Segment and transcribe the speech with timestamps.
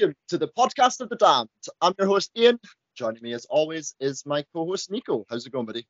[0.00, 1.48] Welcome to the podcast of the damned.
[1.80, 2.58] I'm your host Ian.
[2.96, 5.24] Joining me as always is my co-host Nico.
[5.30, 5.86] How's it going, buddy?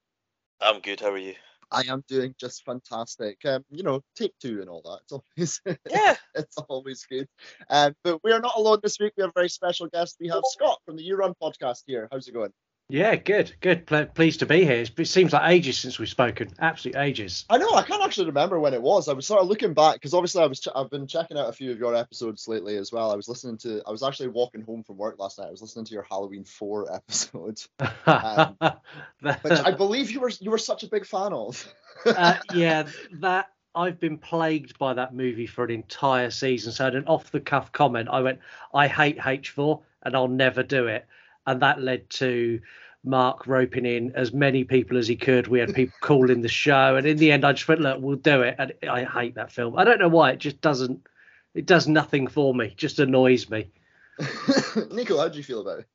[0.61, 1.01] I'm good.
[1.01, 1.35] How are you?
[1.71, 3.39] I am doing just fantastic.
[3.47, 5.01] Um, you know, take two and all that.
[5.37, 6.17] It's always Yeah.
[6.35, 7.29] it's always good.
[7.71, 9.15] Um, but we are not alone this week.
[9.17, 10.17] We have a very special guest.
[10.21, 12.09] We have Scott from the You Run podcast here.
[12.13, 12.53] How's it going?
[12.91, 13.87] Yeah, good, good.
[13.87, 14.85] Ple- pleased to be here.
[14.99, 16.51] It seems like ages since we've spoken.
[16.59, 17.47] Absolute ages.
[17.49, 19.09] I know I can't actually remember when it was.
[19.09, 21.49] I was sort of looking back because obviously I was ch- I've been checking out
[21.49, 23.11] a few of your episodes lately as well.
[23.11, 25.49] I was listening to I was actually walking home from work last night.
[25.49, 27.63] I was listening to your Halloween four episode,
[28.07, 28.57] Um,
[29.21, 31.67] which I believe you were you were such a big fan of.
[32.05, 36.71] uh, yeah, that I've been plagued by that movie for an entire season.
[36.73, 38.41] So, in an off-the-cuff comment, I went,
[38.75, 41.07] "I hate H4, and I'll never do it,"
[41.47, 42.61] and that led to
[43.05, 45.47] Mark roping in as many people as he could.
[45.49, 48.17] We had people calling the show, and in the end, I just went, "Look, we'll
[48.17, 49.79] do it." And I hate that film.
[49.79, 50.33] I don't know why.
[50.33, 51.07] It just doesn't.
[51.55, 52.67] It does nothing for me.
[52.69, 53.71] It just annoys me.
[54.91, 55.87] Nico, how do you feel about it?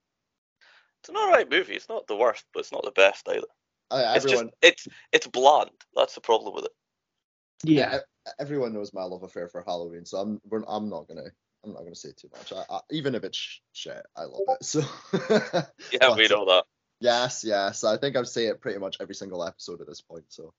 [1.01, 1.73] It's an alright movie.
[1.73, 3.47] It's not the worst, but it's not the best either.
[3.91, 5.71] Uh, It's everyone, just it's it's bland.
[5.95, 6.71] That's the problem with it.
[7.63, 11.31] yeah, e- everyone knows my love affair for Halloween, so I'm I'm not gonna
[11.63, 12.53] I'm not gonna say too much.
[12.53, 14.63] I, I, even if it's shit, I love it.
[14.63, 14.81] So
[15.91, 16.65] Yeah, we know that.
[16.99, 17.83] Yes, yes.
[17.83, 20.53] I think I've say it pretty much every single episode at this point, so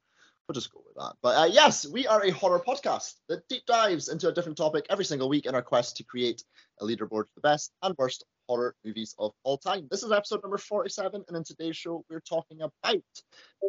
[0.48, 1.14] we'll just go with that.
[1.22, 4.86] But uh, yes, we are a horror podcast that deep dives into a different topic
[4.90, 6.42] every single week in our quest to create
[6.80, 9.86] a leaderboard for the best and worst horror movies of all time.
[9.90, 13.02] This is episode number 47, and in today's show, we're talking about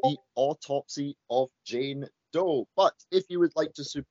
[0.03, 2.67] the autopsy of Jane Doe.
[2.75, 4.07] But if you would like to support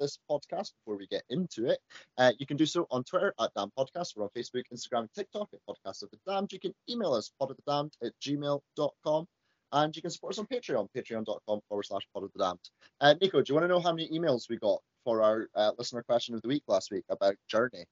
[0.00, 1.78] this podcast before we get into it,
[2.18, 4.16] uh, you can do so on Twitter at Damn Podcast.
[4.16, 6.52] We're on Facebook, Instagram, TikTok at Podcast of the Damned.
[6.52, 9.26] You can email us pod of the damned at gmail.com.
[9.74, 12.70] And you can support us on Patreon, patreon.com forward slash pod of the damned.
[13.00, 15.72] Uh, Nico, do you want to know how many emails we got for our uh,
[15.78, 17.86] listener question of the week last week about Journey?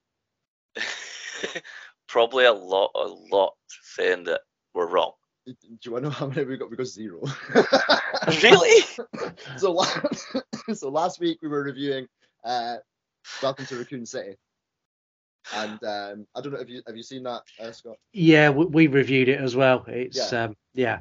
[2.09, 4.42] Probably a lot, a lot saying that
[4.75, 5.12] we're wrong.
[5.47, 6.71] Do you want to know how many we got?
[6.71, 7.23] We got zero.
[8.43, 8.83] Really?
[9.56, 10.37] so, last,
[10.75, 12.06] so last week we were reviewing
[12.45, 12.77] uh,
[13.43, 14.37] Welcome to Raccoon City.
[15.55, 17.97] And um, I don't know, have you have you seen that, uh, Scott?
[18.12, 19.84] Yeah, we, we reviewed it as well.
[19.89, 20.45] It's Yeah.
[20.45, 21.01] um, yeah.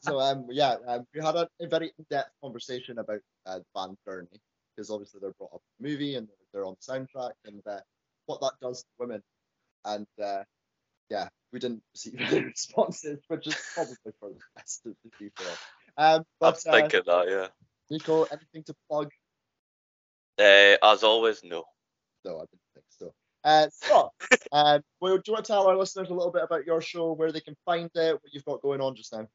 [0.00, 4.40] so um yeah um, we had a, a very in-depth conversation about uh, band journey
[4.74, 7.78] because obviously they're brought up in the movie and they're on the soundtrack and uh,
[8.26, 9.22] what that does to women
[9.84, 10.42] and uh,
[11.08, 15.52] yeah we didn't receive any responses which is probably for the best to be fair
[15.96, 17.28] um I'm but uh, thinking that.
[17.28, 17.48] Yeah.
[17.90, 19.10] Nico anything to plug
[20.38, 21.64] Uh, as always, no.
[22.24, 23.12] no I didn't think so
[23.42, 24.12] uh, Scott,
[24.52, 27.12] um, well, do you want to tell our listeners a little bit about your show,
[27.12, 29.26] where they can find it, what you've got going on just now?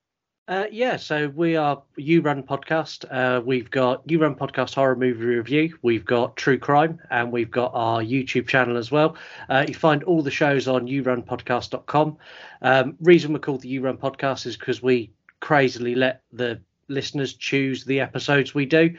[0.47, 3.03] Uh, yeah, so we are You Run Podcast.
[3.09, 5.75] Uh, we've got You Run Podcast Horror Movie Review.
[5.81, 9.16] We've got True Crime, and we've got our YouTube channel as well.
[9.50, 12.17] Uh, you find all the shows on yourunpodcast.com.
[12.61, 17.34] Um, reason we're called the You Run Podcast is because we crazily let the listeners
[17.34, 18.95] choose the episodes we do,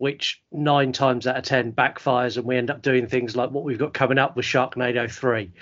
[0.00, 3.64] which nine times out of ten backfires, and we end up doing things like what
[3.64, 5.52] we've got coming up with Sharknado 3.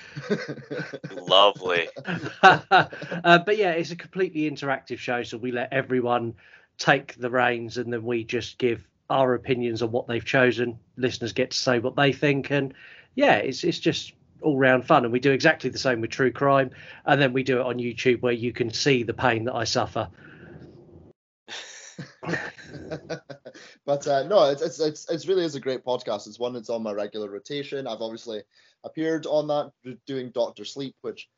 [1.21, 1.89] Lovely.
[2.45, 6.35] uh, but yeah, it's a completely interactive show, so we let everyone
[6.77, 10.79] take the reins, and then we just give our opinions on what they've chosen.
[10.97, 12.75] Listeners get to say what they think, and
[13.17, 15.03] yeah, it's it's just all round fun.
[15.03, 16.71] And we do exactly the same with true crime,
[17.05, 19.65] and then we do it on YouTube where you can see the pain that I
[19.65, 20.09] suffer.
[23.87, 26.27] but uh, no, it's, it's it's it's really is a great podcast.
[26.27, 27.87] It's one that's on my regular rotation.
[27.87, 28.43] I've obviously
[28.85, 29.73] appeared on that
[30.07, 31.29] doing Doctor Sleep, which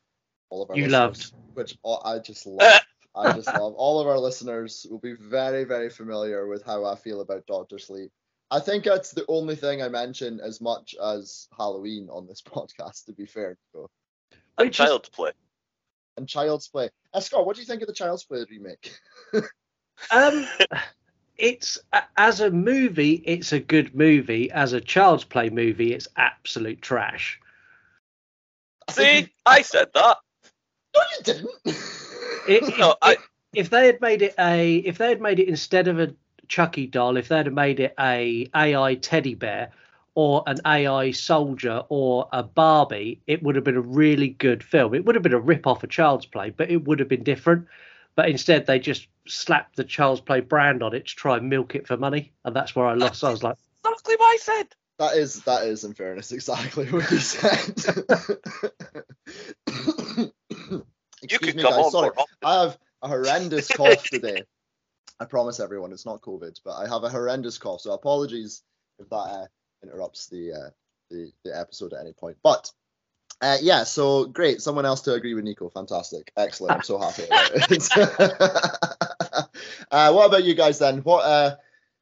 [0.49, 2.81] all of our You listeners- which all- I just love.
[3.15, 3.73] I just love.
[3.75, 7.77] All of our listeners will be very very familiar with how I feel about Doctor
[7.79, 8.11] Sleep.
[8.49, 13.05] I think that's the only thing I mention as much as Halloween on this podcast.
[13.05, 13.89] To be fair, so.
[14.57, 15.31] And Which is- Child's Play.
[16.17, 16.89] and Child's Play.
[17.13, 18.93] Uh, Scott, what do you think of the Child's Play remake?
[20.09, 20.47] Um,
[21.37, 21.77] it's
[22.17, 24.51] as a movie, it's a good movie.
[24.51, 27.39] As a child's play movie, it's absolute trash.
[28.89, 30.17] See, I said that.
[30.95, 31.49] no, you didn't.
[32.47, 33.17] It, No, it- I-
[33.53, 36.13] if they had made it a, if they had made it instead of a
[36.47, 39.71] Chucky doll, if they'd have made it a AI teddy bear
[40.15, 44.93] or an AI soldier or a Barbie, it would have been a really good film.
[44.93, 47.23] It would have been a rip off of Child's Play, but it would have been
[47.23, 47.67] different.
[48.15, 51.75] But instead, they just slapped the Child's Play brand on it to try and milk
[51.75, 53.23] it for money, and that's where I lost.
[53.23, 54.67] I was like, Exactly what I said.
[54.99, 57.75] That is that is in fairness exactly what you said.
[61.21, 61.85] You Excuse could me, come guys.
[61.85, 62.09] on Sorry.
[62.43, 64.43] I have a horrendous cough today.
[65.19, 67.81] I promise everyone it's not COVID, but I have a horrendous cough.
[67.81, 68.63] So apologies
[68.97, 69.45] if that uh,
[69.83, 70.69] interrupts the uh,
[71.11, 72.37] the, the episode at any point.
[72.41, 72.71] But
[73.41, 74.61] uh, yeah, so great.
[74.61, 75.69] Someone else to agree with Nico.
[75.69, 76.31] Fantastic.
[76.37, 76.75] Excellent.
[76.75, 77.89] I'm so happy about it.
[79.91, 80.99] uh, what about you guys then?
[80.99, 81.55] What uh,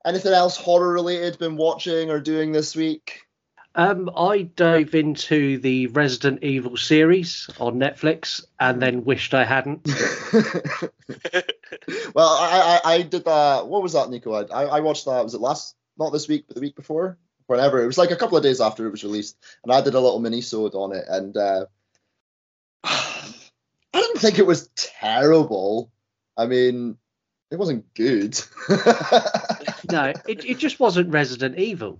[0.05, 3.21] anything else horror related been watching or doing this week?
[3.75, 9.87] Um, I dove into the Resident Evil series on Netflix and then wished I hadn't.
[12.13, 13.67] well, I, I I did that.
[13.67, 14.33] What was that, Nico?
[14.33, 15.23] I I watched that.
[15.23, 15.75] Was it last?
[15.97, 17.17] Not this week, but the week before.
[17.49, 19.95] Whenever it was like a couple of days after it was released, and I did
[19.95, 21.65] a little mini sode on it, and uh,
[22.83, 23.33] I
[23.91, 25.91] didn't think it was terrible.
[26.37, 26.95] I mean,
[27.49, 28.39] it wasn't good.
[29.91, 31.99] no, it, it just wasn't Resident Evil.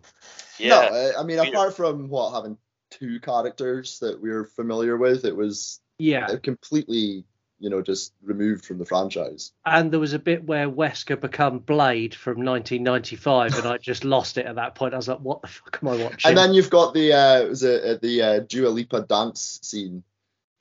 [0.59, 0.89] Yeah.
[0.91, 2.55] No, I mean, apart from what having
[2.91, 6.27] two characters that we are familiar with, it was Yeah.
[6.43, 7.25] completely,
[7.59, 9.51] you know, just removed from the franchise.
[9.65, 14.38] And there was a bit where Wesker become Blade from 1995, and I just lost
[14.38, 14.94] it at that point.
[14.94, 17.47] I was like, "What the fuck am I watching?" And then you've got the uh,
[17.47, 20.03] was it uh, the uh, Dua Lipa dance scene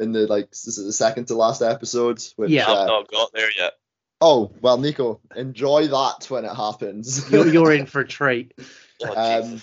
[0.01, 2.23] in the like this is the second to last episode.
[2.37, 2.67] Which, Yeah.
[2.67, 3.75] uh, I've not got there yet.
[4.21, 7.31] oh well, Nico, enjoy that when it happens.
[7.33, 8.53] you're, you're in for a treat.
[9.03, 9.63] Oh, um,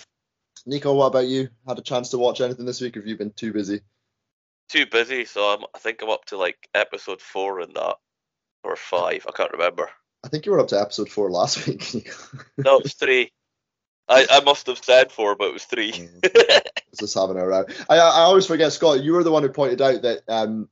[0.64, 1.48] Nico, what about you?
[1.68, 2.96] Had a chance to watch anything this week?
[2.96, 3.82] Or have you been too busy?
[4.68, 7.96] Too busy, so I'm, I think I'm up to like episode four in that,
[8.64, 9.24] or five.
[9.28, 9.90] I can't remember.
[10.24, 12.08] I think you were up to episode four last week.
[12.58, 13.32] No, it was three.
[14.08, 16.08] I, I must have said four, but it was three.
[16.92, 17.64] It's just having a row.
[17.90, 19.02] I I always forget, Scott.
[19.02, 20.68] You were the one who pointed out that um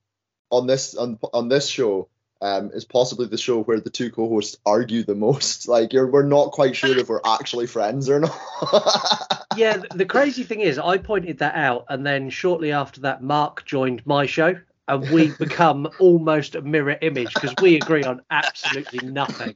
[0.48, 2.08] on this on on this show
[2.40, 5.68] um is possibly the show where the two co-hosts argue the most.
[5.74, 9.40] Like you're we're not quite sure if we're actually friends or not.
[9.56, 13.64] Yeah, the crazy thing is, I pointed that out, and then shortly after that, Mark
[13.64, 14.58] joined my show,
[14.88, 19.54] and we become almost a mirror image because we agree on absolutely nothing.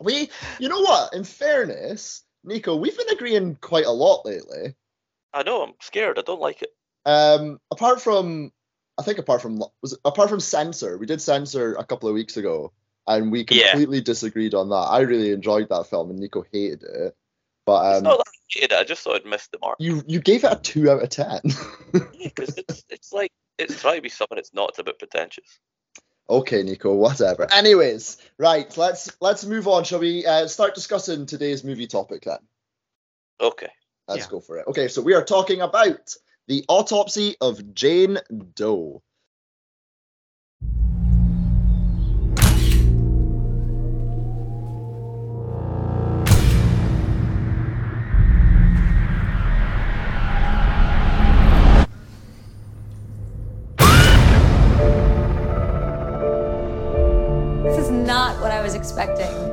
[0.00, 0.28] we,
[0.58, 1.14] you know what?
[1.14, 4.74] In fairness, Nico, we've been agreeing quite a lot lately.
[5.32, 6.18] I know, I'm scared.
[6.18, 6.70] I don't like it.
[7.04, 8.52] Um, apart from,
[8.98, 12.14] I think apart from was it, apart from censor, we did censor a couple of
[12.14, 12.72] weeks ago,
[13.06, 13.70] and we Yeah.
[13.70, 14.74] completely disagreed on that.
[14.76, 17.16] I really enjoyed that film, and Nico hated it.
[17.66, 18.78] But It's um, not that I hated it.
[18.78, 19.76] I just thought I'd missed the mark.
[19.80, 21.40] you you gave it a two out of ten.
[22.36, 24.70] Because it's, it's like it's trying to be something it's not.
[24.70, 25.58] It's a bit pretentious.
[26.28, 27.50] okay, Nico, whatever.
[27.52, 29.84] Anyways, right, let's let's move on.
[29.84, 32.38] Shall we uh, start discussing today's movie topic then?
[33.40, 33.70] Okay.
[34.08, 34.30] Let's Yeah.
[34.30, 34.66] go for it.
[34.66, 36.14] Okay, so we are talking about
[36.48, 38.18] the autopsy of Jane
[38.54, 39.02] Doe.
[57.64, 59.45] This is not what I was expecting.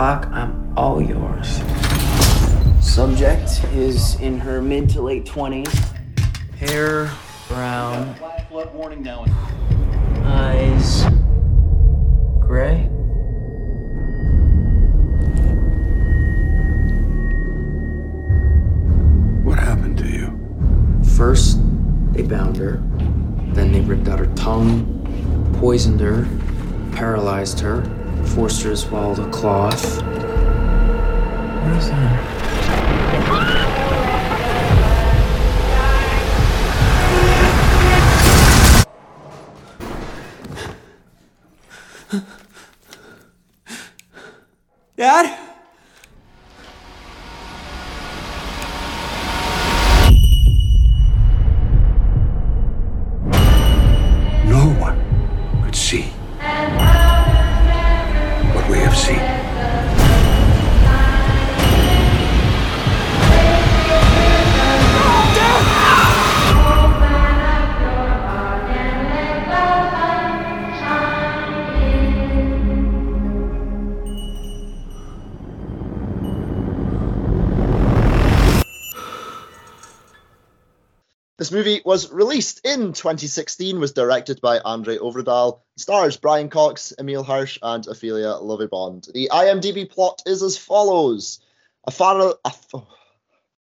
[0.00, 1.60] O'clock, I'm all yours.
[2.80, 5.94] Subject is in her mid to late 20s.
[6.56, 7.10] Hair
[7.48, 8.14] brown.
[8.48, 9.26] Flood warning now.
[10.24, 11.04] Eyes
[12.40, 12.84] gray.
[19.44, 21.04] What happened to you?
[21.14, 21.58] First,
[22.12, 22.82] they bound her.
[23.52, 26.26] Then they ripped out her tongue, poisoned her,
[26.92, 27.82] paralyzed her,
[28.28, 30.02] forced her to swallow the cloth.
[30.02, 32.36] What is that?
[44.96, 45.39] Dad?
[81.50, 87.24] This movie was released in 2016, was directed by Andre Ovredal, stars Brian Cox, Emile
[87.24, 89.12] Hirsch, and Ophelia Lovibond.
[89.12, 91.40] The IMDb plot is as follows:
[91.82, 92.86] a father, a oh,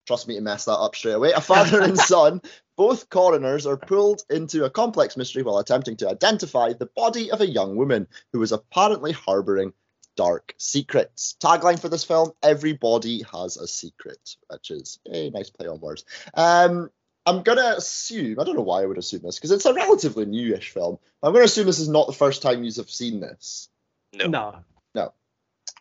[0.08, 1.30] trust me to mess that up straight away.
[1.30, 2.42] A father and son,
[2.76, 7.42] both coroners, are pulled into a complex mystery while attempting to identify the body of
[7.42, 9.72] a young woman who was apparently harboring
[10.16, 11.36] dark secrets.
[11.38, 16.04] Tagline for this film: Everybody has a secret, which is a nice play on words.
[16.34, 16.90] Um,
[17.28, 20.24] I'm gonna assume I don't know why I would assume this because it's a relatively
[20.24, 20.98] newish film.
[21.22, 23.68] I'm gonna assume this is not the first time you have seen this.
[24.14, 24.28] No.
[24.28, 24.54] No.
[24.94, 25.12] No.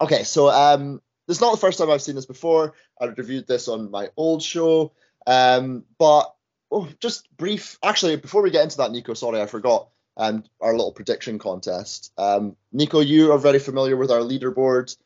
[0.02, 2.74] Okay, so um, this is not the first time I've seen this before.
[3.00, 4.92] I reviewed this on my old show,
[5.26, 6.36] um, but
[6.70, 7.80] oh, just brief.
[7.82, 9.88] Actually, before we get into that, Nico, sorry, I forgot.
[10.18, 12.12] And our little prediction contest.
[12.18, 14.98] Um, Nico, you are very familiar with our leaderboard.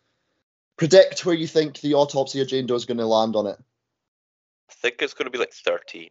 [0.77, 3.57] Predict where you think the autopsy of Jane Doe is going to land on it.
[4.69, 6.09] I think it's going to be like 13.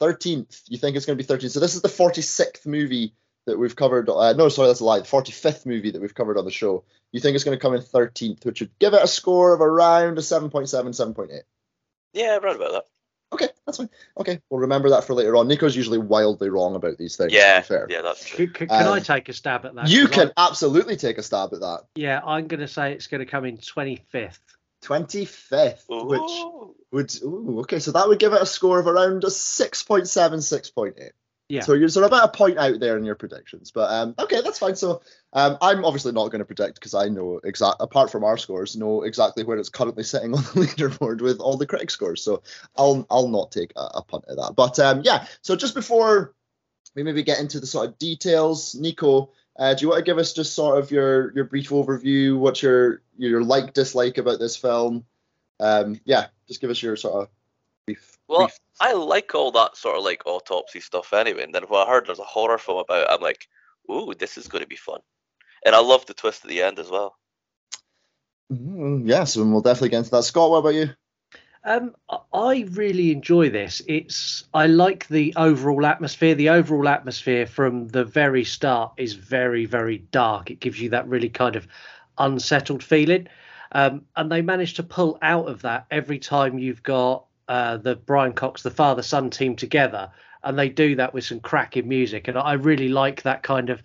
[0.00, 0.62] 13th.
[0.68, 1.50] You think it's going to be 13th.
[1.50, 3.14] So this is the 46th movie
[3.46, 4.08] that we've covered.
[4.08, 5.00] Uh, no, sorry, that's a lie.
[5.00, 6.84] The 45th movie that we've covered on the show.
[7.12, 9.60] You think it's going to come in 13th, which would give it a score of
[9.60, 11.40] around a 7.7, 7.8.
[12.12, 12.84] Yeah, around about that.
[13.32, 13.88] Okay, that's fine.
[14.18, 15.46] Okay, we'll remember that for later on.
[15.46, 17.30] Nico's usually wildly wrong about these things.
[17.32, 17.86] to be Yeah, fair.
[17.88, 18.46] yeah, that's true.
[18.46, 19.88] C- c- can Uh, I take a stab at that?
[19.88, 21.82] You can I- absolutely take a stab at that.
[21.94, 24.38] yeah, I'm going to say it's going to come in 25th.
[24.82, 29.28] 25th, which would ooh, okay, so that would give it a score of around a
[29.28, 31.10] 6.7, 6.8.
[31.50, 31.62] Yeah.
[31.62, 34.40] So you're sort of about a point out there in your predictions, but um, okay,
[34.40, 34.76] that's fine.
[34.76, 38.36] So um, I'm obviously not going to predict because I know exact apart from our
[38.36, 42.22] scores, know exactly where it's currently sitting on the leaderboard with all the critic scores.
[42.22, 42.44] So
[42.76, 44.52] I'll I'll not take a, a punt at that.
[44.56, 46.34] But um, yeah, so just before
[46.94, 50.18] we maybe get into the sort of details, Nico, uh, do you want to give
[50.18, 52.36] us just sort of your your brief overview?
[52.36, 55.04] What's your your like dislike about this film?
[55.60, 57.28] Um, yeah, just give us your sort of
[57.86, 58.16] brief.
[58.26, 61.42] Well, brief I like all that sort of like autopsy stuff anyway.
[61.42, 63.46] And then when I heard there's a horror film about it, I'm like,
[63.90, 65.00] ooh, this is going to be fun.
[65.64, 67.14] And I love the twist at the end as well.
[68.50, 70.22] Mm, yes, and we'll definitely get into that.
[70.22, 70.88] Scott, what about you?
[71.62, 71.94] Um,
[72.32, 73.82] I- really enjoy this.
[73.86, 76.34] It's I like the overall atmosphere.
[76.34, 80.50] The overall atmosphere from the very start is very, very dark.
[80.50, 81.66] It gives you that really kind of
[82.18, 83.28] unsettled feeling,
[83.72, 87.96] um, and they manage to pull out of that every time you've got uh, the
[87.96, 90.10] Brian Cox, the father son team together,
[90.42, 92.28] and they do that with some cracking music.
[92.28, 93.82] And I really like that kind of.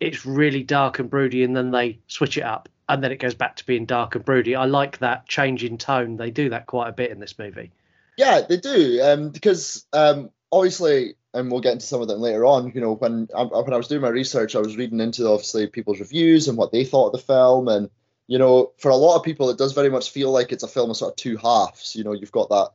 [0.00, 3.34] It's really dark and broody, and then they switch it up, and then it goes
[3.34, 4.56] back to being dark and broody.
[4.56, 6.16] I like that change in tone.
[6.16, 7.70] They do that quite a bit in this movie.
[8.16, 9.00] Yeah, they do.
[9.00, 12.72] Um, because um, obviously, and we'll get into some of them later on.
[12.74, 15.68] You know, when I, when I was doing my research, I was reading into obviously
[15.68, 17.88] people's reviews and what they thought of the film, and
[18.26, 20.68] you know, for a lot of people, it does very much feel like it's a
[20.68, 21.94] film of sort of two halves.
[21.94, 22.70] You know, you've got that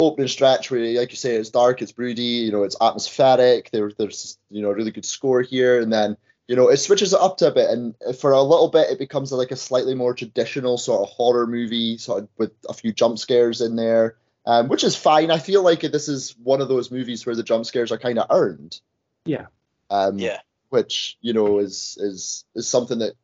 [0.00, 3.70] opening stretch where, like you say, it's dark, it's broody, you know, it's atmospheric.
[3.70, 6.16] There, there's you know a really good score here, and then
[6.48, 8.98] you know it switches it up to a bit, and for a little bit, it
[8.98, 12.92] becomes like a slightly more traditional sort of horror movie, sort of with a few
[12.92, 15.30] jump scares in there um, which is fine.
[15.30, 18.18] I feel like this is one of those movies where the jump scares are kind
[18.18, 18.80] of earned.
[19.24, 19.46] Yeah.
[19.90, 20.40] Um, Yeah.
[20.70, 23.14] Which you know is is is something that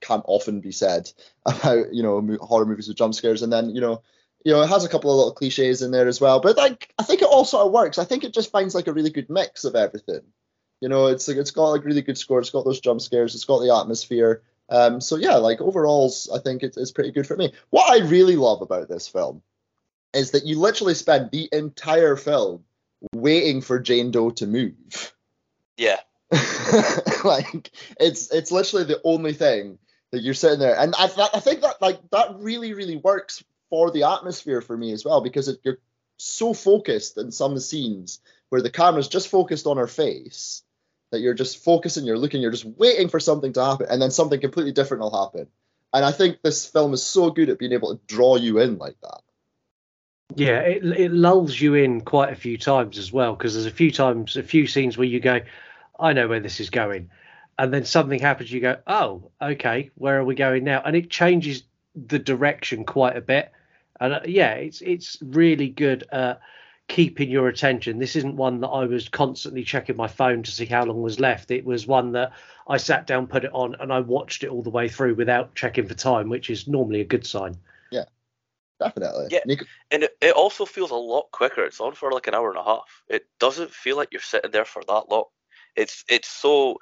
[0.00, 1.10] can't often be said
[1.46, 4.02] about you know horror movies with jump scares, and then you know.
[4.44, 6.94] You know, it has a couple of little cliches in there as well, but like
[7.00, 7.98] I think it all sort of works.
[7.98, 10.20] I think it just finds like a really good mix of everything.
[10.80, 12.40] You know, it's like it's got like really good score.
[12.40, 13.34] It's got those jump scares.
[13.34, 14.42] It's got the atmosphere.
[14.68, 17.52] Um, so yeah, like overalls, I think it's, it's pretty good for me.
[17.70, 19.42] What I really love about this film
[20.12, 22.64] is that you literally spend the entire film
[23.14, 25.12] waiting for Jane Doe to move.
[25.76, 26.00] Yeah.
[27.24, 29.78] like it's it's literally the only thing
[30.10, 33.92] that you're sitting there, and I I think that like that really really works for
[33.92, 35.78] the atmosphere for me as well because it, you're
[36.16, 38.18] so focused in some scenes
[38.48, 40.62] where the camera's just focused on her face
[41.16, 44.10] that you're just focusing, you're looking, you're just waiting for something to happen, and then
[44.10, 45.48] something completely different will happen.
[45.94, 48.76] And I think this film is so good at being able to draw you in
[48.76, 49.20] like that.
[50.34, 53.70] Yeah, it it lulls you in quite a few times as well because there's a
[53.70, 55.40] few times, a few scenes where you go,
[55.98, 57.10] I know where this is going,
[57.58, 60.82] and then something happens, you go, oh, okay, where are we going now?
[60.84, 61.62] And it changes
[61.94, 63.50] the direction quite a bit.
[63.98, 66.40] And uh, yeah, it's it's really good at
[66.88, 67.98] keeping your attention.
[67.98, 71.18] This isn't one that I was constantly checking my phone to see how long was
[71.20, 71.50] left.
[71.50, 72.32] It was one that
[72.68, 75.54] I sat down, put it on, and I watched it all the way through without
[75.54, 77.56] checking for time, which is normally a good sign.
[77.90, 78.04] Yeah,
[78.78, 79.28] Definitely.
[79.30, 79.40] Yeah.
[79.46, 81.64] Nico- And it, it also feels a lot quicker.
[81.64, 83.02] It's on for like an hour and a half.
[83.08, 85.24] It doesn't feel like you're sitting there for that long.
[85.74, 86.78] It's it's so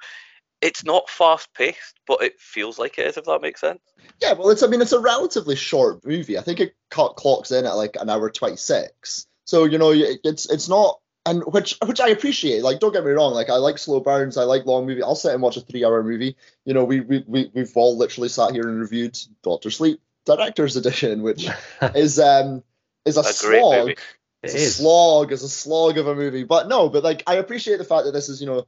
[0.61, 3.81] it's not fast paced, but it feels like it is, if that makes sense.
[4.21, 6.37] Yeah, well, it's I mean it's a relatively short movie.
[6.37, 9.27] I think it cut clocks in at like an hour twenty six.
[9.45, 12.63] So you know it's it's not and which which I appreciate.
[12.63, 15.01] Like don't get me wrong, like I like slow burns, I like long movie.
[15.03, 16.35] I'll sit and watch a three hour movie.
[16.65, 20.75] You know we we we we've all literally sat here and reviewed Doctor Sleep Director's
[20.81, 21.47] Edition, which
[21.95, 22.63] is um
[23.05, 23.79] is a, A great slog.
[23.87, 23.95] movie.
[24.43, 24.75] It a is.
[24.77, 26.43] slog, it's a slog of a movie.
[26.43, 28.67] But no, but like I appreciate the fact that this is, you know,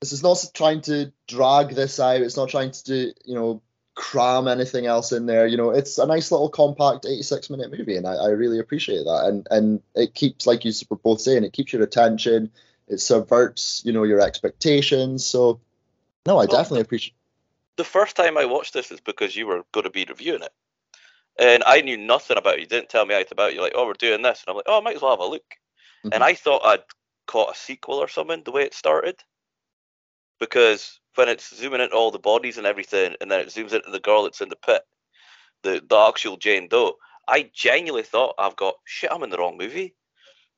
[0.00, 2.20] this is not trying to drag this out.
[2.20, 3.62] It's not trying to do, you know,
[3.96, 5.46] cram anything else in there.
[5.48, 9.04] You know, it's a nice little compact 86 minute movie, and I, I really appreciate
[9.04, 9.24] that.
[9.26, 12.52] And and it keeps, like you were both saying, it keeps your attention.
[12.88, 15.26] It subverts, you know, your expectations.
[15.26, 15.60] So,
[16.26, 17.14] no, I Well, definitely appreciate.
[17.76, 20.52] the first time I watched this is because you were going to be reviewing it,
[21.38, 22.60] and I knew nothing about it.
[22.60, 23.54] You didn't tell me anything about it.
[23.54, 25.20] You're like, "Oh, we're doing this," and I'm like, "Oh, I might as well have
[25.20, 25.56] a look."
[26.04, 26.10] Mhm.
[26.12, 26.84] And I thought I'd
[27.26, 29.22] caught a sequel or something the way it started,
[30.38, 33.90] because when it's zooming into all the bodies and everything, and then it zooms into
[33.90, 34.82] the girl that's in the pit,
[35.62, 36.96] the the actual Jane Doe,
[37.28, 39.10] I genuinely thought I've got shit.
[39.12, 39.94] I'm in the wrong movie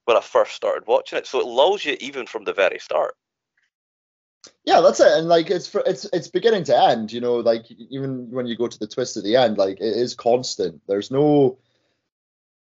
[0.04, 1.26] when I first started watching it.
[1.26, 3.14] So it lulls you even from the very start.
[4.64, 5.12] Yeah, that's it.
[5.12, 7.12] And like it's it's it's beginning to end.
[7.12, 9.96] You know, like even when you go to the twist at the end, like it
[9.96, 10.80] is constant.
[10.86, 11.58] There's no.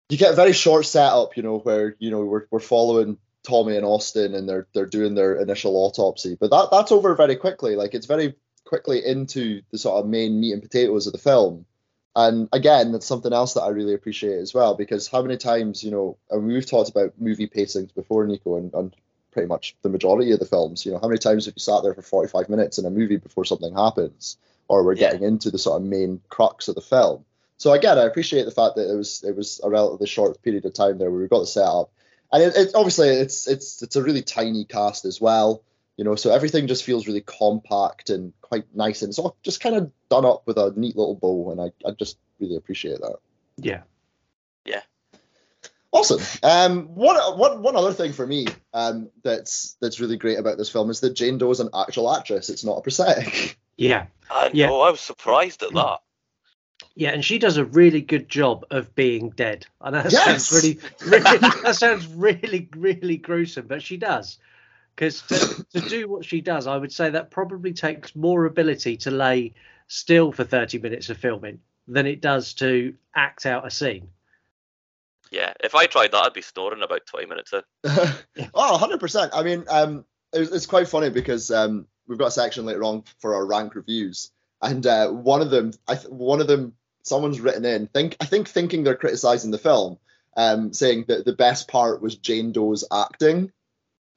[0.09, 3.77] You get a very short setup, you know, where you know we're we're following Tommy
[3.77, 7.77] and Austin, and they're they're doing their initial autopsy, but that that's over very quickly.
[7.77, 8.35] Like it's very
[8.65, 11.65] quickly into the sort of main meat and potatoes of the film.
[12.17, 15.85] And again, that's something else that I really appreciate as well, because how many times,
[15.85, 18.97] you know, and we've talked about movie pacings before, Nico, and, and
[19.31, 20.87] pretty much the majority of the films.
[20.87, 23.19] You know, how many times have you sat there for 45 minutes in a movie
[23.19, 25.11] before something happens, or we're Yeah.
[25.13, 27.25] getting into the sort of main crux of the film?
[27.59, 30.65] So again, I appreciate the fact that it was it was a relatively short period
[30.65, 31.91] of time there where we got the setup,
[32.33, 35.63] and it, it obviously it's it's it's a really tiny cast as well.
[35.97, 39.61] You know, so everything just feels really compact and quite nice, and it's all just
[39.61, 43.01] kind of done up with a neat little bow, and I, I just really appreciate
[43.01, 43.17] that.
[43.57, 43.83] Yeah.
[44.67, 44.83] Yeah
[45.97, 46.21] awesome.
[46.43, 50.71] Um, one, one, one other thing for me um, that's that's really great about this
[50.71, 52.51] film is that Jane Doe is an actual actress.
[52.51, 53.59] It's not a prosthetic.
[53.79, 54.07] Yeah.
[54.31, 54.69] I Yeah.
[54.69, 55.99] know, I was surprised at that.
[56.95, 59.67] Yeah, and she does a really good job of being dead.
[59.81, 60.49] And that Yes!
[60.49, 64.39] sounds really, really that sounds really, really gruesome, but she does.
[64.95, 68.97] Because to, to do what she does, I would say that probably takes more ability
[68.99, 69.53] to lay
[69.89, 74.09] still for 30 minutes of filming than it does to act out a scene.
[75.31, 77.63] Yeah, if I tried that, I'd be snoring about 20 minutes in.
[78.55, 79.31] oh, 100%.
[79.33, 83.05] I mean, um, it's, it's quite funny because um, we've got a section later on
[83.19, 84.31] for our rank reviews,
[84.63, 87.87] and uh, one of them, I th- one of them, someone's written in.
[87.89, 89.99] Think I think thinking they're criticizing the film,
[90.37, 93.53] um, saying that the best part was Jane Doe's acting,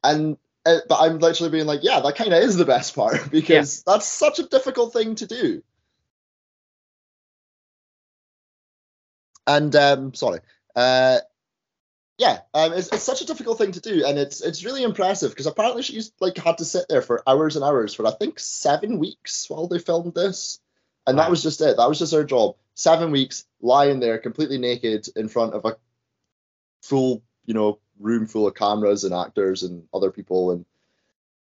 [0.03, 3.31] and uh, but I'm literally being like, yeah, that kind of is the best part
[3.31, 5.63] because that's such a difficult thing to do.
[9.47, 10.41] And um, sorry,
[10.75, 11.19] uh,
[12.19, 15.31] yeah, um, it's, it's such a difficult thing to do, and it's it's really impressive
[15.31, 18.39] because apparently she's like had to sit there for hours and hours for I think
[18.39, 20.59] seven weeks while they filmed this,
[21.07, 21.77] and that was just it.
[21.77, 22.57] That was just her job.
[22.75, 25.77] Seven weeks lying there completely naked in front of a
[26.81, 30.65] full, you know, room full of cameras and actors and other people, and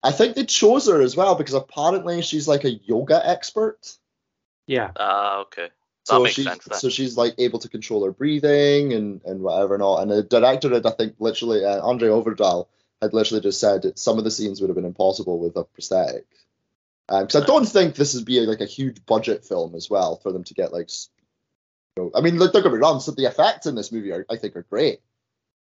[0.01, 3.99] I think they chose her as well because apparently she's like a yoga expert.
[4.69, 4.93] Yeah.
[4.97, 5.71] Ah, okay.
[6.05, 9.83] So she's sense so she's like able to control her breathing and and whatever and
[9.83, 9.99] all.
[9.99, 12.67] And the director had I think literally uh, Andre Ovredal
[13.01, 15.65] had literally just said that some of the scenes would have been impossible with a
[15.65, 16.27] prosthetic.
[17.09, 20.33] Because I don't think this would be like a huge budget film as well for
[20.33, 20.89] them to get like.
[21.97, 23.01] You know, I mean, look, don't get me wrong.
[23.01, 25.01] So the effects in this movie are, I think, are great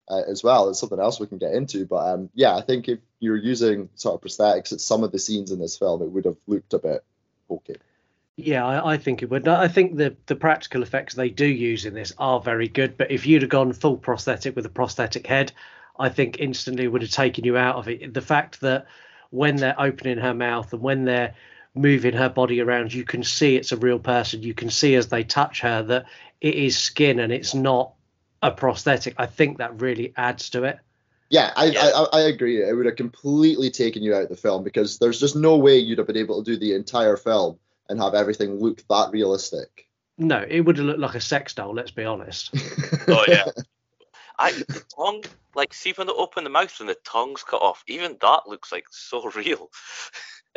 [0.09, 0.69] uh, as well.
[0.69, 3.89] It's something else we can get into, but um, yeah, I think if you're using
[3.95, 6.75] sort of prosthetics at some of the scenes in this film, it would have looked
[6.75, 7.05] a bit
[7.51, 7.77] okay.
[8.45, 9.47] Yeah, I, I think it would.
[9.47, 12.97] I think the the practical effects they do use in this are very good.
[12.97, 15.53] But if you'd have gone full prosthetic with a prosthetic head,
[15.99, 18.13] I think instantly would have taken you out of it.
[18.13, 18.87] The fact that
[19.31, 21.35] when they're opening her mouth and when they're
[21.75, 24.43] moving her body around, you can see it's a real person.
[24.43, 26.07] You can see as they touch her that
[26.41, 27.93] it is skin and it's not
[28.43, 29.15] a prosthetic.
[29.19, 30.79] I think that really adds to it.
[31.31, 31.91] Yeah, I, Yeah.
[31.95, 32.63] I I agree.
[32.63, 35.79] It would have completely taken you out of the film because there's just no way
[35.79, 37.59] you'd have been able to do the entire film
[37.93, 39.87] and have everything look that realistic.
[40.19, 41.75] No, it would have looked like a sex doll.
[41.75, 42.55] Let's be honest.
[43.09, 43.47] Oh yeah.
[44.39, 45.25] I the tongue,
[45.55, 48.71] like see when they open the mouth and the tongue's cut off, even that looks
[48.73, 49.71] like so real.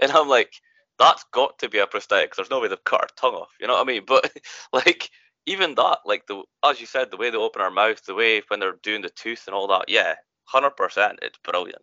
[0.02, 0.54] And I'm like,
[1.00, 2.36] that's got to be a prosthetic.
[2.36, 3.50] There's no way they've cut her tongue off.
[3.60, 4.04] You know what I mean?
[4.08, 4.32] But
[4.74, 5.10] like
[5.46, 8.42] even that, like the as you said, the way they open her mouth, the way
[8.48, 11.82] when they're doing the tooth and all that, yeah, hundred percent, it's brilliant.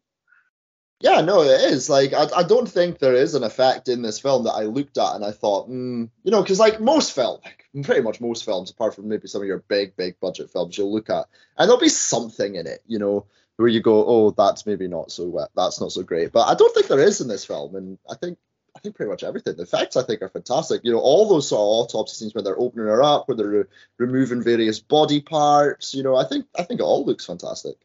[1.02, 1.90] Yeah, no, it is.
[1.90, 4.98] Like, I, I don't think there is an effect in this film that I looked
[4.98, 8.44] at and I thought, mm, you know, because like most films, like pretty much most
[8.44, 11.26] films, apart from maybe some of your big, big budget films, you'll look at
[11.58, 15.10] and there'll be something in it, you know, where you go, oh, that's maybe not
[15.10, 16.30] so wet, that's not so great.
[16.30, 18.38] But I don't think there is in this film, and I think
[18.76, 19.56] I think pretty much everything.
[19.56, 20.80] The effects I think are fantastic.
[20.84, 23.46] You know, all those sort of autopsy scenes where they're opening her up, where they're
[23.46, 23.64] re-
[23.98, 25.94] removing various body parts.
[25.94, 27.76] You know, I think I think it all looks fantastic.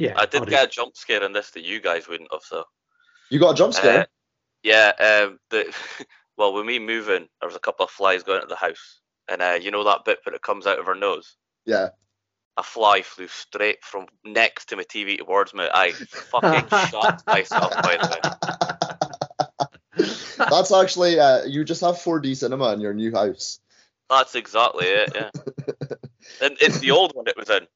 [0.00, 2.64] Yeah, I did get a jump scare in this that you guys wouldn't have though.
[3.28, 4.00] You got a jump scare.
[4.00, 4.04] Uh,
[4.62, 5.74] yeah, um, the
[6.40, 9.02] Well, when we move in, there was a couple of flies going into the house,
[9.28, 11.36] and uh, you know that bit where it comes out of her nose.
[11.66, 11.90] Yeah.
[12.56, 15.68] A fly flew straight from next to my TV towards me.
[15.70, 18.48] I fucking shot myself by the
[19.98, 20.06] way.
[20.50, 23.60] That's actually uh, you just have 4D cinema in your new house.
[24.08, 25.12] That's exactly it.
[25.14, 25.30] Yeah.
[26.40, 27.66] and it's the old one it was in.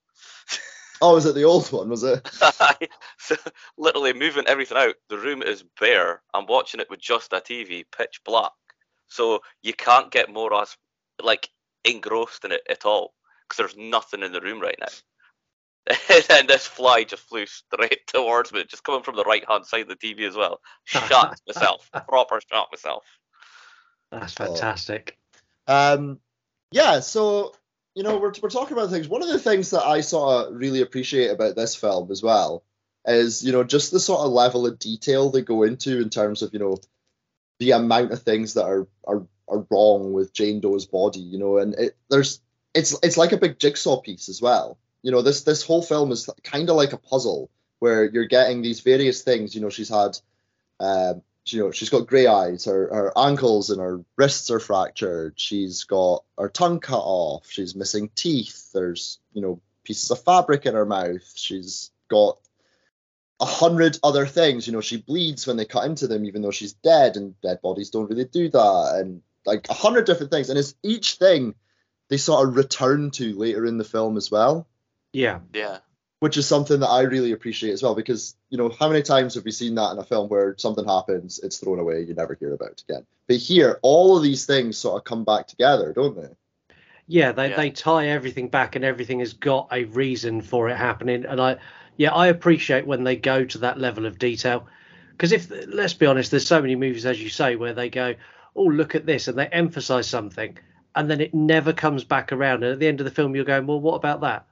[1.05, 1.91] Oh, was it the old one?
[1.91, 2.27] Was it?
[3.19, 3.37] so
[3.77, 4.95] literally moving everything out.
[5.11, 6.23] The room is bare.
[6.33, 8.53] I'm watching it with just a TV, pitch black.
[9.09, 10.75] So you can't get more as
[11.23, 11.51] like
[11.85, 13.13] engrossed in it at all
[13.43, 15.95] because there's nothing in the room right now.
[16.31, 19.83] and this fly just flew straight towards me, just coming from the right hand side
[19.83, 20.59] of the TV as well.
[20.85, 23.05] Shot myself, proper shot myself.
[24.11, 25.19] That's fantastic.
[25.67, 26.19] Um,
[26.71, 27.01] yeah.
[27.01, 27.53] So
[27.95, 29.09] you know, we're we're talking about things.
[29.09, 32.65] One of the things that I sort of really appreciate about this film as well
[33.07, 36.43] is you know just the sort of level of detail they go into in terms
[36.43, 36.79] of you know
[37.59, 41.21] the amount of things that are are are wrong with Jane Doe's body.
[41.21, 42.41] You know, and it there's
[42.75, 44.79] it's it's like a big jigsaw piece as well.
[45.03, 48.63] You know, this this whole film is kind of like a puzzle where you're getting
[48.63, 49.55] these various things.
[49.55, 50.19] You know, she's had,
[50.81, 52.65] um, you know, she's got grey eyes.
[52.65, 55.35] Her her ankles and her wrists are fractured.
[55.37, 57.51] She's got her tongue cut off.
[57.51, 58.71] She's missing teeth.
[58.73, 61.33] There's you know pieces of fabric in her mouth.
[61.37, 62.39] She's got
[63.41, 64.67] a hundred other things.
[64.67, 67.61] You know, she bleeds when they cut into them, even though she's dead, and dead
[67.61, 68.97] bodies don't really do that.
[69.01, 71.55] And like a hundred different things, and it's each thing
[72.09, 74.67] they sort of return to later in the film as well.
[75.13, 75.41] Yeah.
[75.53, 75.79] Yeah.
[76.25, 79.35] Which is something that I really appreciate as well, because you know how many times
[79.35, 82.35] have we seen that in a film where something happens, it's thrown away, you never
[82.41, 83.05] hear about it again.
[83.29, 86.75] But here, all of these things sort of come back together, don't they?
[87.07, 87.57] Yeah, they, Yeah.
[87.57, 91.27] they tie everything back and everything has got a reason for it happening.
[91.27, 91.59] And I,
[91.99, 94.67] yeah, I appreciate when they go to that level of detail.
[95.11, 98.15] Because if, let's be honest, there's so many movies, as you say, where they go,
[98.57, 100.57] oh, look at this, and they emphasize something,
[100.95, 102.65] and then it never comes back around.
[102.65, 104.47] And at the end of the film, you're going, well, what about that?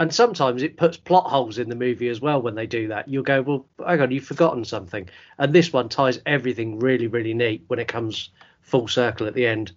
[0.00, 3.06] And sometimes it puts plot holes in the movie as well when they do that.
[3.06, 5.06] You'll go, well, hang on, you've forgotten something.
[5.36, 8.30] And this one ties everything really, really neat when it comes
[8.62, 9.72] full circle at the end.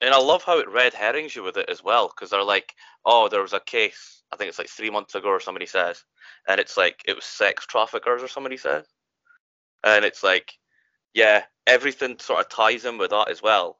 [0.00, 2.74] And I love how it red herrings you with it as well, because they're like,
[3.04, 6.02] oh, there was a case, I think it's like three months ago or somebody says,
[6.48, 8.84] and it's like it was sex traffickers or somebody says.
[9.84, 10.54] And it's like,
[11.14, 13.78] yeah, everything sort of ties in with that as well.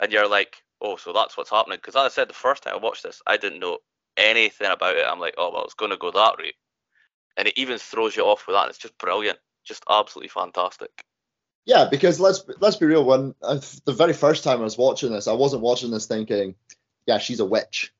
[0.00, 1.76] And you're like, oh, so that's what's happening.
[1.76, 3.80] Because as I said the first time I watched this, I didn't know
[4.16, 5.06] anything about it.
[5.06, 6.54] I'm like, oh, well, it's going to go that route.
[7.36, 8.68] And it even throws you off with that.
[8.68, 9.38] It's just brilliant.
[9.64, 11.04] Just absolutely fantastic.
[11.66, 13.04] Yeah, because let's let's be real.
[13.04, 16.54] When uh, the very first time I was watching this, I wasn't watching this thinking,
[17.06, 17.92] "Yeah, she's a witch."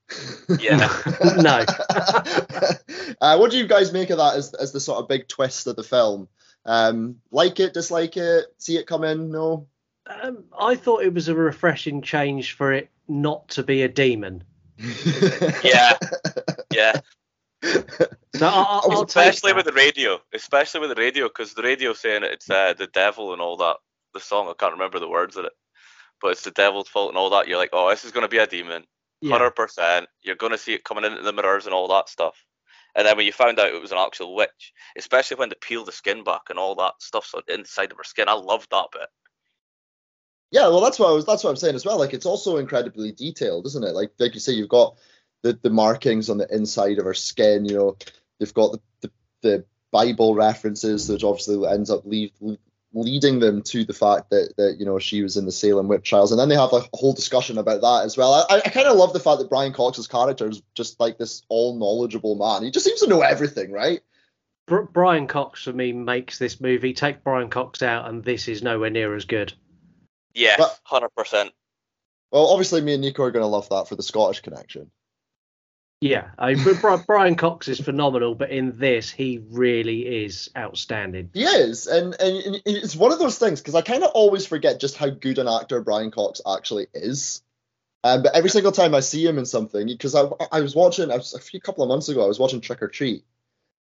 [0.58, 0.88] Yeah.
[1.36, 1.64] No.
[3.20, 5.66] uh, what do you guys make of that as as the sort of big twist
[5.66, 6.28] of the film?
[6.64, 9.30] Um, like it, dislike it, see it come in?
[9.30, 9.66] No.
[10.06, 14.44] Um, I thought it was a refreshing change for it not to be a demon.
[15.62, 15.96] Yeah.
[16.72, 17.00] Yeah.
[17.64, 21.92] So I, I, I'll especially with the radio, especially with the radio, because the radio
[21.92, 23.76] saying it's uh, the devil and all that.
[24.14, 25.52] The song I can't remember the words of it,
[26.22, 27.48] but it's the devil's fault and all that.
[27.48, 28.84] You're like, oh, this is gonna be a demon,
[29.20, 29.32] Yeah.
[29.32, 30.06] hundred percent.
[30.22, 32.36] You're gonna see it coming into the mirrors and all that stuff.
[32.94, 35.84] And then when you found out it was an actual witch, especially when they peel
[35.84, 38.86] the skin back and all that stuff on- inside of her skin, I loved that
[38.92, 39.08] bit.
[40.50, 41.24] Yeah, well, that's what I was.
[41.24, 41.98] That's what I'm saying as well.
[41.98, 43.94] Like, it's also incredibly detailed, isn't it?
[43.94, 44.96] Like, like you say, you've got
[45.42, 47.64] the the markings on the inside of her skin.
[47.64, 47.96] You know,
[48.38, 49.10] they've got the the,
[49.42, 52.32] the Bible references, which obviously ends up leave,
[52.92, 56.08] leading them to the fact that that you know she was in the Salem witch
[56.08, 58.46] trials, and then they have a whole discussion about that as well.
[58.50, 61.42] I, I kind of love the fact that Brian Cox's character is just like this
[61.48, 62.64] all knowledgeable man.
[62.64, 64.00] He just seems to know everything, right?
[64.92, 66.92] Brian Cox for me makes this movie.
[66.92, 69.52] Take Brian Cox out, and this is nowhere near as good.
[70.34, 71.52] Yes, But- hundred percent.
[72.30, 74.90] Well, obviously, me and Nico are going to love that for the Scottish connection.
[76.00, 81.28] Yeah, I mean, Brian Cox is phenomenal, but in this, he really is outstanding.
[81.34, 84.46] He is, and and and it's one of those things because I kind of always
[84.46, 87.42] forget just how good an actor Brian Cox actually is.
[88.02, 91.10] Um, but every single time I see him in something, because I I was watching
[91.10, 93.24] I was, a few couple of months ago, I was watching Trick 'r Treat,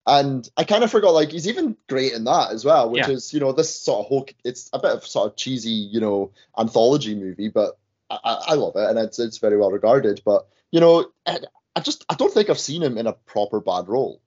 [0.07, 3.15] and I kind of forgot like he's even great in that as well, which Yeah.
[3.15, 6.01] is you know this sort of whole it's a bit of sort of cheesy you
[6.01, 7.79] know anthology movie, but
[8.11, 10.23] I, I love it and it's it's very well regarded.
[10.25, 11.41] But you know I,
[11.75, 14.21] I just I don't think I've seen him in a proper bad role.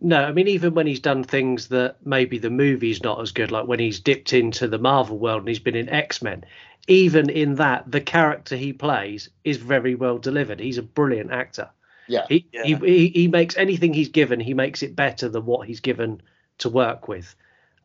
[0.00, 3.52] No, I mean, even when he's done things that maybe the movie's not as good,
[3.52, 6.44] like when he's dipped into the Marvel world and he's been in X Men,
[6.88, 10.58] even in that, the character he plays is very well delivered.
[10.58, 11.70] He's a brilliant actor.
[12.08, 12.26] Yeah.
[12.28, 12.64] He, Yeah.
[12.64, 16.22] he, he he makes anything he's given, he makes it better than what he's given
[16.58, 17.34] to work with.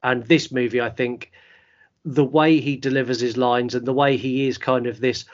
[0.04, 1.32] And this movie, I think,
[2.06, 5.26] the way he delivers his lines and the way he is kind of this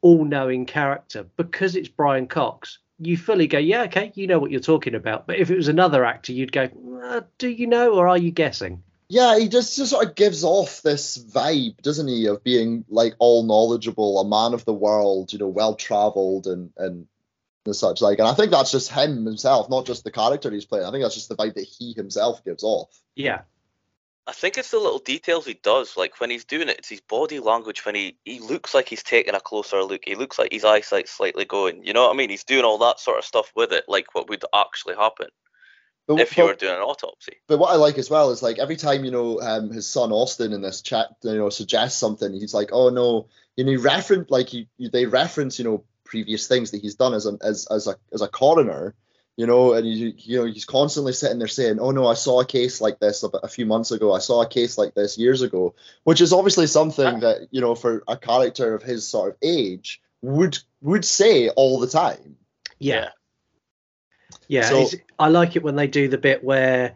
[0.00, 2.78] all-knowing character because it's Brian Cox.
[3.00, 5.26] You fully go, yeah, okay, you know what you're talking about.
[5.26, 6.68] But if it was another actor, you'd go,
[7.02, 8.82] uh, do you know or are you guessing?
[9.08, 13.14] Yeah, he just, just sort of gives off this vibe, doesn't he, of being like
[13.18, 17.06] all knowledgeable, a man of the world, you know, well traveled and and
[17.66, 18.18] and such like.
[18.18, 20.86] And I think that's just him himself, not just the character he's playing.
[20.86, 22.88] I think that's just the vibe that he himself gives off.
[23.14, 23.42] Yeah.
[24.26, 25.96] I think it's the little details he does.
[25.96, 27.86] Like when he's doing it, it's his body language.
[27.86, 31.10] When he, he looks like he's taking a closer look, he looks like his eyesight's
[31.10, 31.82] slightly going.
[31.82, 32.28] You know what I mean?
[32.28, 35.28] He's doing all that sort of stuff with it, like what would actually happen
[36.06, 37.36] But, if you but- were doing an autopsy.
[37.46, 40.12] But what I like as well is like every time you know um, his son
[40.12, 43.76] Austin in this chat, you know, suggests something, he's like, "Oh no," you know, he
[43.78, 47.66] reference like he, they reference you know previous things that he's done as a as
[47.70, 48.94] as a as a coroner,
[49.36, 52.40] you know, and you you know he's constantly sitting there saying, "Oh no, I saw
[52.40, 54.12] a case like this a, a few months ago.
[54.12, 57.74] I saw a case like this years ago," which is obviously something that you know
[57.74, 62.36] for a character of his sort of age would would say all the time.
[62.78, 63.10] Yeah.
[64.48, 64.68] Yeah.
[64.68, 66.94] So- I like it when they do the bit where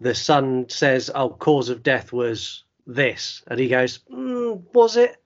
[0.00, 5.16] the son says, "Oh, cause of death was this," and he goes, mm, "Was it?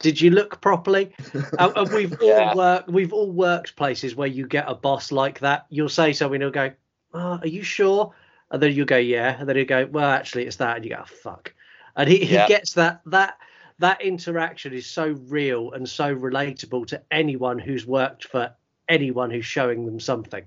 [0.00, 1.12] Did you look properly?"
[1.58, 2.50] and, and we've Yeah.
[2.50, 2.88] all worked.
[2.88, 5.66] We've all worked places where you get a boss like that.
[5.70, 6.72] You'll say something, he'll go,
[7.14, 8.12] oh, "Are you sure?"
[8.50, 10.90] And then you go, "Yeah," and then he'll go, "Well, actually, it's that," and you
[10.90, 11.54] go, oh, "Fuck."
[11.96, 12.42] And he, Yeah.
[12.42, 13.38] he gets that that
[13.78, 18.52] that interaction is so real and so relatable to anyone who's worked for
[18.88, 20.44] anyone who's showing them something.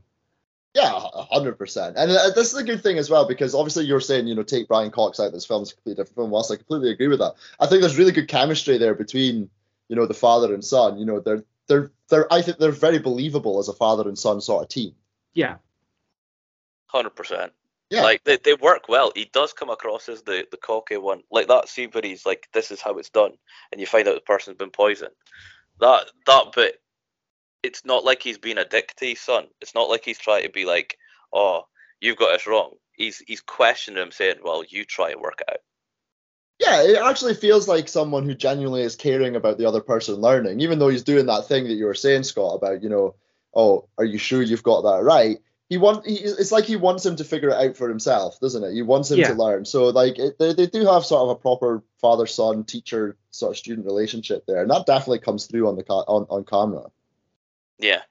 [0.73, 1.97] Yeah, a hundred percent.
[1.97, 4.43] And uh, this is a good thing as well because obviously you're saying you know
[4.43, 5.31] take Brian Cox out.
[5.31, 6.31] This film's a completely different film.
[6.31, 9.49] Whilst I completely agree with that, I think there's really good chemistry there between
[9.87, 10.97] you know the father and son.
[10.97, 14.41] You know they're they're they're I think they're very believable as a father and son
[14.41, 14.95] sort of team.
[15.35, 15.57] Yeah,
[16.93, 17.51] Hundred percent.
[17.89, 18.03] Yeah.
[18.03, 19.11] Like they, they work well.
[19.15, 21.23] He does come across as the the cocky one.
[21.31, 23.31] Like that scene where he's like, "This is how it's done,"
[23.71, 25.15] and you find out the person's been poisoned.
[25.79, 26.82] That that bit,
[27.63, 29.45] it's not like he's being a dick to his son.
[29.61, 30.97] It's not like he's trying to be like,
[31.33, 31.63] "Oh,
[32.01, 35.51] you've got us wrong." He's he's questioning him, saying, "Well, you try and work it
[35.53, 35.61] out."
[36.59, 40.61] Yeah, it actually feels like someone who genuinely is caring about the other person learning,
[40.61, 43.15] even though he's doing that thing that you were saying, Scott, about you know,
[43.55, 45.39] oh, are you sure you've got that right?
[45.69, 48.63] He want he, it's like he wants him to figure it out for himself, doesn't
[48.63, 48.73] it?
[48.73, 49.29] He wants him Yeah.
[49.29, 49.65] to learn.
[49.65, 53.51] So like it, they they do have sort of a proper father son teacher sort
[53.51, 56.91] of student relationship there, and that definitely comes through on the on on camera.
[57.79, 58.01] Yeah.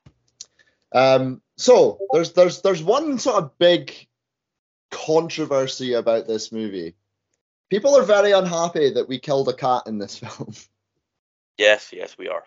[0.93, 3.95] Um, so there's there's there's one sort of big
[4.91, 6.95] controversy about this movie.
[7.71, 10.53] People are very unhappy that we killed a cat in this film.
[11.59, 12.45] Yes, yes, we are.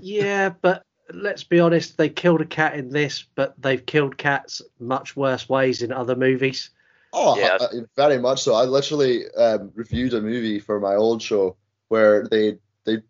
[0.00, 4.62] yeah, but let's be honest, they killed a cat in this, but they've killed cats
[4.80, 6.70] much worse ways in other movies.
[7.12, 7.56] Oh, Yeah.
[7.60, 8.54] uh, very much so.
[8.54, 11.56] I literally um, reviewed a movie for my old show
[11.88, 13.02] where they they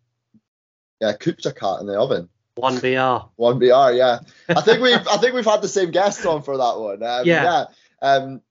[1.01, 2.29] yeah cooked a cat in the oven.
[2.57, 3.27] One BR.
[3.35, 4.19] One BR, yeah.
[4.49, 7.03] I think we've I think we've had the same guest on for that one.
[7.03, 7.65] Um, Yeah.
[8.01, 8.41] Um,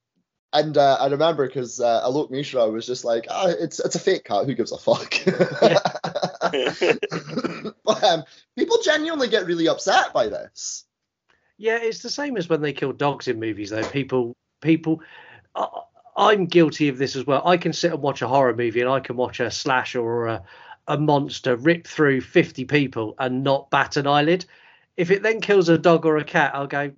[0.52, 3.98] and uh, I remember because uh, Alok Mishra was just like, ah, it's it's a
[3.98, 4.46] fake cat.
[4.46, 5.14] Who gives a fuck?
[7.84, 8.24] but um,
[8.56, 10.84] people genuinely get really upset by this.
[11.58, 13.82] Yeah, it's the same as when they kill dogs in movies, though.
[13.82, 15.00] People, people,
[15.54, 15.66] I,
[16.16, 17.46] I'm guilty of this as well.
[17.46, 20.26] I can sit and watch a horror movie, and I can watch a slasher or
[20.26, 20.42] a,
[20.88, 24.44] a monster rip through 50 people and not bat an eyelid.
[24.96, 26.92] If it then kills a dog or a cat, I'll go,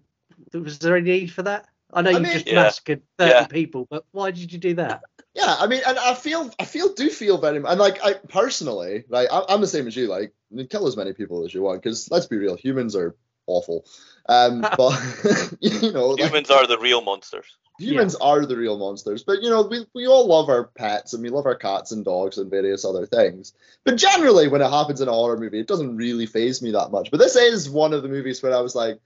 [0.53, 1.66] was there any need for that?
[1.92, 2.57] I know I you mean- just Yeah.
[2.62, 3.46] massacred 30 Yeah.
[3.46, 5.03] people, but why did you do that?
[5.35, 9.05] Yeah, I mean, and I feel, I feel, do feel very, and like, I personally,
[9.09, 10.09] like, I, I'm the same as you.
[10.09, 13.14] Like, you kill as many people as you want, because let's be real, humans are
[13.48, 13.84] awful.
[14.28, 17.46] Um, but you know, like, Humans are the real monsters.
[17.78, 19.22] humans are the real monsters.
[19.24, 22.04] But you know, we we all love our pets and we love our cats and
[22.04, 23.54] dogs and various other things.
[23.84, 26.90] But generally, when it happens in a horror movie, it doesn't really phase me that
[26.90, 27.11] much.
[27.11, 29.00] But this is one of the movies where I was like,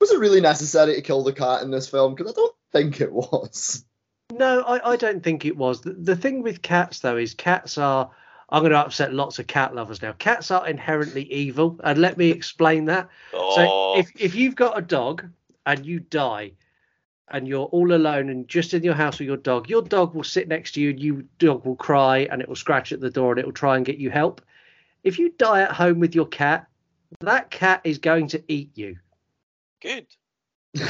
[0.00, 2.14] was it really necessary to kill the cat in this film?
[2.14, 3.84] Because I don't think it was.
[4.32, 5.80] No, I, I don't think it was.
[5.80, 8.10] The, the thing with cats, though, is cats are.
[8.50, 10.12] I'm going to upset lots of cat lovers now.
[10.12, 13.08] Cats are inherently evil, and let me explain that.
[13.34, 15.28] Oh, So if if you've got a dog
[15.66, 16.52] and you die,
[17.30, 20.24] and you're all alone and just in your house with your dog, your dog will
[20.24, 23.10] sit next to you, and your dog will cry, and it will scratch at the
[23.10, 24.40] door, and it will try and get you help.
[25.04, 26.66] If you die at home with your cat,
[27.20, 28.96] that cat is going to eat you.
[29.80, 30.06] good.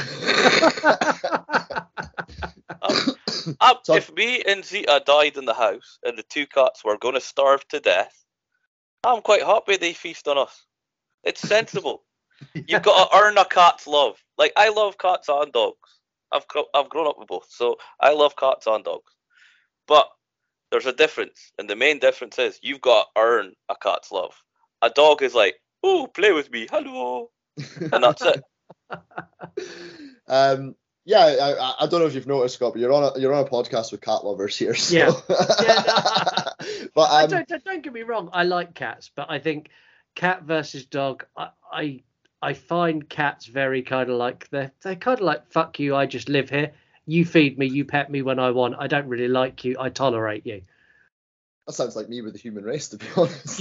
[2.81, 3.15] Um,
[3.83, 7.15] So- if me and Zita died in the house and the two cats were going
[7.15, 8.23] to starve to death,
[9.03, 10.65] I'm quite happy they feast on us.
[11.23, 12.03] It's sensible.
[12.53, 14.17] You've got to earn a cat's love.
[14.37, 15.99] Like I love cats and dogs.
[16.31, 19.11] I've I've grown up with both, so I love cats and dogs.
[19.87, 20.07] But
[20.71, 24.35] there's a difference, and the main difference is you've got to earn a cat's love.
[24.81, 27.31] A dog is like, "Oh, play with me, hello,"
[27.91, 28.41] and that's it.
[30.27, 33.33] um, yeah, I, I don't know if you've noticed, Scott, but you're on a you're
[33.33, 34.75] on a podcast with cat lovers here.
[34.75, 34.97] So.
[34.97, 35.11] Yeah.
[35.61, 38.29] Yeah, but um, don't, don't, don't get me wrong.
[38.33, 39.69] I like cats, but I think
[40.15, 41.25] cat versus dog.
[41.35, 42.03] I I,
[42.41, 45.95] I find cats very kind of like they're they're kind of like fuck you.
[45.95, 46.73] I just live here.
[47.05, 47.67] You feed me.
[47.67, 48.75] You pet me when I want.
[48.77, 49.77] I don't really like you.
[49.79, 50.61] I tolerate you.
[51.69, 53.47] That sounds like me with the human race, to be honest.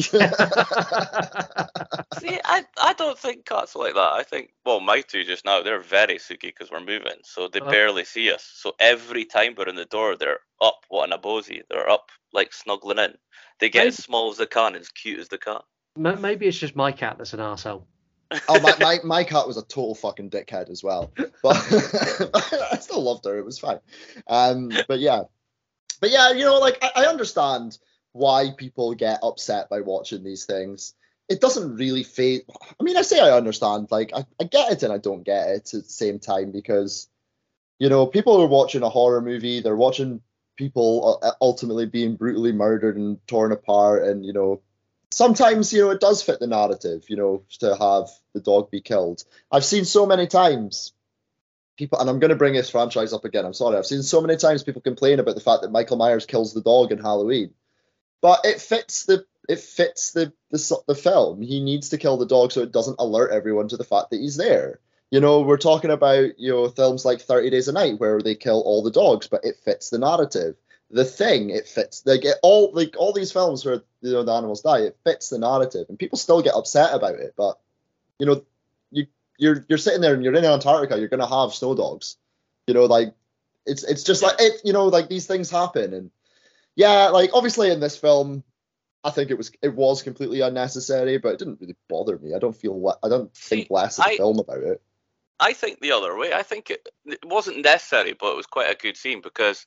[2.18, 4.12] See, I, I don't think cats are like that.
[4.14, 7.61] I think, well, my two just now, they're very suki because we're moving, so they
[7.61, 7.68] Oh.
[7.71, 8.51] barely see us.
[8.55, 11.61] So every time we're in the door, they're up, what an bosey.
[11.68, 13.14] They're up, like snuggling in.
[13.61, 15.59] They get Maybe- as small as they can, as cute as they can.
[16.03, 17.87] M- Maybe it's just my cat that's an asshole.
[18.49, 21.12] oh, my, my, my cat was a total fucking dickhead as well.
[21.42, 21.57] But
[22.73, 23.37] I still loved her.
[23.38, 23.81] It was fine.
[24.27, 25.25] Um, but yeah.
[26.01, 27.77] But yeah, you know, like I, I understand
[28.19, 30.95] why people get upset by watching these things.
[31.29, 32.43] It doesn't really fade.
[32.81, 33.89] I mean, I say I understand.
[33.91, 37.09] Like I, I get it and I don't get it at the same time because,
[37.79, 39.61] you know, people are watching a horror movie.
[39.61, 40.23] They're watching
[40.57, 44.61] people ultimately being brutally murdered and torn apart, and you know,
[45.11, 48.81] sometimes you know it does fit the narrative you know to have the dog be
[48.81, 50.93] killed i've seen so many times
[51.77, 54.21] people and i'm going to bring this franchise up again i'm sorry i've seen so
[54.21, 57.53] many times people complain about the fact that michael myers kills the dog in halloween
[58.21, 61.41] but it fits the it fits the the, the film.
[61.43, 64.21] He needs to kill the dog so it doesn't alert everyone to the fact that
[64.21, 64.81] he's there.
[65.11, 68.35] You know we're talking about you know films like 30 days a night where they
[68.35, 70.57] kill all the dogs but it fits the narrative.
[70.91, 74.33] The thing it fits like it, all like all these films where you know the
[74.33, 77.59] animals die it fits the narrative and people still get upset about it but
[78.19, 78.43] you know
[78.91, 79.07] you
[79.39, 82.17] you're you're sitting there and you're in antarctica you're gonna have snow dogs.
[82.67, 83.15] You know like
[83.65, 86.11] it's it's just like it you know like these things happen and
[86.79, 88.43] yeah like obviously in this film
[89.05, 92.38] i think it was it was completely unnecessary but it didn't really bother me i
[92.38, 94.81] don't feel le- i don't think less of the I- film about it
[95.41, 96.33] I think the other way.
[96.33, 99.67] I think it, it wasn't necessary, but it was quite a good scene because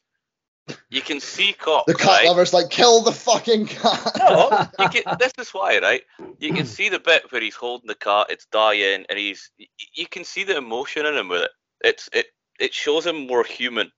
[0.90, 2.28] you can see Cox, the cat right?
[2.28, 6.02] lovers like kill the fucking cat No, you can, this is why, right?
[6.40, 9.50] You can see the bit where he's holding the cat, it's dying, and he's.
[9.94, 11.52] You can see the emotion in him with it.
[11.86, 12.26] It's it
[12.60, 13.92] it shows him more human.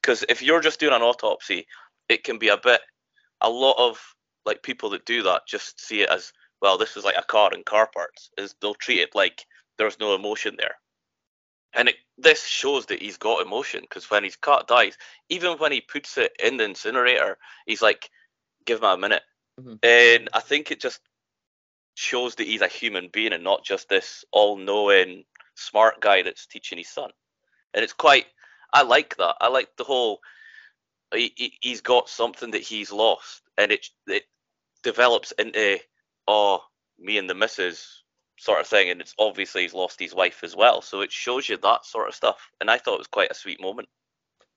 [0.00, 1.66] Because if you're just doing an autopsy,
[2.08, 2.80] it can be a bit.
[3.40, 4.00] A lot of
[4.44, 6.78] like people that do that just see it as well.
[6.78, 8.30] This is like a car and car parts.
[8.36, 9.44] Is they'll treat it like
[9.76, 10.74] there's no emotion there.
[11.74, 14.96] And it, this shows that he's got emotion because when his cat dies,
[15.28, 18.10] even when he puts it in the incinerator, he's like,
[18.64, 19.22] "Give him a minute."
[19.60, 19.78] Mhm.
[19.84, 21.00] And I think it just
[21.94, 25.24] shows that he's a human being and not just this all-knowing
[25.56, 27.10] smart guy that's teaching his son.
[27.74, 28.26] And it's quite.
[28.72, 29.36] I like that.
[29.40, 30.20] I like the whole.
[31.12, 34.24] He, he's got something that he's lost, and it it
[34.82, 35.78] develops into
[36.26, 36.62] oh
[36.98, 38.02] me and the missus
[38.38, 40.82] sort of thing, and it's obviously he's lost his wife as well.
[40.82, 43.34] So it shows you that sort of stuff, and I thought it was quite a
[43.34, 43.88] sweet moment.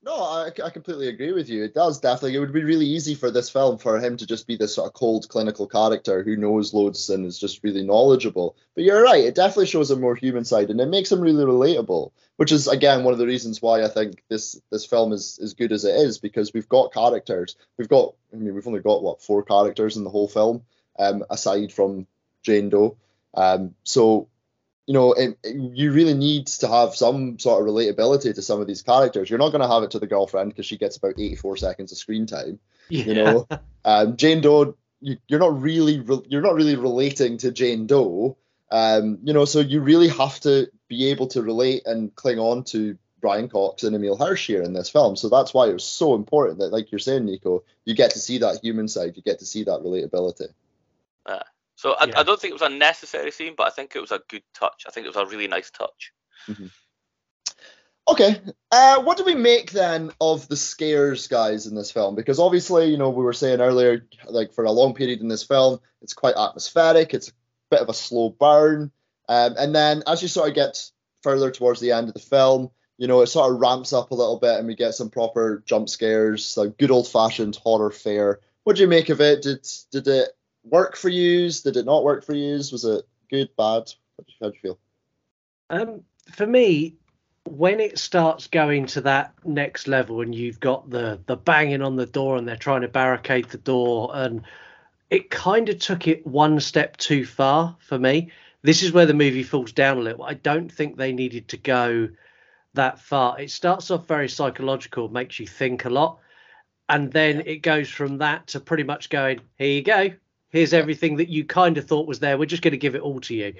[0.04, 1.62] No, I, I completely agree with you.
[1.62, 2.34] It does definitely.
[2.34, 4.88] It would be really easy for this film for him to just be this sort
[4.88, 8.56] of cold clinical character who knows loads and is just really knowledgeable.
[8.74, 9.24] But you're right.
[9.24, 12.10] It definitely shows a more human side and it makes him really relatable.
[12.36, 15.54] Which is again one of the reasons why I think this this film is as
[15.54, 17.54] good as it is because we've got characters.
[17.78, 18.14] We've got.
[18.32, 20.62] I mean, we've only got what four characters in the whole film,
[20.98, 22.08] um, aside from
[22.42, 22.96] Jane Doe.
[23.34, 24.28] Um, so
[24.92, 28.60] you know, it, it- you really need to have some sort of relatability to some
[28.60, 29.30] of these characters.
[29.30, 31.92] You're not going to have it to the girlfriend because she gets about 84 seconds
[31.92, 32.58] of screen time.
[32.90, 33.04] Yeah.
[33.04, 33.48] You know,
[33.86, 38.36] um, Jane Doe, you, you're not really re- you're not really relating to Jane Doe.
[38.70, 42.64] Um, you know, so you really have to be able to relate and cling on
[42.64, 45.16] to Brian Cox and Emile Hirsch here in this film.
[45.16, 48.18] So that's why it was so important that, like you're saying, Nico, you get to
[48.18, 50.48] see that human side, you get to see that relatability.
[51.82, 52.20] So I, Yeah.
[52.20, 54.44] I don't think it was a necessary scene, but I think it was a good
[54.54, 54.84] touch.
[54.86, 56.12] I think it was a really nice touch.
[58.06, 58.40] Okay.
[58.70, 62.14] Uh, what do we make then of the scares guys in this film?
[62.14, 65.42] Because obviously, you know, we were saying earlier, like for a long period in this
[65.42, 67.14] film, it's quite atmospheric.
[67.14, 67.32] It's a
[67.72, 68.92] bit of a slow burn.
[69.28, 70.88] Um, and then as you sort of get
[71.24, 74.14] further towards the end of the film, you know, it sort of ramps up a
[74.14, 78.38] little bit and we get some proper jump scares, like good old fashioned horror fare.
[78.62, 79.42] What do you make of it?
[79.42, 80.28] Did did it
[80.64, 81.50] work for you?
[81.50, 82.54] Did it not work for you?
[82.54, 83.92] Was it good, bad?
[84.18, 84.78] How do you, how do you feel?
[85.70, 86.96] Um, for me,
[87.44, 91.96] when it starts going to that next level and you've got the the banging on
[91.96, 94.42] the door and they're trying to barricade the door and
[95.10, 98.30] it kind of took it one step too far for me.
[98.62, 100.22] This is where the movie falls down a little.
[100.24, 102.08] I don't think they needed to go
[102.74, 103.40] that far.
[103.40, 106.20] It starts off very psychological, makes you think a lot.
[106.88, 110.10] and then it goes from that to pretty much going, here you go,
[110.52, 112.38] here's everything that you kind of thought was there.
[112.38, 113.54] We're just going to give it all to you.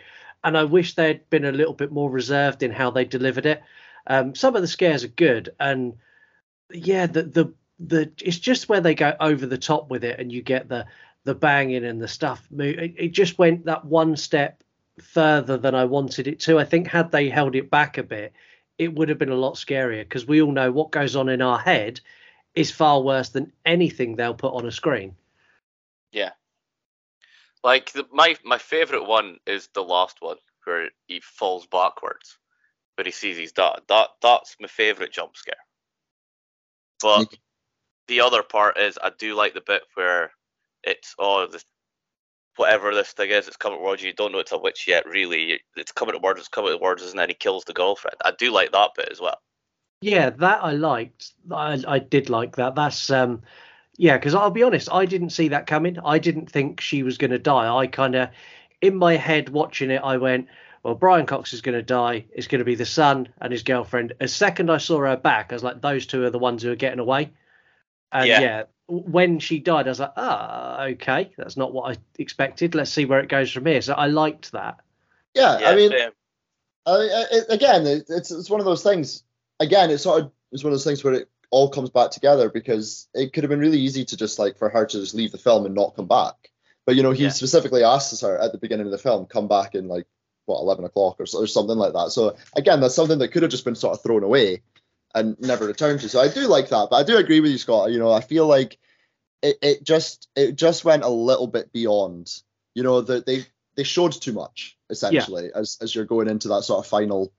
[0.44, 3.62] And I wish they'd been a little bit more reserved in how they delivered it.
[4.06, 5.94] Um, some of the scares are good, and
[6.72, 10.32] yeah, the the the it's just where they go over the top with it, and
[10.32, 10.86] you get the
[11.24, 12.46] the banging and the stuff.
[12.58, 14.64] It, it just went that one step
[15.00, 16.58] further than I wanted it to.
[16.58, 18.32] I think had they held it back a bit,
[18.76, 21.40] it would have been a lot scarier because we all know what goes on in
[21.40, 22.00] our head
[22.54, 25.14] is far worse than anything they'll put on a screen.
[26.10, 26.30] Yeah.
[27.64, 32.38] Like the, my my favorite one is the last one where he falls backwards,
[32.96, 33.80] but he sees his dad.
[33.88, 35.54] That that's my favorite jump scare.
[37.00, 37.32] But
[38.08, 40.32] the other part is I do like the bit where
[40.82, 41.64] it's oh this
[42.56, 44.08] whatever this thing is, it's coming towards you.
[44.08, 45.60] You don't know it's a witch yet, really.
[45.76, 48.16] It's coming towards it's coming towards us, and then he kills the girlfriend.
[48.24, 49.40] I do like that bit as well.
[50.00, 51.32] Yeah, that I liked.
[51.50, 52.74] I, I did like that.
[52.74, 53.42] That's um,
[53.96, 55.98] yeah, because I'll be honest, I didn't see that coming.
[56.04, 57.74] I didn't think she was going to die.
[57.74, 58.30] I kind of,
[58.80, 60.48] in my head, watching it, I went,
[60.82, 62.24] well, Brian Cox is going to die.
[62.32, 64.14] It's going to be the son and his girlfriend.
[64.20, 66.72] As second I saw her back, I was like, those two are the ones who
[66.72, 67.30] are getting away.
[68.10, 68.62] And yeah, yeah
[68.92, 72.74] when she died, I was like, ah, oh, okay, that's not what I expected.
[72.74, 73.80] Let's see where it goes from here.
[73.80, 74.80] So I liked that.
[75.34, 75.92] Yeah, yeah I mean,
[76.86, 79.22] I, it, again, it, it's it's one of those things.
[79.60, 82.48] Again, it's sort of it's one of those things where it all comes back together
[82.48, 85.30] because it could have been really easy to just like for her to just leave
[85.30, 86.50] the film and not come back.
[86.84, 87.28] But you know, he yeah.
[87.28, 90.06] specifically asks her at the beginning of the film, come back in like
[90.46, 92.10] what eleven o'clock or, or something like that.
[92.10, 94.62] So again, that's something that could have just been sort of thrown away
[95.14, 96.08] and never returned to.
[96.08, 97.92] So I do like that, but I do agree with you, Scott.
[97.92, 98.78] You know, I feel like
[99.42, 102.32] it, it just it just went a little bit beyond.
[102.74, 103.44] You know, that they
[103.76, 105.60] they showed too much essentially yeah.
[105.60, 107.30] as as you're going into that sort of final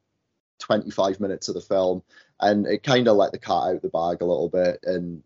[0.59, 2.03] 25 minutes of the film,
[2.39, 4.79] and it kind of let the cat out of the bag a little bit.
[4.83, 5.23] And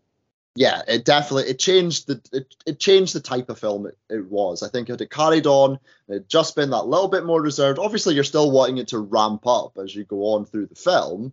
[0.54, 4.26] yeah, it definitely it changed the it, it changed the type of film it, it
[4.30, 4.62] was.
[4.62, 5.78] I think it carried on,
[6.08, 7.78] it just been that little bit more reserved.
[7.78, 11.32] Obviously, you're still wanting it to ramp up as you go on through the film.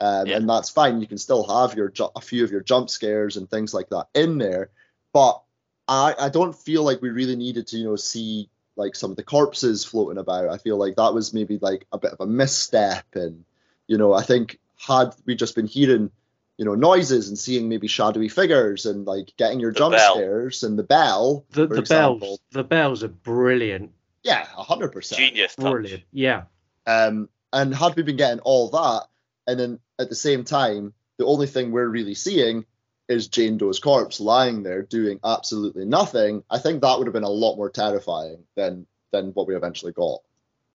[0.00, 0.38] Um, yeah.
[0.38, 1.00] and that's fine.
[1.00, 4.08] You can still have your a few of your jump scares and things like that
[4.14, 4.70] in there,
[5.12, 5.42] but
[5.86, 9.16] I I don't feel like we really needed to you know see like some of
[9.16, 10.48] the corpses floating about.
[10.48, 13.44] I feel like that was maybe like a bit of a misstep, and
[13.86, 16.10] you know I think had we just been hearing
[16.58, 20.14] you know noises and seeing maybe shadowy figures and like getting your the jump bell.
[20.14, 23.92] scares and the bell the, the bells the bells are brilliant.
[24.22, 26.44] Yeah 100% genius brilliant yeah.
[26.86, 29.06] Um and had we been getting all that
[29.46, 32.64] and then at the same time the only thing we're really seeing
[33.08, 37.24] is Jane Doe's corpse lying there doing absolutely nothing, I think that would have been
[37.24, 40.20] a lot more terrifying than than what we eventually got.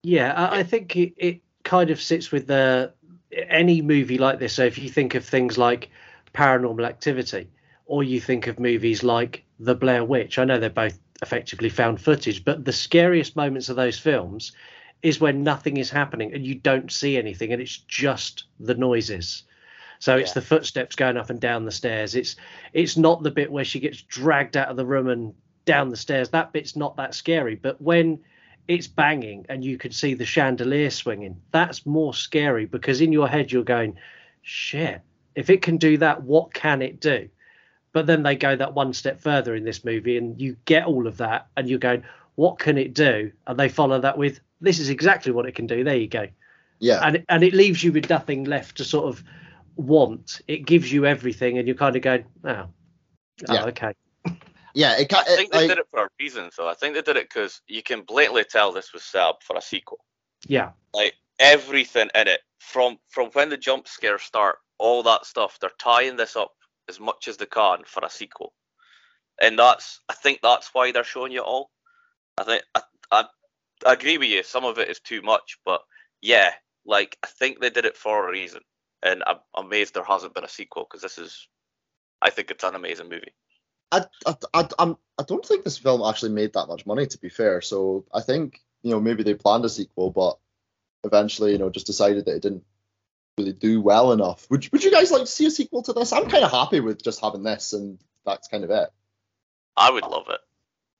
[0.02, 2.92] Yeah, I, I think it, it kind of sits with the
[3.48, 4.54] any movie like this.
[4.54, 5.90] So if you think of things like
[6.34, 7.48] Paranormal Activity,
[7.86, 12.00] or you think of movies like The Blair Witch, I know they're both effectively found
[12.00, 14.52] footage, but the scariest moments of those films
[15.02, 19.44] is when nothing is happening and you don't see anything and it's just the noises
[20.04, 20.34] so it's yeah.
[20.34, 22.14] the footsteps going up and down the stairs.
[22.14, 22.36] It's
[22.74, 25.32] it's not the bit where she gets dragged out of the room and
[25.64, 26.28] down the stairs.
[26.28, 27.54] That bit's not that scary.
[27.54, 28.20] But when
[28.68, 33.28] it's banging and you can see the chandelier swinging, that's more scary because in your
[33.28, 33.98] head you're going,
[34.42, 35.00] shit,
[35.34, 37.28] if it can do that, what can it do?
[37.92, 41.06] But then they go that one step further in this movie and you get all
[41.06, 42.02] of that and you're going,
[42.34, 43.30] what can it do?
[43.46, 45.84] And they follow that with, this is exactly what it can do.
[45.84, 46.26] There you go.
[46.80, 47.00] Yeah.
[47.02, 49.22] And and it leaves you with nothing left to sort of
[49.76, 52.68] want, it gives you everything, and you're kind of going, oh, oh
[53.48, 53.64] yeah.
[53.66, 53.92] okay.
[54.74, 56.50] Yeah, it, I think they did it for a reason.
[56.52, 59.42] So I think they did it because you can blatantly tell this was set up
[59.42, 59.98] for a sequel.
[60.46, 65.58] Yeah, like everything in it, from from when the jump scares start, all that stuff,
[65.60, 66.52] they're tying this up
[66.88, 68.52] as much as they can for a sequel,
[69.40, 71.70] and that's I think that's why they're showing you all.
[72.36, 73.24] I think I, I,
[73.86, 74.42] I agree with you.
[74.42, 75.82] Some of it is too much, but
[76.20, 76.50] yeah,
[76.84, 78.60] like I think they did it for a reason
[79.04, 81.46] and I'm amazed there hasn't been a sequel because this is,
[82.22, 83.34] I think it's an amazing movie.
[83.94, 87.18] I, I, I, I'm, I don't think this film actually made that much money, to
[87.18, 87.60] be fair.
[87.60, 90.38] So I think you know maybe they planned a sequel, but
[91.04, 92.64] eventually you know just decided that it didn't
[93.38, 94.46] really do well enough.
[94.50, 96.12] Would Would you guys like to see a sequel to this?
[96.12, 98.90] I'm kind of happy with just having this, and that's kind of it.
[99.76, 100.40] I would love it.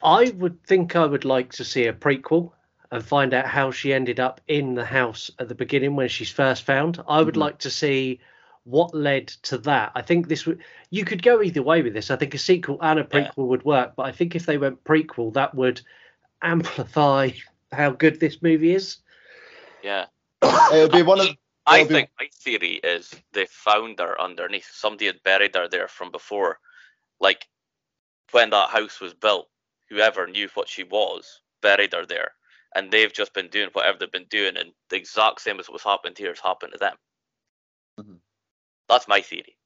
[0.03, 2.53] I would think I would like to see a prequel
[2.91, 6.31] and find out how she ended up in the house at the beginning when she's
[6.31, 7.03] first found.
[7.09, 7.41] I would mm-hmm.
[7.41, 8.21] like to see
[8.65, 9.93] what led to that.
[9.95, 12.11] I think this would you could go either way with this.
[12.11, 13.45] I think a sequel and a prequel yeah.
[13.45, 15.81] would work, but I think if they went prequel, that would
[16.43, 17.31] amplify
[17.73, 18.99] how good this movie is.
[19.83, 20.07] Yeah,
[20.43, 21.29] it'll be one of.
[21.67, 24.71] I think my theory is they found her underneath.
[24.71, 26.59] Somebody had buried her there from before,
[27.21, 27.47] like
[28.33, 29.49] when that house was built,
[29.89, 32.33] whoever knew what she was buried her there,
[32.75, 35.85] and they've just been doing whatever they've been doing, and the exact same as what's
[35.85, 36.97] happened here has happened to them.
[37.99, 38.19] Mhm.
[38.89, 39.57] That's my theory.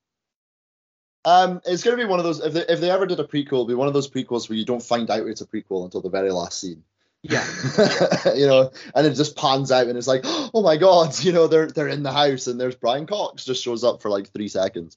[1.25, 2.41] Um, it's gonna be one of those.
[2.41, 4.57] If they if they ever did a prequel, it'll be one of those prequels where
[4.57, 6.85] you don't find out it's a prequel until the very last scene.
[7.23, 7.45] Yeah.
[8.35, 11.47] you know, and it just pans out and it's like, oh my god, you know,
[11.47, 14.49] they're they're in the house and there's Brian Cox just shows up for like three
[14.49, 14.97] seconds.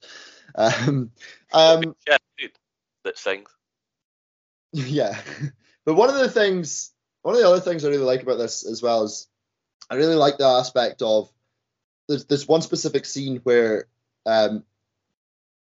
[0.55, 1.11] Um,
[1.51, 2.51] um, Yeah, dude,
[3.03, 3.49] that sings.
[4.73, 5.19] yeah,
[5.85, 6.93] but one of the things,
[7.23, 9.27] one of the other things I really like about this as well is,
[9.89, 11.29] I really like the aspect of
[12.07, 13.87] there's this one specific scene where
[14.25, 14.63] um,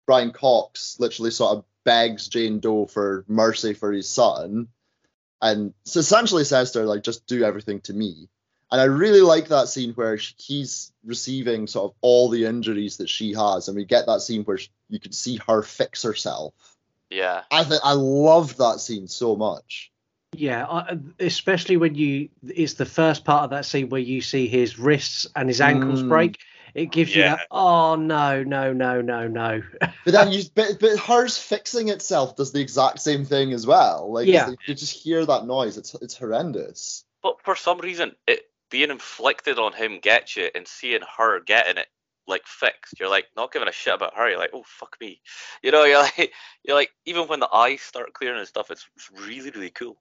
[0.05, 4.67] Brian Cox literally sort of begs Jane Doe for mercy for his son,
[5.41, 8.27] and so essentially says to her like, just do everything to me.
[8.71, 12.97] And I really like that scene where sh- he's receiving sort of all the injuries
[12.97, 16.03] that she has, and we get that scene where sh- you can see her fix
[16.03, 16.53] herself.
[17.09, 19.91] Yeah, I think I love that scene so much.
[20.33, 24.47] Yeah, I, especially when you it's the first part of that scene where you see
[24.47, 26.09] his wrists and his ankles Mm.
[26.09, 26.37] break.
[26.75, 27.47] It gives you that.
[27.51, 29.61] Oh no, no, no, no, no.
[30.05, 34.11] But then you, but, but hers fixing itself does the exact same thing as well.
[34.11, 34.51] Like, Yeah.
[34.67, 35.77] you just hear that noise.
[35.77, 37.03] It's it's horrendous.
[37.21, 41.77] but for some reason, it being inflicted on him gets you, and seeing her getting
[41.77, 41.87] it
[42.27, 44.29] like fixed, you're like not giving a shit about her.
[44.29, 45.21] You're like, oh fuck me,
[45.63, 45.83] you know.
[45.85, 46.31] You're like,
[46.63, 49.97] you're like, even when the eyes start clearing and stuff, it's, it's really really cool.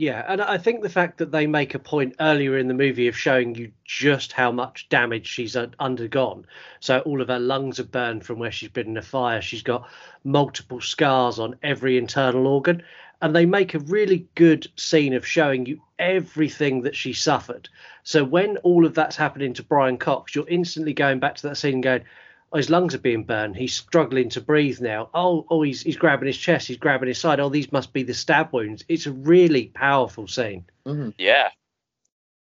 [0.00, 3.08] Yeah, and I think the fact that they make a point earlier in the movie
[3.08, 6.46] of showing you just how much damage she's undergone.
[6.78, 9.42] So all of her lungs are burned from where she's been in a fire.
[9.42, 9.88] She's got
[10.22, 12.84] multiple scars on every internal organ.
[13.20, 17.68] And they make a really good scene of showing you everything that she suffered.
[18.04, 21.56] So when all of that's happening to Brian Cox, you're instantly going back to that
[21.56, 22.04] scene going,
[22.52, 23.56] oh, his lungs are being burned.
[23.56, 25.10] He's struggling to breathe now.
[25.14, 26.68] Oh, oh, he's he's grabbing his chest.
[26.68, 27.40] He's grabbing his side.
[27.40, 28.84] Oh, these must be the stab wounds.
[28.88, 30.64] It's a really powerful scene.
[30.86, 31.10] Mm-hmm.
[31.18, 31.48] Yeah,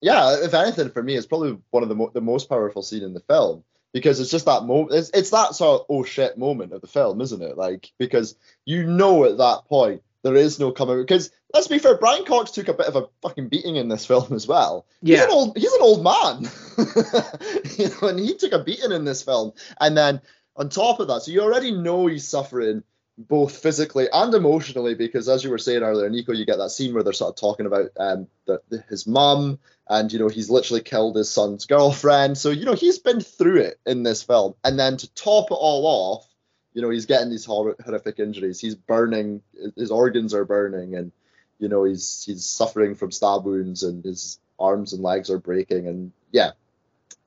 [0.01, 3.03] Yeah, if anything, for me, it's probably one of the mo- the most powerful scene
[3.03, 4.93] in the film because it's just that moment.
[4.93, 7.57] It's, it's that sort of oh shit moment of the film, isn't it?
[7.57, 11.01] Like because you know at that point there is no coming.
[11.01, 14.07] Because let's be fair, Brian Cox took a bit of a fucking beating in this
[14.07, 14.87] film as well.
[15.03, 15.17] Yeah.
[15.17, 16.51] He's an old he's an old man,
[17.79, 19.53] you know, and he took a beating in this film.
[19.81, 20.21] And then
[20.57, 22.83] on top of that, so you already know he's suffering
[23.17, 26.95] both physically and emotionally because as you were saying earlier, Nico, you get that scene
[26.95, 30.51] where they're sort of talking about um the, the, his mum and you know he's
[30.51, 32.39] literally killed his son's girlfriend.
[32.39, 35.59] So you know he's been through it in this film, and then to top it
[35.61, 36.34] all off,
[36.75, 38.61] you know he's getting these hor- horrific injuries.
[38.61, 39.41] He's burning,
[39.77, 41.13] his organs are burning, and
[41.59, 45.87] you know he's he's suffering from stab wounds, and his arms and legs are breaking,
[45.87, 46.51] and yeah,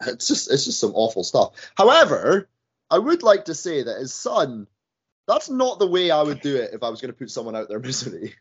[0.05, 1.53] it's just it's just some awful stuff.
[1.75, 2.47] However,
[2.91, 4.67] I would like to say that his son.
[5.27, 7.53] That's not the way I would do it if I was going to put someone
[7.53, 8.35] out their misery.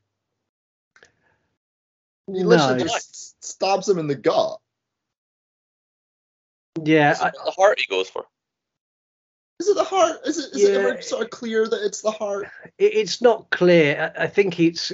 [2.29, 2.85] He literally No.
[2.85, 4.61] just stabs him in the gut.
[6.85, 8.25] Yeah, I, the heart he goes for.
[9.59, 10.19] Is it the heart?
[10.27, 12.49] Is it is it ever sort of clear that it's the heart?
[12.79, 14.13] it's not clear.
[14.19, 14.93] I, think it's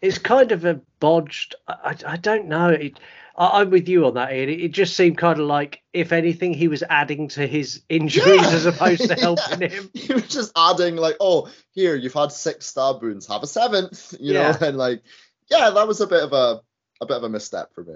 [0.00, 1.54] it's kind of a bodged.
[1.68, 1.74] I,
[2.06, 2.70] I, I don't know.
[2.70, 2.98] It,
[3.36, 4.48] I, I'm with you on that, Ian.
[4.48, 8.40] It, it just seemed kind of like, if anything, he was adding to his injuries
[8.42, 8.50] Yeah.
[8.50, 9.68] as opposed to helping Yeah.
[9.68, 9.90] him.
[9.92, 14.14] He was just adding like, oh, here you've had six stab wounds, have a seventh,
[14.20, 14.52] you Yeah.
[14.58, 15.02] know, and like,
[15.50, 16.60] yeah, that was a bit of a
[17.00, 17.94] a bit of a misstep for me.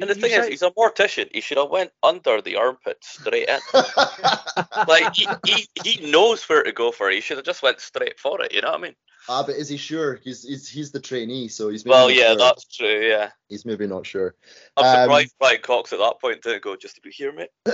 [0.00, 1.28] And the You thing is, he's a mortician.
[1.32, 3.58] He should have went under the armpit straight in.
[4.88, 7.14] like he, he, he knows where to go for it.
[7.14, 8.52] He should have just went straight for it.
[8.52, 8.94] You know what I mean?
[9.28, 10.20] ah, but is he sure?
[10.22, 12.36] He's he's, he's the trainee, so he's maybe Well, not yeah, sure.
[12.36, 13.08] that's true.
[13.08, 14.34] Yeah, he's maybe not sure.
[14.76, 16.76] I'm Um, surprised Brian Cox at that point didn't go.
[16.76, 17.50] Just to be here, mate.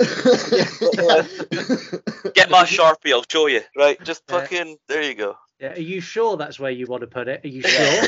[2.33, 3.11] Get my sharpie.
[3.11, 3.61] I'll show you.
[3.77, 4.39] Right, just Yeah.
[4.39, 4.77] fucking.
[4.87, 5.37] There you go.
[5.59, 7.45] Yeah, are you sure that's where you want to put it?
[7.45, 8.03] Are you sure?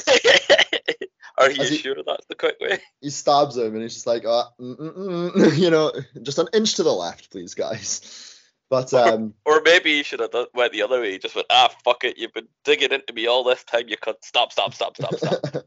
[1.38, 2.80] Are you Has he- sure that's the quick way?
[3.02, 6.48] he stabs him, and he's just like, uh, mm, mm, mm, you know, just an
[6.54, 8.32] inch to the left, please, guys.
[8.68, 11.14] But um, Or maybe you should have done, went the other way.
[11.14, 12.18] You just went, ah, fuck it.
[12.18, 13.88] You've been digging into me all this time.
[13.88, 15.66] You could stop, stop, stop, stop, stop.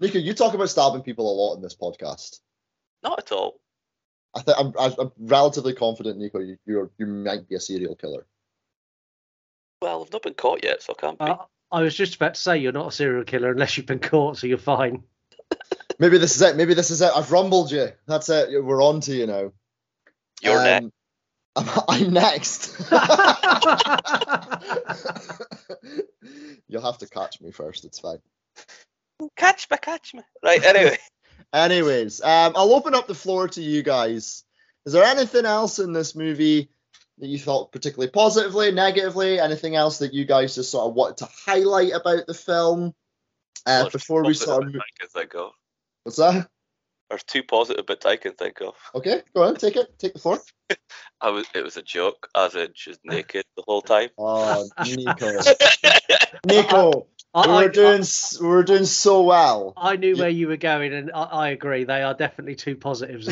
[0.00, 2.40] Nico, you talk about stabbing people a lot in this podcast.
[3.04, 3.60] Not at all.
[4.34, 6.40] I think I'm, I'm relatively confident, Nico.
[6.40, 8.26] You you're, you might be a serial killer.
[9.80, 11.24] Well, I've not been caught yet, so I can't be.
[11.24, 11.36] Uh,
[11.70, 14.38] I was just about to say you're not a serial killer unless you've been caught,
[14.38, 15.02] so you're fine.
[15.98, 16.56] Maybe this is it.
[16.56, 17.10] Maybe this is it.
[17.14, 17.88] I've rumbled you.
[18.06, 18.62] That's it.
[18.62, 19.52] We're on to you now.
[20.42, 20.84] You're next.
[20.84, 20.92] Um,
[21.56, 22.78] I'm, I'm next.
[26.68, 27.84] You'll have to catch me first.
[27.84, 28.18] It's fine.
[29.36, 30.20] Catch me, catch me.
[30.42, 30.98] Right, anyway.
[31.52, 34.44] Anyways, um, I'll open up the floor to you guys.
[34.84, 36.70] Is there anything else in this movie
[37.18, 39.40] that you thought particularly positively, negatively?
[39.40, 42.94] Anything else that you guys just sort of wanted to highlight about the film
[43.66, 44.74] uh, Well, before we positive sort of?
[44.76, 45.50] I can think of.
[46.04, 46.48] What's that?
[47.08, 48.74] There's two positive bits I can think of.
[48.94, 50.40] Okay, go on, take it, take the floor.
[51.20, 54.08] I was, it was a joke, as in she's naked the whole time.
[54.18, 55.38] Oh, Nico,
[56.44, 59.72] Nico, I, we I- were doing s- we were doing so well.
[59.76, 61.84] I knew where you were going, and I, I agree.
[61.84, 63.28] They are definitely two positives.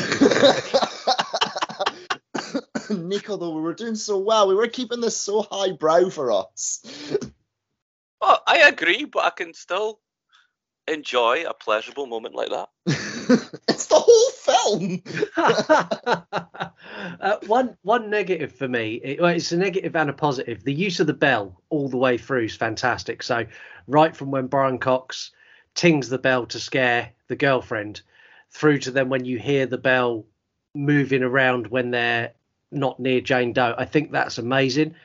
[2.89, 4.47] Nico, though, we were doing so well.
[4.47, 6.81] We were keeping this so highbrow for us.
[8.21, 9.99] Well, I agree, but I can still
[10.87, 12.69] enjoy a pleasurable moment like that.
[13.67, 15.03] it's the whole film.
[17.19, 18.95] uh, one one negative for me.
[19.03, 20.63] It, well, it's a negative and a positive.
[20.63, 23.21] The use of the bell all the way through is fantastic.
[23.21, 23.45] So
[23.85, 25.31] right from when Brian Cox
[25.75, 28.01] tings the bell to scare the girlfriend,
[28.49, 30.25] through to then when you hear the bell
[30.73, 32.31] moving around when they're
[32.71, 33.75] not near Jane Doe.
[33.77, 34.95] I think that's amazing.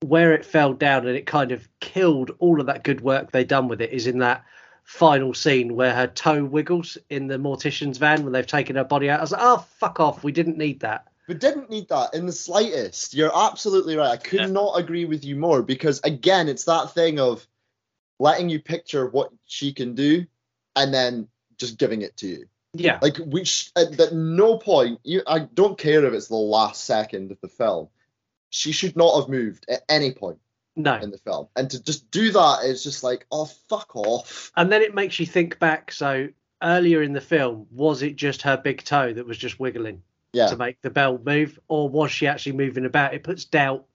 [0.00, 3.44] Where it fell down and it kind of killed all of that good work they
[3.44, 4.44] done with it is in that
[4.84, 9.08] final scene where her toe wiggles in the mortician's van when they've taken her body
[9.08, 9.20] out.
[9.20, 10.24] I was like, oh, fuck off.
[10.24, 11.06] We didn't need that.
[11.28, 13.14] We didn't need that in the slightest.
[13.14, 14.10] You're absolutely right.
[14.10, 14.46] I could Yeah.
[14.46, 17.46] not agree with you more because again, it's that thing of
[18.18, 20.26] letting you picture what she can do
[20.74, 22.46] and then just giving it to you.
[22.74, 22.98] Yeah.
[23.02, 26.84] Like we sh- at, at no point, you, I don't care if it's the last
[26.84, 27.88] second of the film.
[28.50, 30.38] She should not have moved at any point
[30.76, 30.94] No.
[30.96, 34.50] in the film, and to just do that is just like, oh fuck off.
[34.56, 35.92] And then it makes you think back.
[35.92, 36.28] So
[36.62, 40.02] earlier in the film, was it just her big toe that was just wiggling
[40.32, 43.14] Yeah, to make the bell move, or was she actually moving about?
[43.14, 43.86] It puts doubt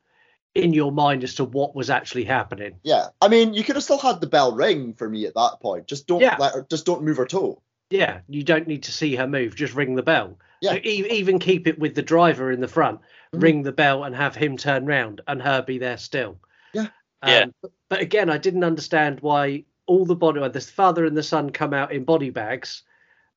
[0.55, 2.79] in your mind as to what was actually happening.
[2.83, 3.07] yeah.
[3.21, 5.85] I mean, you could have still had the bell ring for me at that point.
[5.87, 6.35] Just don't Yeah.
[6.39, 7.61] let her, just don't move her toe.
[7.89, 9.55] Yeah, you don't need to see her move.
[9.55, 10.37] Just ring the bell.
[10.61, 10.75] Yeah.
[10.75, 12.99] E- even keep it with the driver in the front.
[13.33, 13.41] Mhm.
[13.41, 16.37] Ring the bell and have him turn round and her be there still.
[16.73, 16.87] Yeah.
[17.25, 17.39] Yeah.
[17.43, 21.23] Um, but, but again, I didn't understand why all the body, the father and the
[21.23, 22.83] son come out in body bags,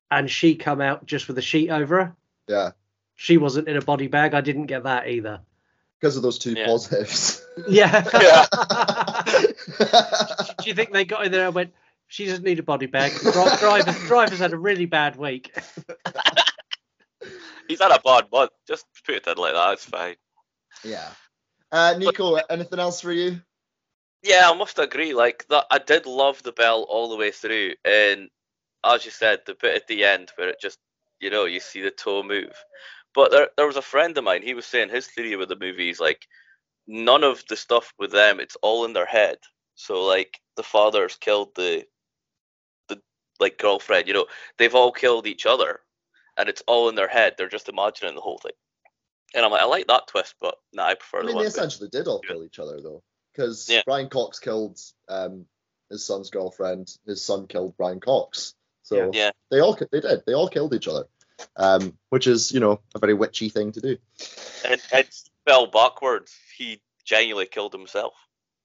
[0.09, 2.15] and she come out just with a sheet over her.
[2.47, 2.71] Yeah,
[3.15, 4.33] She wasn't in a body bag.
[4.33, 5.39] I didn't get that either.
[6.01, 6.65] because of those two Yeah.
[6.65, 7.45] positives.
[7.69, 8.03] Yeah.
[8.21, 8.45] Yeah.
[10.59, 11.73] Do you think they got in there and went?
[12.11, 13.13] She doesn't need a body bag.
[13.13, 15.57] Dri- Driver, driver's had a really bad week.
[17.69, 18.51] He's had a bad month.
[18.67, 19.73] Just put it in like that.
[19.73, 20.15] It's fine.
[20.83, 21.07] yeah.
[21.71, 23.39] Uh, Nico, anything else for you?
[24.23, 25.13] Yeah, I must agree.
[25.13, 28.29] Like that, I did love the bell all the way through, and
[28.83, 30.79] as you said, the bit at the end where it just,
[31.21, 32.53] you know, you see the toe move.
[33.15, 34.41] But there, there was a friend of mine.
[34.41, 36.27] He was saying his theory with the movies, like,
[36.87, 38.39] none of the stuff with them.
[38.41, 39.37] It's all in their head.
[39.75, 41.90] So like, the father's killed the, the
[43.41, 44.07] like girlfriend.
[44.07, 44.27] You know,
[44.57, 45.79] they've all killed each other,
[46.37, 47.35] and it's all in their head.
[47.37, 48.53] They're just imagining the whole thing.
[49.33, 51.43] And I'm like, I like that twist, but nah, I prefer I the mean, one.
[51.43, 53.01] they with- essentially did all kill each other though,
[53.33, 53.81] because Yeah.
[53.85, 54.79] Brian Cox killed
[55.09, 55.45] um,
[55.89, 56.89] his son's girlfriend.
[57.05, 58.55] His son killed Brian Cox.
[58.83, 59.31] So Yeah.
[59.49, 60.23] they all they did.
[60.25, 61.05] They all killed each other,
[61.55, 63.97] um, which is you know a very witchy thing to do.
[64.65, 65.07] and, and
[65.47, 66.35] fell backwards.
[66.57, 68.13] He genuinely killed himself.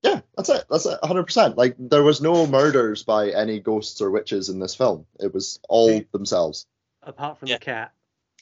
[0.03, 0.64] Yeah, that's it.
[0.70, 0.99] That's it.
[1.01, 1.24] 100.
[1.24, 5.07] percent Like there was no murders by any ghosts or witches in this film.
[5.20, 6.66] It was all See- themselves,
[7.03, 7.57] Apart from Yeah.
[7.59, 7.92] the cat.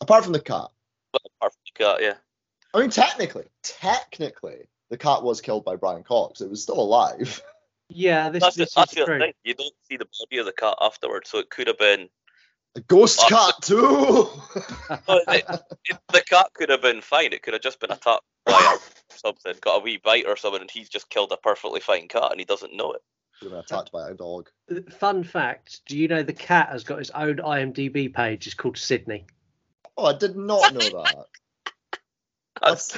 [0.00, 0.68] apart from the cat.
[1.12, 2.14] But apart from the cat, yeah.
[2.74, 6.40] I mean, technically, technically, the cat was killed by Brian Cox.
[6.40, 7.40] It was still alive.
[7.90, 9.18] Yeah, this, That's, the, this that's is the true.
[9.18, 9.32] thing.
[9.44, 12.08] You don't see the body of the cat afterwards, so it could have been.
[12.76, 13.28] A ghost Oh.
[13.28, 14.28] cat too.
[15.08, 15.44] It,
[15.88, 17.32] it, the cat could have been fine.
[17.32, 18.76] It could have just been attacked by
[19.10, 22.30] something, got a wee bite or something, and he's just killed a perfectly fine cat,
[22.30, 23.02] and he doesn't know it.
[23.38, 24.48] Should have been attacked by a dog.
[24.70, 28.46] Uh, fun fact: Do you know the cat has got its own IMDb page?
[28.46, 29.26] It's called Sydney.
[29.96, 31.26] Oh, I did not know that.
[32.62, 32.96] That's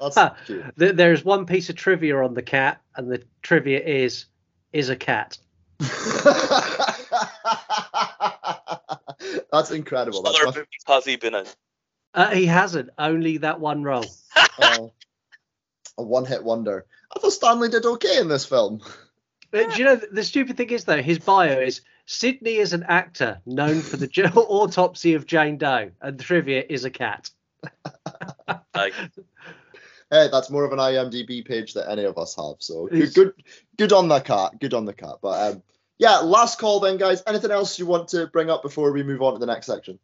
[0.00, 0.34] that's Huh.
[0.46, 0.64] cute.
[0.76, 4.26] There's one piece of trivia on the cat, and the trivia is
[4.72, 5.38] is a cat.
[9.54, 10.22] That's incredible.
[10.22, 11.46] What That's other my, movies has he been in?
[12.12, 12.90] Uh, he hasn't.
[12.98, 14.06] Only that one role.
[14.60, 14.92] oh,
[15.98, 16.86] a one-hit wonder.
[17.14, 18.80] I thought Stanley did okay in this film.
[19.50, 22.84] But do you know the stupid thing is though his bio is Sydney is an
[22.88, 27.30] actor known for the jo- autopsy of Jane Doe, and trivia is a cat.
[30.10, 32.56] Hey, that's more of an IMDb page that any of us have.
[32.58, 33.32] So good, good,
[33.76, 34.60] good on the cat.
[34.60, 35.16] Good on the cat.
[35.20, 35.62] But um,
[35.98, 37.22] yeah, last call then, guys.
[37.26, 39.98] Anything else you want to bring up before we move on to the next section?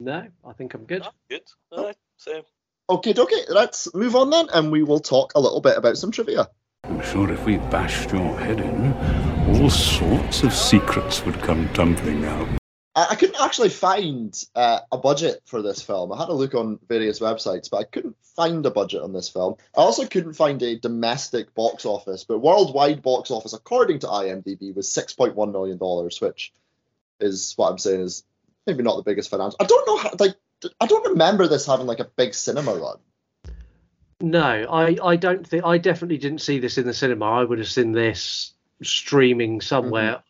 [0.00, 1.02] No, I think I'm good.
[1.04, 1.42] oh, good.
[1.72, 2.42] Alright, same.
[2.90, 3.42] Okay, okay.
[3.48, 6.48] Let's move on then, and we will talk a little bit about some trivia.
[6.84, 8.92] I'm sure if we bashed your head in,
[9.60, 12.57] all sorts of secrets would come tumbling out.
[13.10, 16.12] I, couldn't actually find uh, a budget for this film.
[16.12, 19.28] I had a look on various websites, but I couldn't find a budget on this
[19.28, 19.56] film.
[19.76, 24.74] I also couldn't find a domestic box office, but worldwide box office, according to IMDb,
[24.74, 26.52] was six point one million dollars, which
[27.20, 28.24] is what I'm saying is
[28.66, 29.56] maybe not the biggest financial.
[29.60, 30.36] I don't know how like
[30.80, 32.96] I don't remember this having like a big cinema run.
[34.20, 37.26] No, I, I don't think I definitely didn't see this in the cinema.
[37.26, 40.22] I would have seen this streaming somewhere.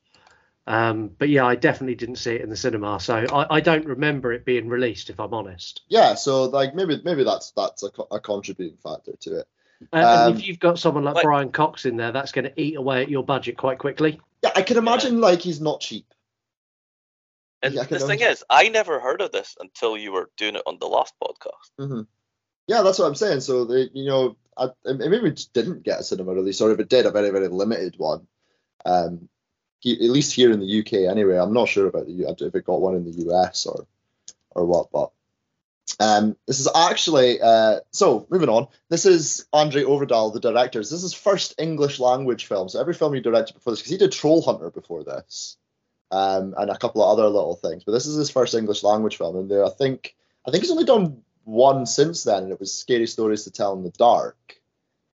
[0.68, 3.86] Um, but yeah, I definitely didn't see it in the cinema, so I, I don't
[3.86, 5.08] remember it being released.
[5.08, 9.38] If I'm honest, Yeah, so like maybe maybe that's that's a, a contributing factor to
[9.40, 9.48] it.
[9.94, 12.44] uh, and Um, if you've got someone like like- Brian Cox in there, that's going
[12.44, 14.20] to eat away at your budget quite quickly.
[14.44, 16.04] Yeah, I can imagine like he's not cheap.
[17.62, 20.62] And Yeah, the thing is, I never heard of this until you were doing it
[20.66, 21.70] on the last podcast.
[21.88, 22.02] hmm
[22.66, 23.40] Yeah, that's what I'm saying.
[23.40, 26.70] So they, you know, I, and maybe we just didn't get a cinema release, or
[26.72, 28.26] if it did, a very very limited one.
[28.84, 29.38] Um, he,
[29.85, 31.37] at least here in the UK, anyway.
[31.37, 33.87] I'm not sure about the if it got one in the US or
[34.51, 35.11] or what, but
[36.01, 38.68] um, this is actually uh, so moving on.
[38.89, 40.79] This is Andre Ovredal, the director.
[40.81, 42.68] This is his first English language film.
[42.68, 45.57] So every film he directed before this, because he did Troll Hunter before this,
[46.11, 47.85] um, and a couple of other little things.
[47.85, 50.14] But this is his first English language film, and there, I think
[50.47, 53.74] I think he's only done one since then, and it was Scary Stories to Tell
[53.74, 54.61] in the Dark,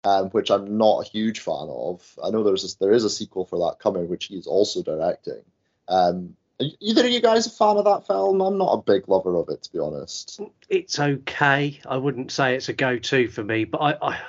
[0.05, 2.19] um, which I'm not a huge fan of.
[2.23, 5.43] I know there's a, there is a sequel for that coming, which he's also directing.
[5.89, 8.41] Um, are either of you guys a fan of that film?
[8.41, 10.41] I'm not a big lover of it, to be honest.
[10.69, 11.81] It's okay.
[11.85, 14.21] I wouldn't say it's a go-to for me, but I, I,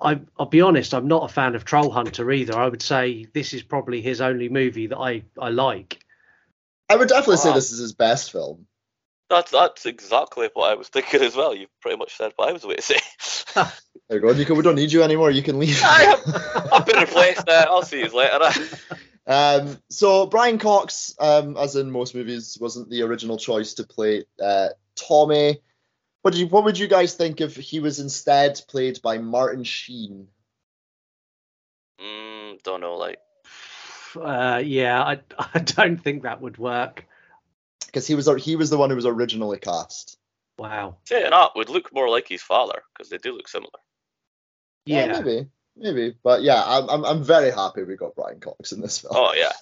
[0.00, 0.92] I I'll be honest.
[0.92, 2.58] I'm not a fan of Troll Hunter either.
[2.58, 6.00] I would say this is probably his only movie that I I like.
[6.88, 8.66] I would definitely say this is his best film.
[9.30, 11.54] That's that's exactly what I was thinking as well.
[11.54, 12.96] You've pretty much said what I was going to say.
[14.08, 14.32] There you go.
[14.32, 15.30] You can, we don't need you anymore.
[15.30, 15.80] You can leave.
[15.84, 17.64] I have, I've been replaced now.
[17.68, 18.50] I'll see you later.
[19.26, 24.24] Um, so Brian Cox, um, as in most movies, wasn't the original choice to play
[24.42, 25.60] uh, Tommy.
[26.22, 29.64] What did you, what would you guys think if he was instead played by Martin
[29.64, 30.28] Sheen?
[32.00, 33.18] mm, don't know, like
[34.16, 35.20] Uh, yeah, I
[35.54, 37.04] I don't think that would work.
[37.84, 40.16] Because he was he was the one who was originally cast.
[40.58, 40.96] Wow.
[41.04, 43.78] saying that would look more like his father because they do look similar.
[44.88, 45.20] Yeah.
[45.20, 48.98] maybe, maybe, but yeah, I'm, I'm I'm very happy we got Brian Cox in this
[48.98, 49.14] film.
[49.16, 49.52] Oh yeah,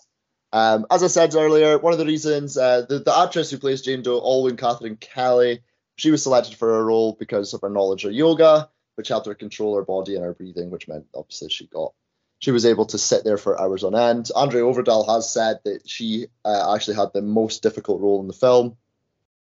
[0.52, 3.82] Um, as I said earlier, one of the reasons uh, the, the actress who plays
[3.82, 5.62] Jane Doe, Olwen Catherine Kelly,
[5.96, 9.34] she was selected for her role because of her knowledge of yoga, which helped her
[9.34, 11.92] control her body and her breathing, which meant obviously she got
[12.38, 14.30] she was able to sit there for hours on end.
[14.34, 18.34] Andre Ovredal has said that she uh, actually had the most difficult role in the
[18.34, 18.76] film,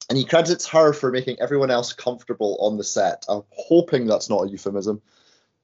[0.10, 3.26] and he credits her for making everyone else comfortable on the set.
[3.28, 5.02] I'm hoping that's not a euphemism.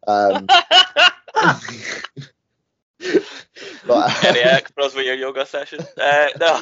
[0.08, 0.45] Um,
[3.88, 5.80] but, any extras with your yoga session?
[6.00, 6.62] Uh, no.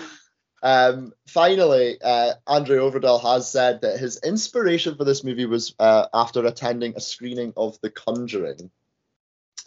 [0.63, 6.07] Um, finally, uh, Andre Ovredal has said that his inspiration for this movie was uh,
[6.13, 8.71] after attending a screening of The Conjuring,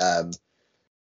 [0.01, 0.33] um,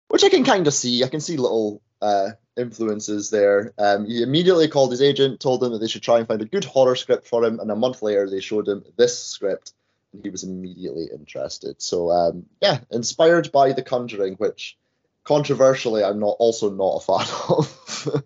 [0.09, 1.05] which I can kind of see.
[1.05, 3.73] I can see little uh, influences there.
[3.79, 6.47] Um, he immediately called his agent, told him that they should try and find a
[6.47, 9.73] good horror script for him, and a month later they showed him this script,
[10.17, 11.81] and he was immediately interested.
[11.81, 14.77] So, um, yeah, inspired by The Conjuring, which
[15.25, 18.25] controversially I'm not also not a fan of.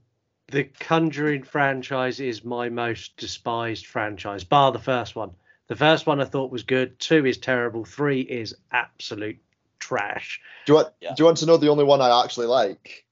[0.51, 5.33] The Conjuring franchise is my most despised franchise, bar the first one.
[5.69, 6.99] The first one I thought was good.
[6.99, 7.85] Two is terrible.
[7.85, 9.39] Three is absolute
[9.79, 10.41] trash.
[10.67, 10.89] Do you want?
[11.01, 11.15] Yeah.
[11.15, 13.07] Do you want to know the only one I actually like?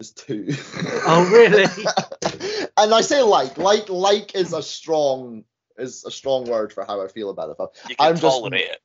[0.00, 0.48] Is two.
[1.06, 1.62] Oh, really?
[2.76, 5.44] and I say like, like, like is a strong
[5.78, 7.56] is a strong word for how I feel about it.
[7.90, 8.80] You can I'm just- tolerate it.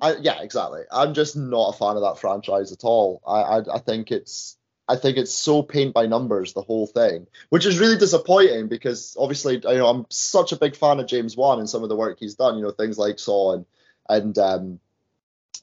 [0.00, 0.82] I, yeah, exactly.
[0.90, 3.22] I'm just not a fan of that franchise at all.
[3.24, 4.56] I, I, I think it's,
[4.88, 9.16] I think it's so paint by numbers the whole thing, which is really disappointing because
[9.16, 11.94] obviously, you know, I'm such a big fan of James Wan and some of the
[11.94, 12.56] work he's done.
[12.56, 13.64] You know, things like Saw and
[14.08, 14.80] and um,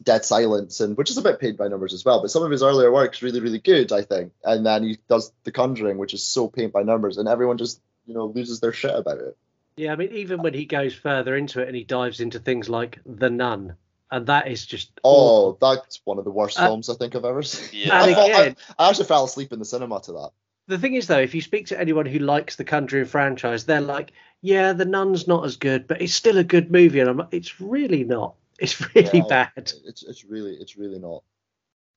[0.04, 2.22] Dead Silence, and which is a bit paint by numbers as well.
[2.22, 4.32] But some of his earlier work is really, really good, I think.
[4.46, 7.82] And then he does The Conjuring, which is so paint by numbers, and everyone just
[8.08, 9.36] you know loses their shit about it.
[9.80, 12.68] Yeah, I mean, even when he goes further into it and he dives into things
[12.68, 13.76] like The Nun,
[14.12, 14.92] and that is just.
[15.06, 17.84] Oh, that's one of the worst Uh, films I think I've ever seen.
[17.88, 18.02] Yeah.
[18.04, 20.32] And I, thought- I- again, I actually fell asleep in the cinema to that.
[20.68, 23.80] the thing is, though, if you speak to anyone who likes the Conjuring franchise, they're
[23.80, 24.12] like,
[24.42, 27.00] yeah, The Nun's not as good, but it's still a good movie.
[27.00, 28.36] And I'm like, it's really not.
[28.60, 29.52] It's really Yeah, bad.
[29.86, 31.24] It's it's really it's really not.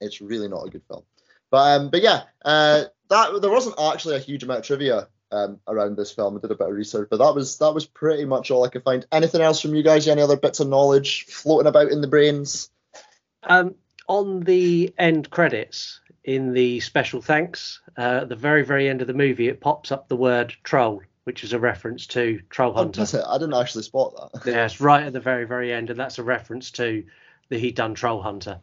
[0.00, 1.02] It's really not a good film.
[1.50, 5.58] But um, but yeah, uh, that there wasn't actually a huge amount of trivia um
[5.66, 6.36] around this film.
[6.36, 8.68] I did a bit of research, but that was that was pretty much all I
[8.68, 9.06] could find.
[9.10, 10.06] Anything else from you guys?
[10.06, 12.70] Any other bits of knowledge floating about in the brains?
[13.42, 13.74] Um,
[14.08, 19.06] on the end credits, in the special thanks, uh, at the very, very end of
[19.08, 21.02] the movie, it pops up the word troll.
[21.24, 23.02] which is a reference to Troll Oh, Hunter.
[23.02, 23.14] it?
[23.26, 24.46] I didn't actually spot that.
[24.52, 27.04] Yeah, it's right at the very, very end, and that's a reference to
[27.48, 28.60] the He Done Troll Hunter.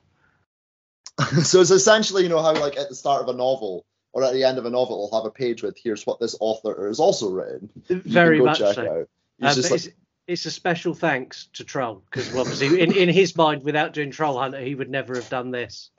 [1.44, 3.86] so it's essentially, you know, how like at the start of a novel
[4.20, 6.36] or at the end of a novel, it'll have a page with here's what this
[6.40, 7.70] author has also written.
[7.90, 9.06] Very much so.
[9.42, 9.90] Uh, It's like, it's,
[10.28, 14.38] it's a special thanks to Troll because obviously, in, in his mind, without doing Troll
[14.38, 15.90] Hunter, he would never have done this.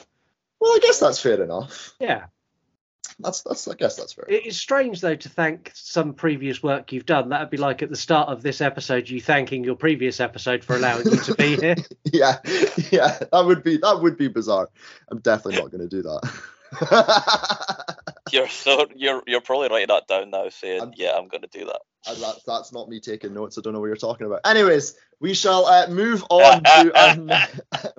[0.61, 1.95] well, I guess that's fair enough.
[1.99, 2.27] Yeah,
[3.19, 4.27] That's that's I guess that's fair.
[4.29, 7.31] it is strange though to thank some previous work you've done.
[7.31, 10.77] That'd be like at the start of this episode, you thanking your previous episode for
[10.77, 11.77] allowing you to be here.
[12.05, 12.37] yeah,
[12.93, 14.69] yeah, that would be that would be bizarre.
[15.11, 16.31] I'm definitely not going to do that.
[18.33, 21.49] You're so you're you're probably writing that down now, saying, I'm- "Yeah, I'm going to
[21.49, 23.59] do that." And that's that's not me taking notes.
[23.59, 24.41] I don't know what you're talking about.
[24.45, 27.47] Anyways, we shall uh, move on to our ne-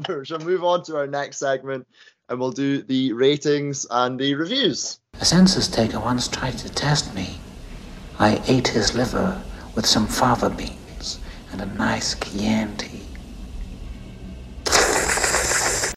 [0.19, 1.85] we shall move on to our next segment,
[2.29, 4.99] and we'll do the ratings and the reviews.
[5.19, 7.37] A census taker once tried to test me.
[8.17, 9.41] I ate his liver
[9.75, 11.19] with some fava beans
[11.51, 12.99] and a nice Chianti.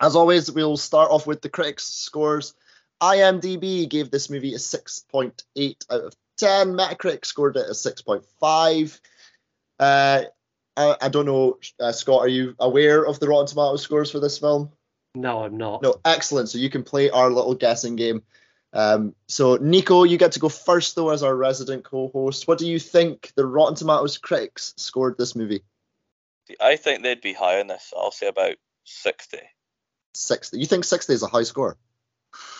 [0.01, 2.55] As always, we'll start off with the critics' scores.
[3.03, 6.69] IMDb gave this movie a 6.8 out of 10.
[6.69, 9.01] Metacritic scored it a 6.5.
[9.79, 10.23] Uh,
[10.77, 14.21] I, I don't know, uh, Scott, are you aware of the Rotten Tomatoes scores for
[14.21, 14.73] this film?
[15.15, 15.83] No, I'm not.
[15.83, 16.49] No, excellent.
[16.49, 18.23] So you can play our little guessing game.
[18.73, 22.49] Um, so Nico, you get to go first though as our resident co-host.
[22.49, 25.63] What do you think the Rotten Tomatoes critics scored this movie?
[26.49, 27.93] See, I think they'd be high on this.
[27.97, 29.39] I'll say about sixty.
[30.17, 30.59] 60.
[30.59, 31.77] You think 60 is a high score?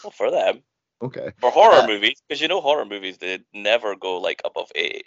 [0.03, 0.63] Well, for them,
[1.03, 1.33] Okay.
[1.41, 5.05] for horror Uh, movies, because you know horror movies they never go like above eighty.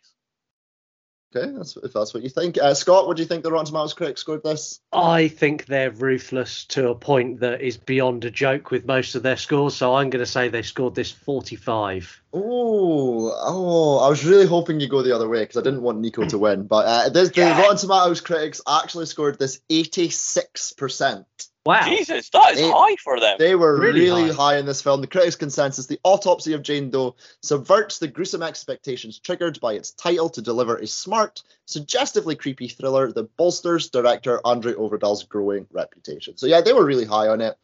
[1.35, 2.57] Okay, that's if that's what you think.
[2.57, 4.79] Uh, Scott, what do you think the Rotten Tomatoes critics scored this?
[4.93, 9.23] I think they're ruthless to a point that is beyond a joke with most of
[9.23, 9.75] their scores.
[9.75, 12.23] So I'm going to say they scored this 45.
[12.33, 15.99] Oh, oh, I was really hoping you go the other way because I didn't want
[15.99, 16.67] Nico to win.
[16.67, 17.61] But uh, this, the Yeah.
[17.61, 21.25] Rotten Tomatoes critics actually scored this 86%.
[21.65, 21.81] Wow.
[21.85, 23.35] Jesus, that is They- high for them.
[23.39, 24.33] They were really, Really high.
[24.53, 24.57] high.
[24.57, 25.01] in this film.
[25.01, 29.91] The critics' consensus: the autopsy of Jane Doe subverts the gruesome expectations triggered by its
[29.91, 36.37] title to deliver a smart, suggestively creepy thriller that bolsters director Andre Ovredal's growing reputation.
[36.37, 37.57] So yeah, they were really high on it.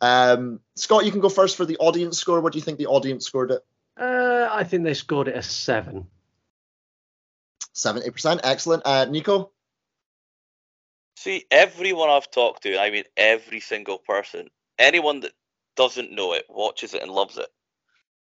[0.00, 2.40] Um, Scott, you can go first for the audience score.
[2.40, 3.64] What do you think the audience scored it?
[4.00, 6.06] Uh, I think they scored it a 7.
[7.76, 8.82] Seventy percent, excellent.
[8.86, 9.50] Uh, Nico,
[11.16, 15.32] See, everyone I've talked to, and I mean every single person, anyone that
[15.76, 17.48] doesn't know it watches it and loves it,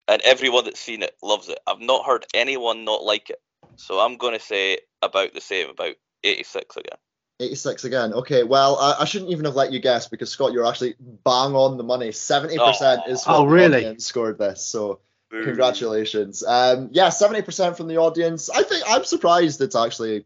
[0.07, 1.59] and everyone that's seen it loves it.
[1.67, 3.41] I've not heard anyone not like it,
[3.77, 6.99] so I'm going to say about the same, about 86 again.
[7.41, 8.13] 86 again.
[8.15, 11.55] Okay, well, I, I shouldn't even have let you guess because Scott, you're actually bang
[11.55, 12.11] on the money.
[12.11, 13.03] 70% Oh.
[13.11, 13.79] is what Oh, really?
[13.79, 14.65] audience scored this.
[14.65, 15.01] So
[15.35, 15.45] Boo.
[15.45, 16.45] Congratulations.
[16.45, 18.49] Um, yeah, seventy percent from the audience.
[18.51, 20.25] I think I'm surprised it's actually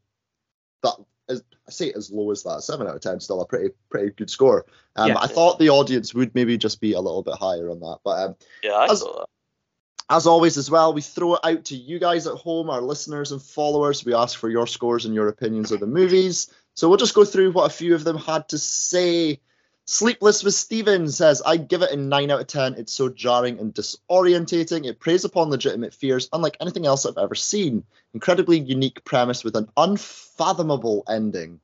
[0.82, 0.94] that.
[1.30, 2.62] As, I say as low as that.
[2.62, 4.66] Seven out of ten, still a pretty pretty good score.
[4.96, 5.18] Um, Yeah.
[5.18, 8.18] I thought the audience would maybe just be a little bit higher on that, but
[8.22, 9.04] um, Yeah, I As-
[10.10, 13.30] as always, as well, we throw it out to you guys at home, our listeners
[13.32, 14.06] and followers.
[14.06, 16.50] We ask for your scores and your opinions of the movies.
[16.74, 19.40] So we'll just go through what a few of them had to say.
[19.90, 22.74] Sleepless with Steven says, I give it a 9 out of 10.
[22.74, 24.84] It's so jarring and disorientating.
[24.84, 27.84] It preys upon legitimate fears, unlike anything else I've ever seen.
[28.12, 31.60] Incredibly unique premise with an unfathomable ending.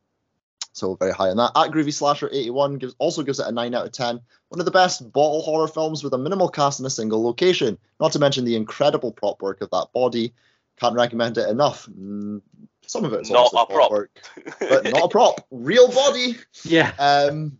[0.72, 1.52] So very high on that.
[1.54, 4.18] At Groovy Slasher 81 gives also gives it a 9 out of 10.
[4.48, 7.76] One of the best bottle horror films with a minimal cast in a single location.
[8.00, 10.32] Not to mention the incredible prop work of that body.
[10.80, 11.86] Can't recommend it enough.
[11.90, 12.40] Mm,
[12.86, 13.90] some of it's Not also a prop.
[13.90, 14.10] work,
[14.60, 15.46] but not a prop.
[15.50, 16.36] Real body.
[16.64, 16.92] Yeah.
[16.98, 17.58] Um,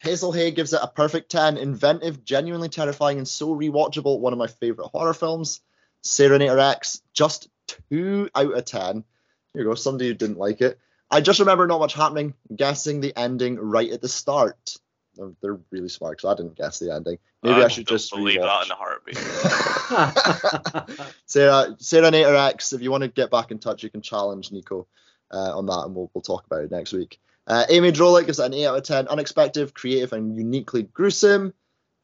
[0.00, 1.56] Hazel Hay gives it a perfect 10.
[1.56, 4.20] Inventive, genuinely terrifying, and so rewatchable.
[4.20, 5.60] One of my favorite horror films.
[6.02, 7.48] Serenator X, just
[7.90, 9.04] 2 out of 10.
[9.52, 10.78] Here you go, somebody who didn't like it.
[11.10, 14.76] I just remember not much happening, guessing the ending right at the start.
[15.14, 17.18] They're, they're really smart because I didn't guess the ending.
[17.42, 19.16] Maybe I, should don't just believe that in a rewatch.
[20.76, 21.08] heartbeat.
[21.26, 24.86] Sarah, Serenator X, if you want to get back in touch, you can challenge Nico
[25.30, 27.20] uh, on that, and we'll, we'll talk about it next week.
[27.46, 29.08] Uh, Amy Drolik gives it an 8 out of 10.
[29.08, 31.54] Unexpected, creative, and uniquely gruesome.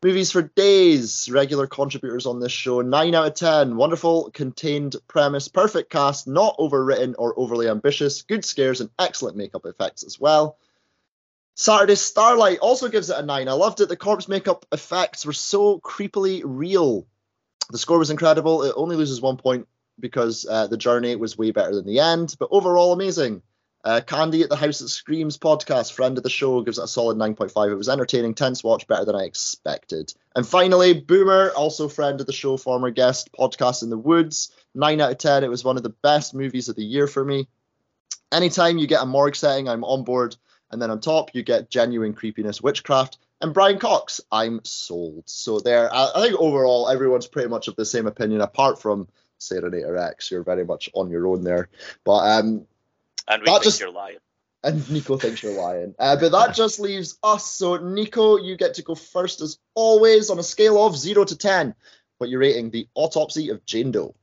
[0.03, 1.28] Movies for days.
[1.30, 2.80] Regular contributors on this show.
[2.80, 3.76] 9 out of 10.
[3.76, 8.22] Wonderful, contained premise, perfect cast, not overwritten or overly ambitious.
[8.22, 10.59] Good scares and excellent makeup effects as well.
[11.55, 13.49] Saturday Starlight also gives it a 9.
[13.49, 13.88] I loved it.
[13.88, 17.07] The corpse makeup effects were so creepily real.
[17.70, 18.62] The score was incredible.
[18.62, 19.68] It only loses one point
[20.01, 23.43] because uh, the journey was way better than the end, but overall amazing.
[23.85, 26.89] Uh, Candy at the House That Screams podcast, friend of the show, gives it a
[26.89, 27.72] solid 9.5.
[27.72, 30.14] It was entertaining, tense watch, better than I expected.
[30.37, 35.01] And finally, Boomer, also friend of the show, former guest, podcast in the woods, 9
[35.01, 35.43] out of 10.
[35.43, 37.49] It was one of the best movies of the year for me.
[38.30, 40.37] Anytime you get a morgue setting, I'm on board.
[40.70, 44.20] And then on top, you get genuine creepiness, witchcraft, and Brian Cox.
[44.30, 45.24] I'm sold.
[45.26, 49.09] So there, I, I think overall, everyone's pretty much of the same opinion, apart from
[49.39, 50.30] Serenator X.
[50.30, 51.68] You're very much on your own there.
[52.05, 52.66] But um,
[53.29, 54.18] And we That think just- you're lying.
[54.64, 55.95] and Nico thinks you're lying.
[55.99, 57.45] Uh, but that just leaves us.
[57.47, 61.37] So, Nico, you get to go first as always on a scale of 0 to
[61.37, 61.75] 10.
[62.18, 64.14] What you're rating the autopsy of Jane Doe.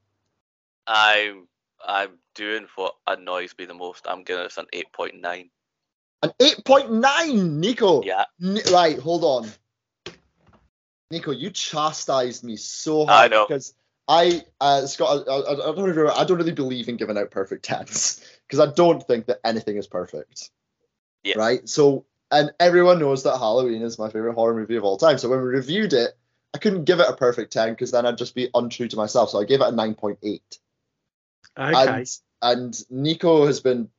[0.88, 1.48] I'm
[1.86, 4.06] I'm doing what annoys me the most.
[4.08, 5.50] I'm giving this an 8.9.
[6.24, 8.04] An 8.9, Nico.
[8.04, 9.50] Yeah, Ni- right, hold on.
[11.12, 13.46] Nico, you chastised me so I hard know.
[13.48, 13.74] because
[14.08, 17.32] I, uh, Scott, I, I, I don't remember, I don't really believe in giving out
[17.32, 20.50] perfect tens because I don't think that anything is perfect.
[21.24, 21.38] Yeah.
[21.38, 21.70] Right.
[21.70, 25.18] So, and everyone knows that Halloween is my favorite horror movie of all time.
[25.18, 26.12] So when we reviewed it,
[26.54, 29.30] I couldn't give it a perfect ten because then I'd just be untrue to myself.
[29.30, 30.60] So I gave it a nine point eight.
[31.58, 31.88] Okay.
[31.88, 32.10] And
[32.42, 33.90] and Nico has been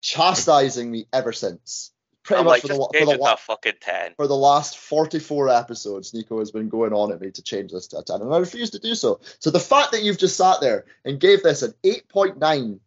[0.00, 1.92] chastising me ever since.
[2.22, 4.14] Pretty I'm much like for the, for the it wa- to a fucking 10.
[4.16, 7.88] for the last 44 episodes, Nico has been going on at me to change this
[7.88, 9.20] to a 10, and I refuse to do so.
[9.38, 12.78] So the fact that you've just sat there and gave this an 8.9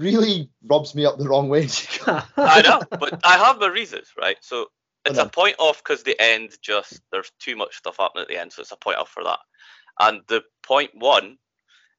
[0.00, 1.68] really rubs me up the wrong way.
[2.36, 4.36] I know, but I have my reasons, right?
[4.40, 4.66] So
[5.04, 8.38] it's a point off because the end just there's too much stuff happening at the
[8.38, 9.38] end, so it's a point off for that.
[9.98, 11.38] And the point one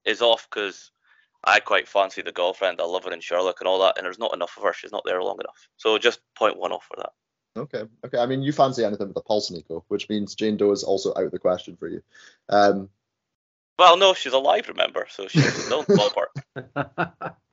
[0.06, 0.92] is off because
[1.44, 4.20] I quite fancy the girlfriend, I love her in Sherlock and all that, and there's
[4.20, 4.74] not enough of her.
[4.74, 5.68] She's not there long enough.
[5.78, 7.12] So just point one off for that.
[7.58, 8.18] Okay, okay.
[8.18, 11.12] I mean, you fancy anything with a pulse, Nico, which means Jane Doe is also
[11.12, 12.02] out of the question for you.
[12.50, 12.90] Um,
[13.78, 15.08] Well, no, she's alive, remember?
[15.10, 17.34] So she's still in ballpark.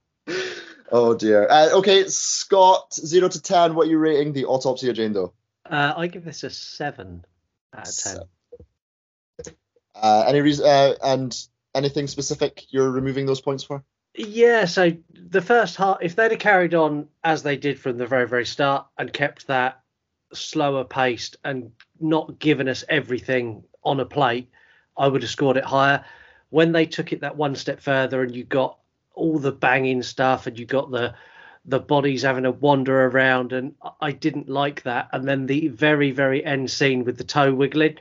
[0.90, 1.48] oh dear.
[1.48, 5.32] Uh, okay, Scott, 0 to 10, what are you rating the autopsy of Jane Doe?
[5.70, 7.24] uh, I give this a seven
[7.74, 9.54] out of ten.
[9.94, 11.36] Uh, any reason, uh, and
[11.74, 13.82] anything specific you're removing those points for?
[14.14, 18.06] Yeah, so the first half, if they'd have carried on as they did from the
[18.06, 19.80] very, very start and kept that
[20.32, 24.50] slower paced and not given us everything on a plate,
[24.96, 26.04] I would have scored it higher.
[26.50, 28.78] When they took it that one step further and you got
[29.18, 31.14] all the banging stuff and you got the
[31.64, 35.08] the bodies having to wander around and I didn't like that.
[35.12, 37.98] And then the very, very end scene with the toe wiggling.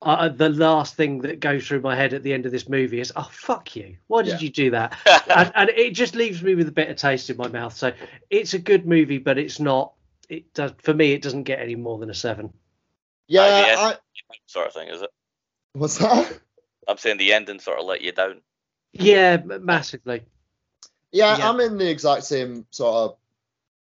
[0.00, 2.98] Uh, the last thing that goes through my head at the end of this movie
[3.00, 3.96] is, "Oh fuck you!
[4.08, 4.38] Why did Yeah.
[4.40, 4.98] you do that?"
[5.36, 7.76] and, and it just leaves me with a bitter taste in my mouth.
[7.76, 7.92] So
[8.30, 9.92] it's a good movie, but it's not.
[10.28, 11.12] It does for me.
[11.12, 12.52] It doesn't get any more than a seven.
[13.28, 13.76] Yeah, yeah.
[13.78, 13.96] I,
[14.46, 15.10] sort of thing, is it?
[15.74, 16.40] what's that?
[16.88, 18.40] I'm saying the ending sort of let you down.
[18.92, 20.22] Yeah, massively.
[21.12, 21.48] Yeah, Yeah.
[21.48, 23.16] I'm in the exact same sort of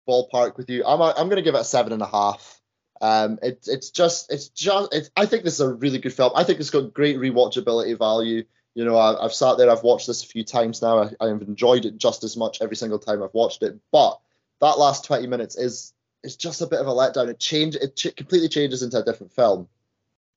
[0.08, 0.84] ballpark with you.
[0.84, 2.60] I'm I'm gonna give it a seven and a half.
[3.00, 6.32] Um, it's it's just it's just it's, I think this is a really good film.
[6.34, 8.44] I think it's got great rewatchability value.
[8.74, 11.02] You know, I, I've sat there, I've watched this a few times now.
[11.02, 13.78] I, I've enjoyed it just as much every single time I've watched it.
[13.90, 14.20] But
[14.60, 15.92] that last 20 minutes is
[16.22, 17.28] is just a bit of a letdown.
[17.28, 19.68] It change it ch- completely changes into a different film.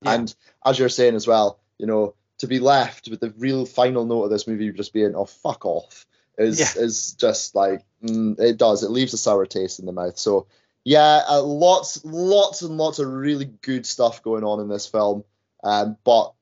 [0.01, 0.15] Yeah.
[0.15, 4.05] And as you're saying as well, you know, to be left with the real final
[4.05, 6.05] note of this movie just being oh fuck off
[6.37, 6.83] is Yeah.
[6.83, 8.83] is just like mm, it does.
[8.83, 10.17] It leaves a sour taste in the mouth.
[10.17, 10.47] So
[10.83, 15.23] yeah, uh, lots lots and lots of really good stuff going on in this film.
[15.63, 16.33] Um, but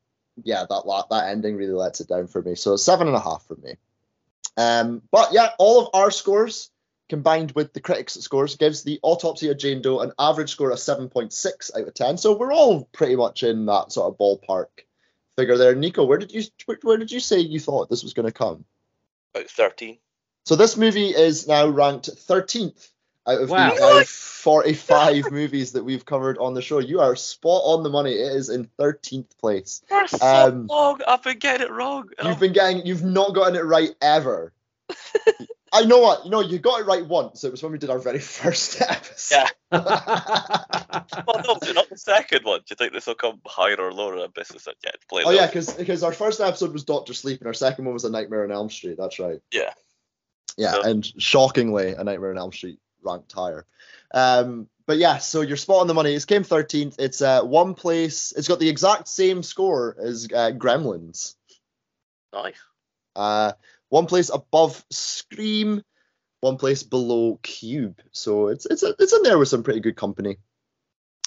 [0.44, 2.56] yeah, that that ending really lets it down for me.
[2.56, 3.76] So seven and a half for me.
[4.58, 6.72] Um, but yeah, all of our scores
[7.10, 10.78] combined with the critics' scores gives the autopsy of Jane Doe an average score of
[10.78, 12.18] 7.6 out of 10.
[12.18, 14.68] So we're all pretty much in that sort of ballpark
[15.38, 15.76] figure there.
[15.76, 18.32] Nico, where did you where, where did you say you thought this was going to
[18.32, 18.64] come?
[19.34, 19.98] About 13.
[20.46, 22.90] So this movie is now ranked 13th
[23.28, 23.76] out of Wow.
[23.76, 26.80] the now 45 movies that we've covered on the show.
[26.80, 28.14] You are spot on the money.
[28.14, 29.82] It is in 13th place.
[29.88, 32.10] For so Um, long, I've been getting it wrong.
[32.24, 34.52] You've been getting, you've not gotten it right ever.
[35.74, 37.44] I know what, you know, you got it right once.
[37.44, 39.36] It was when we did our very first episode.
[39.36, 39.48] Yeah.
[41.28, 42.60] Well, no, not the second one.
[42.60, 44.18] Do you think this will come higher or lower?
[44.18, 45.24] Abyss is yet to play.
[45.26, 48.04] oh yeah, because because our first episode was Doctor Sleep and our second one was
[48.04, 48.98] A Nightmare on Elm Street.
[48.98, 49.40] That's right.
[49.52, 49.72] Yeah.
[50.58, 53.66] Yeah, So- and shockingly, A Nightmare on Elm Street ranked higher.
[54.14, 56.14] Um, but yeah, so you're spot on the money.
[56.14, 56.96] It's came 13th.
[57.00, 58.34] It's uh, one place.
[58.36, 61.36] It's got the exact same score as uh, Gremlins.
[62.34, 62.56] Nice.
[63.16, 63.54] Uh,
[63.92, 65.84] one place above Scream,
[66.40, 68.02] one place below Cube.
[68.12, 70.38] So it's it's it's in there with some pretty good company.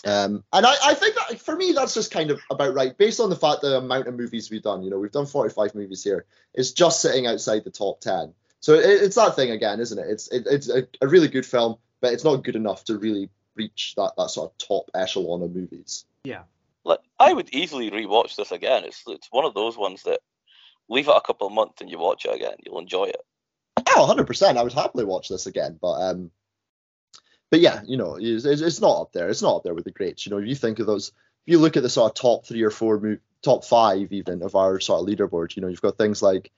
[0.06, 3.20] Um, and I, I think that for me that's just kind of about right, based
[3.20, 4.82] on the fact the amount of movies we've done.
[4.82, 6.24] You know, we've done 45 movies here.
[6.54, 8.34] It's just sitting outside the top 10.
[8.60, 10.06] So it, it's that thing again, isn't it?
[10.08, 13.28] It's it, it's a, a really good film, but it's not good enough to really
[13.56, 16.06] reach that that sort of top echelon of movies.
[16.24, 16.44] Yeah.
[16.82, 18.84] Like, I would easily rewatch this again.
[18.84, 20.20] It's it's one of those ones that
[20.88, 23.20] leave it a couple of months and you watch it again, you'll enjoy it.
[23.96, 24.56] Oh, 100%.
[24.56, 26.30] I would happily watch this again, but um,
[27.50, 29.28] but yeah, you know, it's, it's it's not up there.
[29.28, 30.26] It's not up there with the greats.
[30.26, 31.08] You know, if you think of those,
[31.46, 34.54] if you look at the sort of top three or four, top five even of
[34.56, 36.50] our sort of leaderboard, you know, you've got things like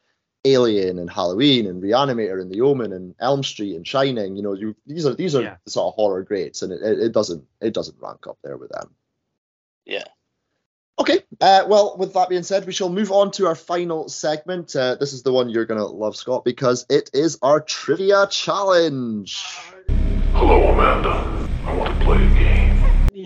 [0.44, 4.36] Alien and Halloween and Reanimator and The Omen and Elm Street and Shining.
[4.36, 5.56] You know, you these are these are Yeah.
[5.64, 8.56] the sort of horror greats, and it, it, it doesn't it doesn't rank up there
[8.56, 8.94] with them.
[9.84, 10.04] Yeah.
[10.98, 11.20] Okay.
[11.40, 14.74] Uh, well, with that being said, we shall move on to our final segment.
[14.74, 19.44] Uh, this is the one you're gonna love, Scott, because it is our trivia challenge.
[20.32, 21.48] Hello, Amanda.
[21.64, 22.65] I want to play a game.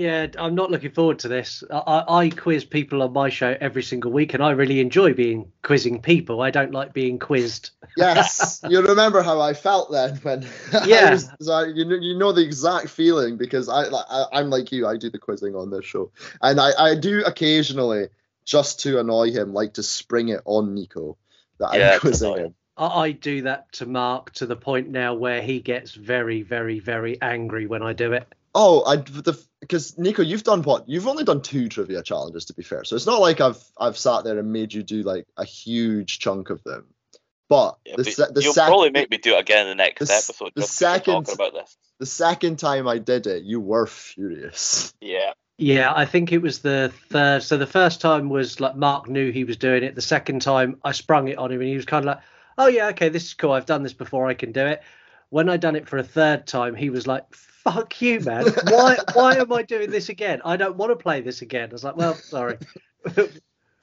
[0.01, 1.63] Yeah, I'm not looking forward to this.
[1.71, 5.13] I, I, I quiz people on my show every single week, and I really enjoy
[5.13, 6.41] being quizzing people.
[6.41, 7.73] I don't like being quizzed.
[7.99, 11.11] Yes, you remember how I felt then when I Yeah.
[11.11, 14.87] was, so you know you know the exact feeling because I, I I'm like you
[14.87, 18.09] I do the quizzing on this show and I I do occasionally
[18.47, 21.19] just to annoy him like to spring it on Nico
[21.59, 22.55] that Yeah, I'm quizzing him.
[22.79, 26.79] I, I do that to Mark to the point now where he gets very, very,
[26.81, 28.33] very angry when I do it.
[28.55, 30.89] Oh, I the because Nico, you've done what?
[30.89, 33.97] You've only done two trivia challenges to be fair, so it's not like I've I've
[33.99, 36.87] sat there and made you do like a huge chunk of them.
[37.49, 39.83] But Yeah, the but the you'll sec- probably make me do it again in the
[39.83, 40.53] next the episode.
[40.55, 41.77] the just 'cause second- about this.
[41.99, 44.95] the second time I did it, you were furious.
[45.01, 45.33] Yeah.
[45.59, 47.43] Yeah, I think it was the third.
[47.43, 49.95] So the first time was like Mark knew he was doing it.
[49.95, 52.21] The second time I sprung it on him, and he was kind of like,
[52.57, 53.53] "Oh yeah, okay, this is cool.
[53.53, 54.27] I've done this before.
[54.27, 54.81] I can do it."
[55.29, 57.25] When I done it for a third time, he was like,
[57.65, 58.47] "Fuck you, man!
[58.69, 58.97] Why?
[59.13, 60.41] why am I doing this again?
[60.45, 62.59] I don't want to play this again." I was like, "Well, sorry."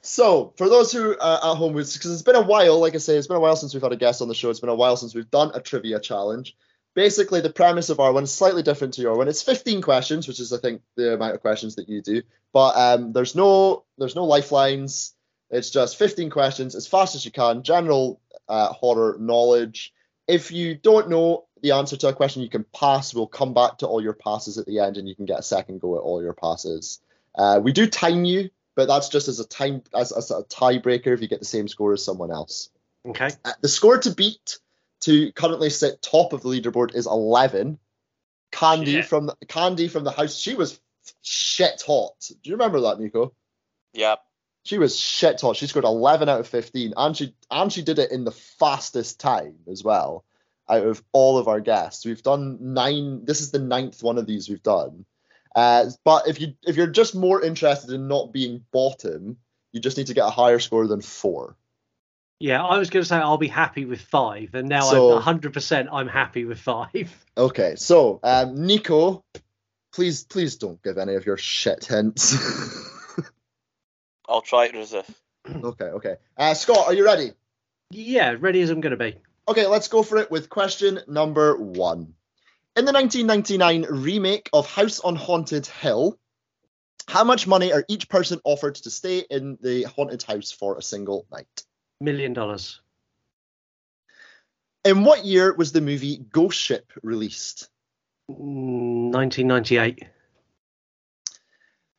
[0.00, 3.16] So, for those who are at home, because it's been a while, like I say,
[3.16, 4.48] it's been a while since we've had a guest on the show.
[4.48, 6.56] It's been a while since we've done a trivia challenge.
[6.94, 9.28] Basically, the premise of our one is slightly different to your one.
[9.28, 12.22] It's 15 questions, which is, I think, the amount of questions that you do.
[12.52, 15.14] But um, there's no there's no lifelines.
[15.50, 17.62] It's just 15 questions, as fast as you can.
[17.62, 19.92] General uh, horror knowledge.
[20.26, 23.14] If you don't know the answer to a question, you can pass.
[23.14, 25.42] We'll come back to all your passes at the end, and you can get a
[25.42, 27.00] second go at all your passes.
[27.34, 31.08] Uh, we do time you, but that's just as a time as, as a tiebreaker
[31.08, 32.70] if you get the same score as someone else.
[33.06, 33.30] Okay.
[33.44, 34.58] Uh, the score to beat
[35.00, 37.78] to currently sit top of the leaderboard is 11.
[38.50, 39.06] Candy Shit.
[39.06, 40.36] from the, Candy from the house.
[40.36, 40.80] She was
[41.22, 42.14] shit hot.
[42.28, 43.34] Do you remember that, Nico?
[43.92, 44.16] Yeah.
[44.64, 45.56] She was shit hot.
[45.56, 49.20] She scored 11 out of 15, and she and she did it in the fastest
[49.20, 50.24] time as well.
[50.70, 53.24] Out of all of our guests, we've done nine.
[53.24, 55.06] This is the ninth one of these we've done.
[55.56, 59.38] Uh, but if you if you're just more interested in not being bottom,
[59.72, 61.56] you just need to get a higher score than four.
[62.40, 65.40] Yeah, I was going to say I'll be happy with five, and now So- I'm
[65.40, 67.26] 100% I'm happy with five.
[67.38, 69.24] Okay, so um, Nico,
[69.92, 72.34] please please don't give any of your shit hints.
[74.28, 75.10] I'll try to resist.
[75.48, 76.16] okay, okay.
[76.36, 77.30] Uh, Scott, are you ready?
[77.90, 79.16] Yeah, ready as I'm going to be.
[79.48, 82.12] Okay, let's go for it with question number one.
[82.76, 86.18] In the 1999 remake of House on Haunted Hill,
[87.08, 90.82] how much money are each person offered to stay in the haunted house for a
[90.82, 91.64] single night?
[91.98, 92.82] Million dollars.
[94.84, 97.70] In what year was the movie Ghost Ship released?
[98.30, 100.04] Mm, 1998.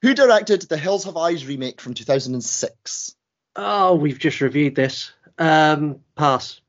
[0.04, 3.16] Who directed the Hills Have Eyes remake from 2006?
[3.56, 5.12] Oh, we've just reviewed this.
[5.40, 6.62] Um, pass.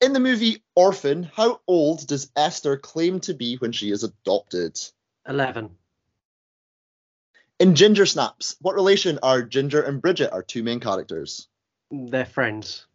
[0.00, 4.80] In the movie Orphan, how old does Esther claim to be when she is adopted?
[5.28, 5.70] 11.
[7.58, 11.48] In Ginger Snaps, what relation are Ginger and Bridget, our two main characters?
[11.90, 12.86] They're friends.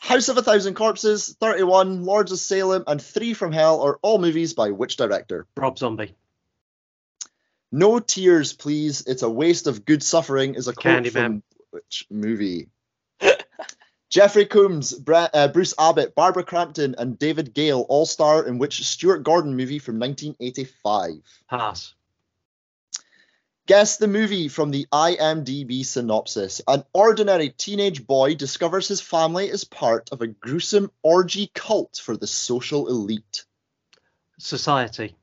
[0.00, 4.18] House of a Thousand Corpses, 31, Lords of Salem, and Three from Hell are all
[4.18, 5.46] movies by which director?
[5.56, 6.14] Rob Zombie.
[7.70, 9.02] No tears, please.
[9.06, 11.12] It's a waste of good suffering is a quote Candyman.
[11.12, 12.68] from which movie?
[14.10, 18.84] Jeffrey Combs, Bre- uh, Bruce Abbott, Barbara Crampton, and David Gale all star in which
[18.86, 21.22] Stuart Gordon movie from 1985?
[21.50, 21.94] Pass.
[23.66, 26.62] Guess the movie from the IMDb synopsis.
[26.66, 32.16] An ordinary teenage boy discovers his family is part of a gruesome orgy cult for
[32.16, 33.44] the social elite.
[34.38, 35.14] Society.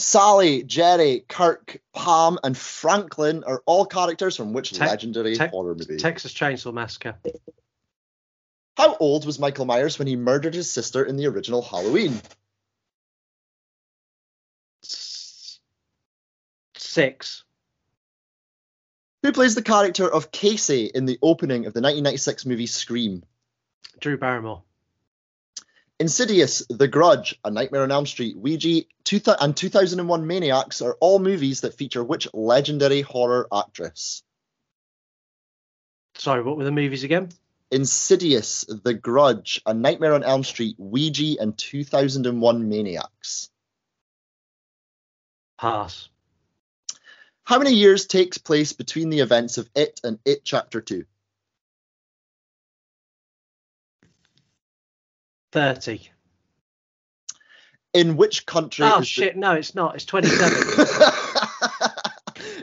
[0.00, 5.74] Sally, Jerry, Kirk, Pam, and Franklin are all characters from which Te- legendary te- horror
[5.74, 5.98] movie?
[5.98, 7.18] Texas Chainsaw Massacre.
[8.78, 12.18] How old was Michael Myers when he murdered his sister in the original Halloween?
[16.76, 17.44] Six.
[19.22, 23.22] Who plays the character of Casey in the opening of the 1996 movie Scream?
[24.00, 24.62] Drew Barrymore.
[26.00, 31.18] Insidious, The Grudge, A Nightmare on Elm Street, Ouija, 2000 and 2001 Maniacs are all
[31.18, 34.22] movies that feature which legendary horror actress?
[36.14, 37.28] Sorry, what were the movies again?
[37.70, 43.50] Insidious, The Grudge, A Nightmare on Elm Street, Ouija, and 2001 Maniacs.
[45.58, 46.08] Pass.
[47.44, 51.04] How many years takes place between the events of It and It Chapter 2?
[55.52, 56.08] 30.
[57.92, 59.36] In which country Oh, is shit.
[59.36, 59.96] No, it's not.
[59.96, 60.86] It's 27.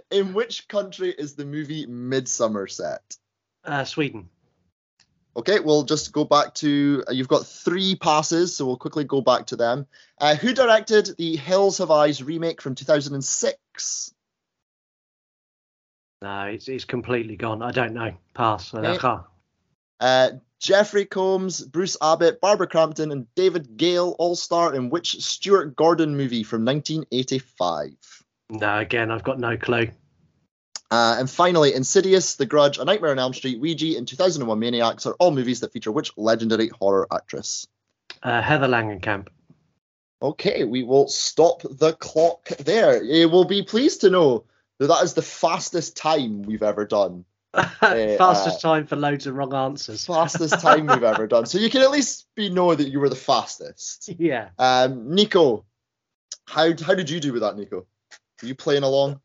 [0.11, 3.17] In which country is the movie Midsommar set?
[3.65, 4.29] uh, Sweden.
[5.35, 7.03] Okay, we'll just go back to.
[7.07, 9.85] Uh, you've got three passes, so we'll quickly go back to them.
[10.17, 14.13] Uh, who directed the Hills Have Eyes remake from 2006?
[16.23, 17.61] No, it's, it's completely gone.
[17.61, 18.13] I don't know.
[18.33, 18.73] Pass.
[18.73, 19.21] Okay.
[19.99, 25.75] Uh, Jeffrey Combs, Bruce Abbott, Barbara Crampton, and David Gale all star in which Stuart
[25.75, 27.93] Gordon movie from 1985?
[28.49, 29.89] No, again, I've got no clue.
[30.89, 35.05] Uh, and finally, Insidious, The Grudge, A Nightmare on Elm Street, Ouija, and 2001 Maniacs
[35.05, 37.67] are all movies that feature which legendary horror actress?
[38.23, 39.27] Uh, Heather Langenkamp.
[40.21, 43.03] Okay, we will stop the clock there.
[43.03, 44.45] You will be pleased to know
[44.79, 47.25] that that is the fastest time we've ever done.
[48.17, 50.05] Fastest uh, time for loads of wrong answers.
[50.05, 51.45] Fastest time we've ever done.
[51.45, 54.09] So you can at least be know that you were the fastest.
[54.19, 54.49] yeah.
[54.59, 55.65] Um, Nico,
[56.45, 57.85] how how did you do with that, Nico?
[58.41, 59.19] Were you playing along?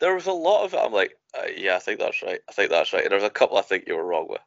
[0.00, 0.80] There was a lot of it.
[0.82, 2.40] I'm like, uh, yeah, I think that's right.
[2.48, 3.04] I think that's right.
[3.04, 4.40] And there's a couple I think you were wrong with.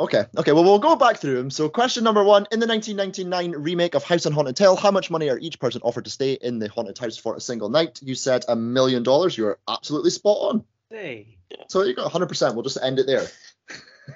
[0.00, 0.52] Okay, okay.
[0.52, 1.50] Well, we'll go back through them.
[1.50, 5.10] So, question number one: In the 1999 remake of House on Haunted Hill, how much
[5.10, 8.00] money are each person offered to stay in the haunted house for a single night?
[8.02, 9.36] You said a million dollars.
[9.36, 10.64] You are absolutely spot on.
[10.92, 11.38] Hey.
[11.68, 12.54] So you got 100%.
[12.54, 13.26] We'll just end it there.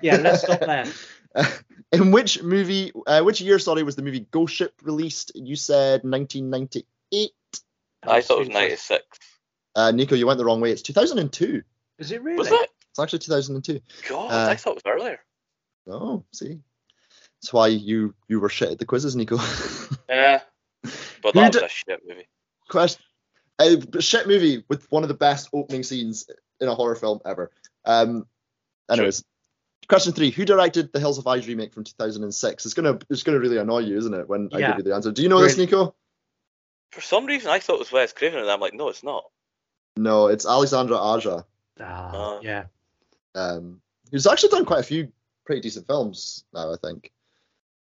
[0.03, 0.87] Yeah, let's stop there.
[1.93, 5.33] in which movie, uh, which year, sorry, was the movie Ghost Ship released?
[5.35, 7.31] You said 1998.
[8.03, 9.03] I thought it was 96.
[9.75, 10.71] Uh, Nico, you went the wrong way.
[10.71, 11.63] It's 2002.
[11.99, 12.39] Is it really?
[12.39, 12.71] Was it?
[12.91, 13.81] It's actually 2002.
[14.09, 15.19] God, Uh, I thought it was earlier.
[15.89, 16.61] Oh, see.
[17.43, 19.39] That's why you you were shit at the quizzes, Nico.
[20.09, 20.41] Yeah.
[21.23, 22.29] But Who that was a shit movie.
[22.69, 23.03] Question.
[23.59, 26.29] A shit movie with one of the best opening scenes
[26.61, 27.51] in a horror film ever.
[27.85, 28.27] Um.
[28.91, 29.25] Anyways,
[29.89, 32.65] question three: Who directed the Hills Have Eyes remake from 2006?
[32.67, 34.29] It's gonna it's gonna really annoy you, isn't it?
[34.29, 35.11] When I give you the answer.
[35.11, 35.95] Do you know this, Nico?
[36.93, 39.25] For some reason, I thought it was Wes Craven, and I'm like, no, it's not.
[39.97, 41.45] No, it's Alexandre Aja.
[41.81, 42.65] Ah, Uh, yeah.
[43.35, 43.81] Um,
[44.11, 45.11] who's actually done quite a few
[45.45, 47.11] pretty decent films now, I think.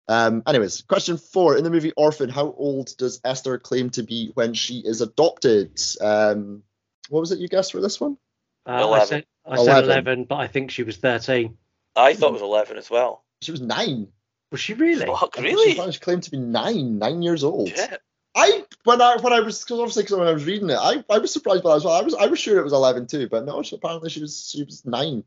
[0.08, 1.58] Um, anyways, question four.
[1.58, 5.80] In the movie Orphan, how old does Esther claim to be when she is adopted?
[6.02, 6.64] Um,
[7.10, 8.18] what was it you guessed for this one?
[8.66, 9.90] Uh, I said I said 11.
[9.90, 11.58] 11, but I think she was 13.
[11.96, 13.24] I thought it was 11 as well.
[13.42, 14.08] She was nine.
[14.52, 15.06] Was she really?
[15.06, 15.74] Fuck, really?
[15.74, 17.70] She, she claimed to be nine, nine years old.
[17.70, 18.02] Shit.
[18.36, 21.04] I when I when I was cause obviously 'cause when I was reading it, I,
[21.10, 21.94] I was surprised by that as well.
[21.94, 24.50] I was I was sure it was eleven too, but no, she, apparently she was
[24.50, 25.24] she was nine.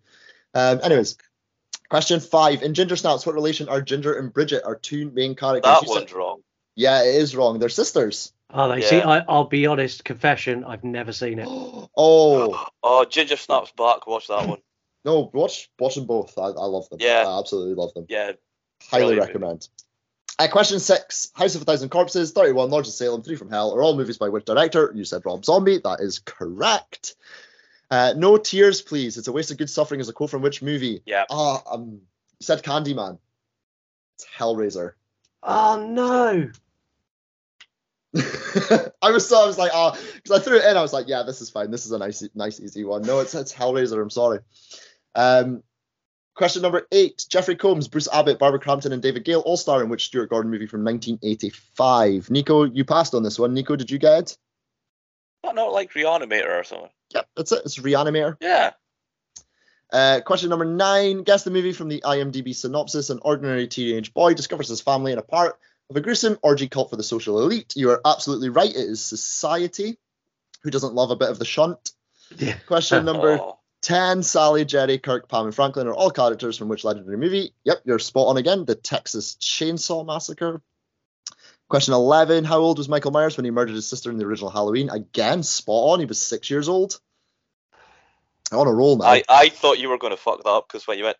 [0.54, 1.16] Um, anyways,
[1.88, 2.62] question five.
[2.62, 4.64] In Ginger Snaps, what relation are Ginger and Bridget?
[4.64, 5.70] Our two main characters.
[5.72, 6.42] That You said- one's wrong.
[6.78, 7.58] Yeah, it is wrong.
[7.58, 8.32] They're sisters.
[8.52, 8.98] Oh, they see.
[8.98, 9.08] Yeah.
[9.08, 10.04] I, I'll be honest.
[10.04, 10.62] Confession.
[10.64, 11.48] I've never seen it.
[11.96, 14.06] oh Oh, Ginger Snaps Back.
[14.06, 14.58] Watch that one.
[15.04, 16.36] no, watch watch them both.
[16.38, 16.98] I, I love them.
[17.00, 17.24] Yeah.
[17.26, 18.06] I absolutely love them.
[18.08, 18.32] Yeah.
[18.90, 19.68] Highly Brilliant recommend.
[20.38, 23.48] Uh, question six: House of a Thousand Corpses, Thirty One, Lords of Salem, Three from
[23.48, 24.92] Hell are all movies by which director?
[24.94, 25.78] You said Rob Zombie.
[25.82, 27.14] That is correct.
[27.90, 29.16] Uh, no tears, please.
[29.16, 30.00] It's a waste of good suffering.
[30.00, 31.02] Is a quote from which movie?
[31.06, 31.24] Yeah.
[31.30, 32.00] Ah, um,
[32.40, 33.18] you said Candyman.
[34.16, 34.92] It's Hellraiser.
[35.42, 36.50] Oh no.
[39.02, 40.76] I was so I was like, ah, because I threw it in.
[40.76, 41.70] I was like, yeah, this is fine.
[41.70, 43.02] This is a nice, nice, easy one.
[43.02, 44.00] No, it's it's Hellraiser.
[44.00, 44.40] I'm sorry.
[45.14, 45.62] Um,
[46.34, 49.88] question number eight: Jeffrey Combs, Bruce Abbott, Barbara Crampton, and David Gale all star in
[49.88, 52.30] which Stuart Gordon movie from 1985?
[52.30, 53.54] Nico, you passed on this one.
[53.54, 54.38] Nico, did you get it?
[55.46, 56.90] Not, not like Reanimator or something.
[57.14, 57.62] Yep, that's it.
[57.64, 58.36] It's Reanimator.
[58.40, 58.72] Yeah.
[59.92, 61.22] Uh, question number nine.
[61.22, 63.10] Guess the movie from the IMDb synopsis.
[63.10, 65.58] An ordinary teenage boy discovers his family in a part
[65.88, 67.74] of a gruesome orgy cult for the social elite.
[67.76, 68.70] You are absolutely right.
[68.70, 69.96] It is society.
[70.62, 71.92] Who doesn't love a bit of the shunt?
[72.36, 72.56] Yeah.
[72.66, 74.24] Question number Oh, 10.
[74.24, 77.54] Sally, Jerry, Kirk, Pam, and Franklin are all characters from which legendary movie?
[77.62, 78.64] Yep, you're spot on again.
[78.64, 80.60] The Texas Chainsaw Massacre.
[81.68, 82.44] Question 11.
[82.44, 84.88] How old was Michael Myers when he murdered his sister in the original Halloween?
[84.88, 86.00] Again, spot on.
[86.00, 87.00] He was six years old.
[88.52, 89.06] I'm on a roll now.
[89.06, 91.16] I, I thought you were going to fuck that up because when you went,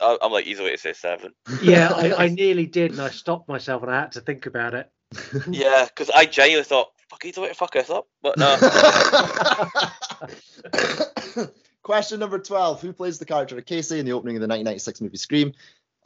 [0.00, 1.34] I, I'm like, easy way to say seven.
[1.60, 4.74] Yeah, I, I nearly did, and I stopped myself, and I had to think about
[4.74, 4.90] it.
[5.48, 8.06] Yeah, because I genuinely thought, fuck, easy way to fuck us up.
[8.22, 8.56] But no.
[11.82, 12.82] Question number 12.
[12.82, 15.52] Who plays the character of Casey in the opening of the 1996 movie Scream?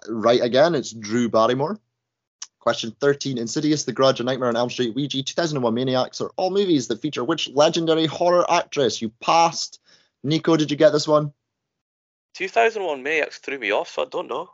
[0.08, 1.78] Right again, it's Drew Barrymore.
[2.62, 3.38] Question 13.
[3.38, 7.02] Insidious, The Grudge, A Nightmare on Elm Street, Ouija, 2001 Maniacs are all movies that
[7.02, 9.02] feature which legendary horror actress?
[9.02, 9.80] You passed.
[10.22, 11.32] Nico, did you get this one?
[12.34, 14.48] 2001 Maniacs threw me off, so I don't know.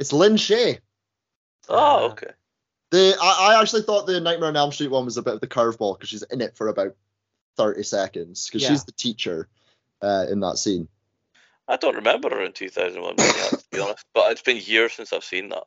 [0.00, 0.80] It's Lin Shaye.
[1.68, 2.30] Oh, Uh, okay.
[2.90, 5.40] The I, I actually thought the Nightmare on Elm Street one was a bit of
[5.40, 6.96] the curveball because she's in it for about
[7.56, 8.70] thirty seconds because Yeah.
[8.70, 9.48] she's the teacher
[10.02, 10.88] uh, in that scene.
[11.68, 14.04] I don't remember her in 2001 Maniacs, to be honest.
[14.12, 15.64] But it's been years since I've seen that.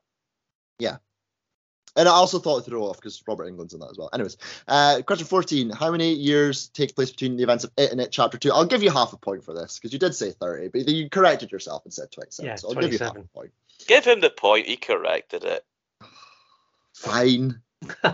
[1.95, 4.09] And I also thought it threw off because Robert Englund's in that as well.
[4.13, 4.37] Anyways,
[4.67, 5.69] uh, question 14.
[5.71, 8.51] How many years take place between the events of It and It Chapter 2?
[8.51, 11.09] I'll give you half a point for this because you did say 30, but you
[11.09, 12.47] corrected yourself and said 27.
[12.47, 13.29] Yeah, so I'll give you half 27.
[13.33, 13.51] a point.
[13.87, 14.67] Give him the point.
[14.67, 15.65] He corrected it.
[16.93, 17.61] Fine.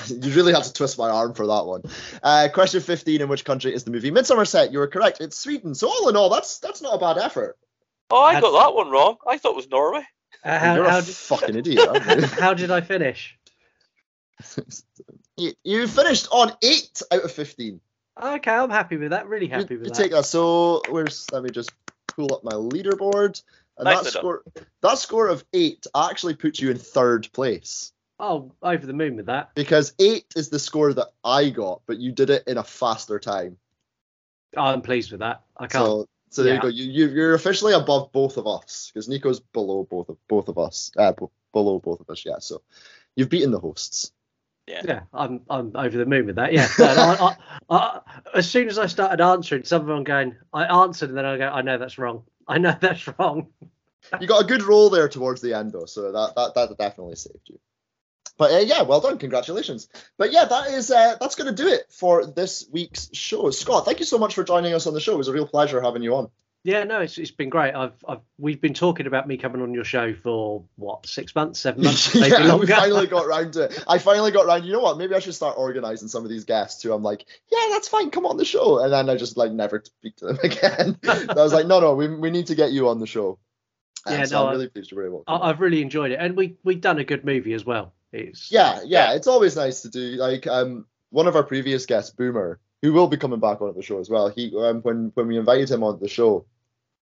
[0.08, 1.82] you really had to twist my arm for that one.
[2.22, 3.20] Uh, question 15.
[3.20, 4.72] In which country is the movie Midsommar set?
[4.72, 5.20] You were correct.
[5.20, 5.74] It's Sweden.
[5.74, 7.58] So all in all, that's that's not a bad effort.
[8.10, 9.16] Oh, I Had- got that one wrong.
[9.26, 10.02] I thought it was Norway.
[10.44, 11.88] Uh, how, You're how, a did, fucking idiot.
[11.88, 12.26] aren't you?
[12.40, 13.38] how did I finish?
[15.36, 17.80] you, you finished on 8 out of 15.
[18.20, 19.28] Okay, I'm happy with that.
[19.28, 19.94] Really happy you, with you that.
[19.94, 20.26] take that.
[20.26, 21.70] So where's let me just
[22.08, 23.42] pull up my leaderboard.
[23.78, 24.20] And Nicely that done.
[24.20, 24.42] score
[24.82, 27.92] that score of eight actually puts you in third place.
[28.18, 29.54] Oh, over the moon with that.
[29.54, 33.18] Because eight is the score that I got, but you did it in a faster
[33.18, 33.56] time.
[34.56, 35.42] I'm pleased with that.
[35.56, 35.84] I can't.
[35.84, 36.56] So so there Yeah.
[36.56, 36.68] you go.
[36.68, 40.58] You, you you're officially above both of us because Nico's below both of both of
[40.58, 40.90] us.
[40.96, 42.38] Uh, b- below both of us, yeah.
[42.40, 42.62] So
[43.14, 44.10] you've beaten the hosts.
[44.66, 46.52] yeah, yeah, I'm I'm over the moon with that.
[46.52, 46.66] Yeah.
[46.78, 47.36] I,
[47.70, 48.00] I, I,
[48.34, 51.62] as soon as I started answering, someone going, I answered, and then I go, I
[51.62, 52.24] know that's wrong.
[52.48, 53.48] I know that's wrong.
[54.20, 57.16] You got a good roll there towards the end though, so that that, that definitely
[57.16, 57.58] saved you.
[58.38, 59.88] But uh, yeah, well done, congratulations.
[60.18, 63.50] But yeah, that is uh, that's going to do it for this week's show.
[63.50, 65.12] Scott, thank you so much for joining us on the show.
[65.12, 66.30] It was a real pleasure having you on.
[66.64, 67.74] Yeah, no, it's it's been great.
[67.74, 71.58] I've I've we've been talking about me coming on your show for what six months,
[71.58, 73.84] seven months, maybe yeah, we finally got round to it.
[73.88, 74.64] I finally got round.
[74.64, 74.96] You know what?
[74.96, 78.10] Maybe I should start organizing some of these guests who I'm like, yeah, that's fine,
[78.10, 80.98] come on the show, and then I just like never speak to them again.
[81.02, 83.40] I was like, no, no, we, we need to get you on the show.
[84.06, 86.12] Um, Yeah, so no, I'm really pleased you were able to I, I've really enjoyed
[86.12, 87.92] it, and we we done a good movie as well.
[88.12, 90.00] It's Yeah, yeah, it's always nice to do.
[90.16, 93.82] Like um, one of our previous guests, Boomer, who will be coming back on the
[93.82, 94.28] show as well.
[94.28, 96.44] He um, when when we invited him on the show,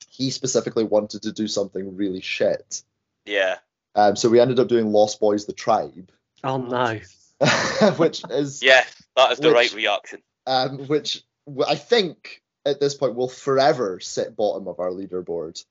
[0.08, 2.82] he specifically wanted to do something really shit.
[3.26, 3.56] Yeah.
[3.96, 6.10] Um, so we ended up doing Lost Boys: The Tribe,
[6.44, 7.00] Oh no.
[7.96, 8.84] which is Yeah,
[9.16, 10.22] that is the Which- right reaction.
[10.46, 11.22] um, which
[11.66, 15.64] I think at this point will forever sit bottom of our leaderboard.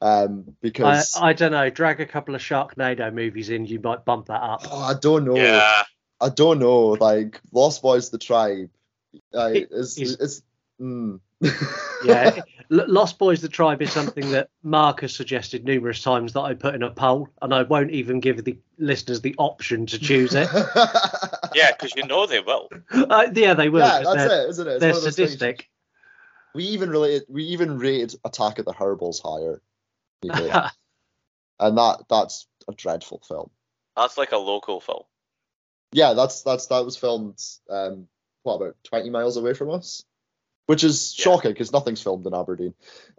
[0.00, 1.70] Um, because I don't know.
[1.70, 4.60] Drag a couple of Sharknado movies in, you might bump that up.
[4.70, 5.36] oh, I don't know.
[5.36, 5.82] Yeah.
[6.20, 6.88] I don't know.
[6.90, 8.70] Like Lost Boys: The Tribe,
[9.34, 10.42] uh, It is is- is.
[10.80, 11.20] Mm.
[12.04, 16.52] Yeah, Lost Boys: The Tribe is something that Mark has suggested numerous times that I
[16.54, 20.34] put in a poll, and I won't even give the listeners the option to choose
[20.34, 20.48] it.
[21.54, 22.68] Yeah, because you know they will.
[22.92, 23.80] uh, yeah, they will.
[23.80, 24.70] yeah, 'cause that's it, isn't it?
[24.72, 25.62] It's they're one things.
[26.54, 27.24] We even related.
[27.30, 29.62] We even rated Attack of the Herbals higher,
[31.58, 33.50] And that that's a dreadful film.
[33.96, 35.04] That's like a local film.
[35.92, 37.42] Yeah, that's that's that was filmed.
[37.70, 38.08] Um,
[38.42, 40.04] what about twenty miles away from us?
[40.66, 41.24] Which is Yeah.
[41.24, 42.74] shocking because nothing's filmed in Aberdeen.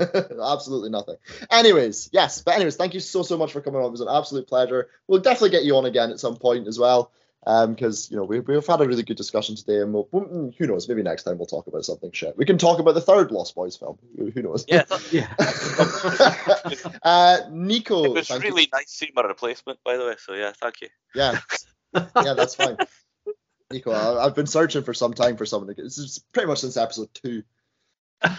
[0.00, 1.16] Absolutely nothing.
[1.50, 3.86] Anyways, yes, but anyways, thank you so so much for coming on.
[3.86, 4.88] It was an absolute pleasure.
[5.06, 7.12] We'll definitely get you on again at some point as well.
[7.46, 10.52] Um, because you know we, we've had a really good discussion today, and we'll, we'll-
[10.56, 12.38] who knows, maybe next time we'll talk about something shit.
[12.38, 13.98] We can talk about the third Lost Boys film.
[14.16, 14.64] Who, who knows?
[14.66, 15.32] Yeah, Yeah.
[17.02, 18.48] uh, Nico, it was thank you.
[18.50, 20.14] really nice seeing my replacement, by the way.
[20.18, 20.88] So yeah, thank you.
[21.14, 21.38] Yeah,
[21.94, 22.78] yeah, that's fine.
[23.70, 25.82] Nico, I, I've been searching for some time for someone to get.
[25.82, 27.42] This is pretty much since episode two.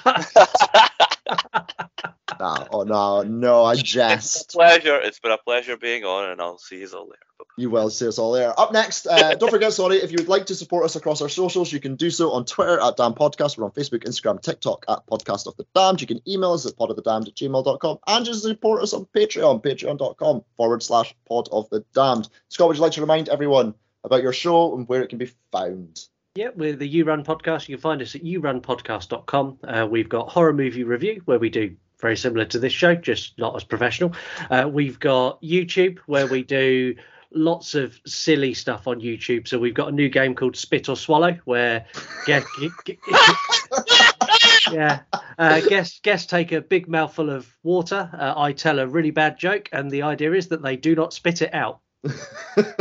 [2.37, 4.53] Nah, oh no, no, I It's jest.
[4.53, 4.99] a pleasure.
[4.99, 7.24] It's been a pleasure being on, and I'll see you all later.
[7.57, 8.57] You will see us all there.
[8.59, 11.29] Up next, uh, don't forget, sorry, if you would like to support us across our
[11.29, 13.57] socials, you can do so on Twitter at Damn Podcast.
[13.57, 16.01] We're on Facebook, Instagram, TikTok at Podcast of the Damned.
[16.01, 20.43] You can email us at podofthedamned at gmail.com and just support us on Patreon, patreon.com
[20.57, 22.27] forward slash pod of the damned.
[22.49, 25.31] Scott, would you like to remind everyone about your show and where it can be
[25.51, 26.07] found?
[26.35, 27.69] Yeah, we're the You Run podcast.
[27.69, 29.59] You can find us at yourunpodcast.com.
[29.63, 33.37] Uh, we've got horror movie review where we do very similar to this show, just
[33.37, 34.13] not as professional.
[34.49, 36.95] Uh, we've got YouTube where we do
[37.35, 39.47] lots of silly stuff on YouTube.
[39.47, 41.85] So we've got a new game called Spit or Swallow where
[42.25, 42.47] guest,
[44.71, 45.01] yeah,
[45.37, 48.09] uh, guests guests take a big mouthful of water.
[48.13, 51.13] Uh, I tell a really bad joke, and the idea is that they do not
[51.13, 51.79] spit it out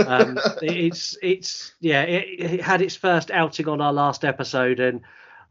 [0.06, 5.00] um, it's it's yeah it, it had its first outing on our last episode and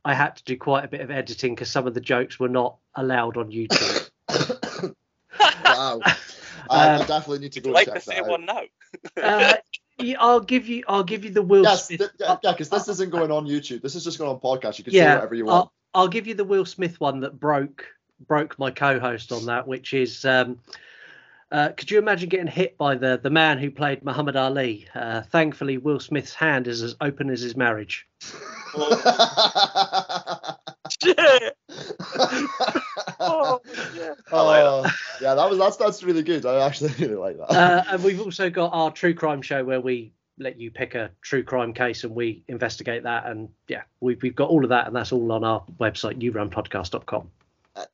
[0.05, 2.49] i had to do quite a bit of editing because some of the jokes were
[2.49, 4.11] not allowed on youtube
[5.65, 5.99] wow.
[6.03, 6.15] I,
[6.69, 8.29] I Um, definitely need to go you like check to say that out.
[8.29, 8.61] one now?
[9.21, 9.55] Uh,
[10.19, 13.11] i'll give you i'll give you the will Yes, smith th- yeah, because this isn't
[13.11, 13.81] going on YouTube.
[13.81, 14.77] This is just going on podcast.
[14.77, 15.69] You can say whatever you want.
[15.93, 17.85] I'll give you the Will Smith one that broke
[18.27, 20.25] broke my co-host on that, which is.
[20.25, 20.59] Um,
[21.51, 24.87] uh, could you imagine getting hit by the the man who played Muhammad Ali?
[24.95, 28.07] Uh, thankfully, Will Smith's hand is as open as his marriage.
[31.03, 31.55] Shit.
[33.31, 33.61] oh,
[33.95, 34.13] yeah.
[34.31, 34.91] I like that.
[34.91, 34.91] Oh,
[35.21, 36.45] yeah, that was that's that's really good.
[36.45, 37.51] I actually really like that.
[37.51, 41.11] Uh, and we've also got our true crime show where we let you pick a
[41.21, 43.25] true crime case and we investigate that.
[43.27, 47.29] And yeah, we've we've got all of that, and that's all on our website, yourunpodcast.com.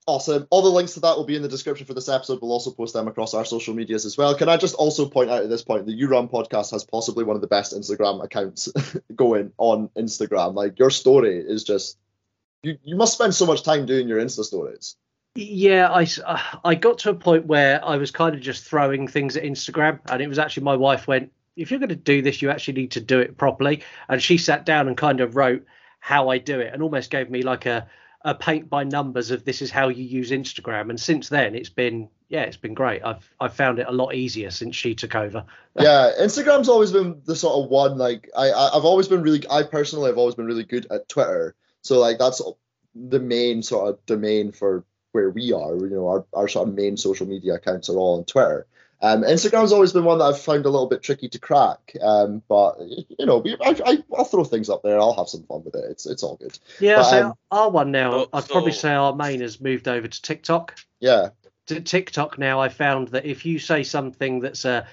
[0.05, 0.45] Awesome.
[0.49, 2.41] All the links to that will be in the description for this episode.
[2.41, 4.35] We'll also post them across our social medias as well.
[4.35, 7.23] Can I just also point out at this point, the You Run podcast has possibly
[7.23, 8.67] one of the best Instagram accounts
[9.15, 10.53] going on Instagram.
[10.53, 11.97] Like your story is just
[12.61, 12.77] you.
[12.83, 14.97] You must spend so much time doing your Insta stories.
[15.35, 19.07] Yeah, I, uh, I got to a point where I was kind of just throwing
[19.07, 22.21] things at Instagram, and it was actually my wife went, "If you're going to do
[22.21, 25.35] this, you actually need to do it properly." And she sat down and kind of
[25.35, 25.65] wrote
[25.99, 27.87] how I do it, and almost gave me like a
[28.25, 30.89] a paint by numbers of this is how you use Instagram.
[30.89, 33.03] And since then, it's been yeah, it's been great.
[33.03, 35.45] I've I've found it a lot easier since she took over.
[35.79, 39.63] yeah, Instagram's always been the sort of one like I I've always been really I
[39.63, 41.55] personally have always been really good at Twitter.
[41.81, 42.41] So like that's
[42.95, 45.75] the main sort of domain for where we are.
[45.75, 48.67] You know, our, our sort of main social media accounts are all on Twitter.
[49.01, 51.95] Um, Instagram's always been one that I've found a little bit tricky to crack.
[52.01, 54.99] Um, but you know, I, I I'll throw things up there.
[54.99, 55.85] I'll have some fun with it.
[55.89, 56.57] It's it's all good.
[56.81, 59.87] Yeah, But, so um, our one now, so- I'd probably say our main has moved
[59.87, 60.75] over to TikTok.
[60.99, 61.29] Yeah,
[61.67, 64.85] to TikTok now, I found that if you say something that's a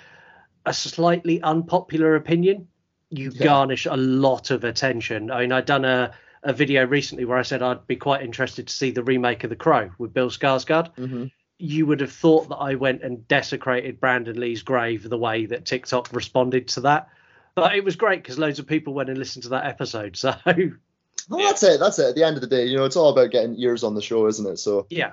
[0.64, 2.68] a slightly unpopular opinion,
[3.10, 3.44] you Yeah.
[3.44, 5.30] garnish a lot of attention.
[5.32, 6.12] I mean, I'd done a,
[6.46, 9.50] a video recently where I said I'd be quite interested to see the remake of
[9.50, 10.94] The Crow with Bill Skarsgård.
[10.96, 11.24] hmm
[11.58, 15.64] You would have thought that I went and desecrated Brandon Lee's grave the way that
[15.64, 17.08] TikTok responded to that.
[17.54, 20.16] But it was great because loads of people went and listened to that episode.
[20.16, 21.80] So well, that's it.
[21.80, 22.10] That's it.
[22.10, 24.02] At the end of the day, you know, it's all about getting ears on the
[24.02, 24.58] show, isn't it?
[24.58, 25.12] So yeah,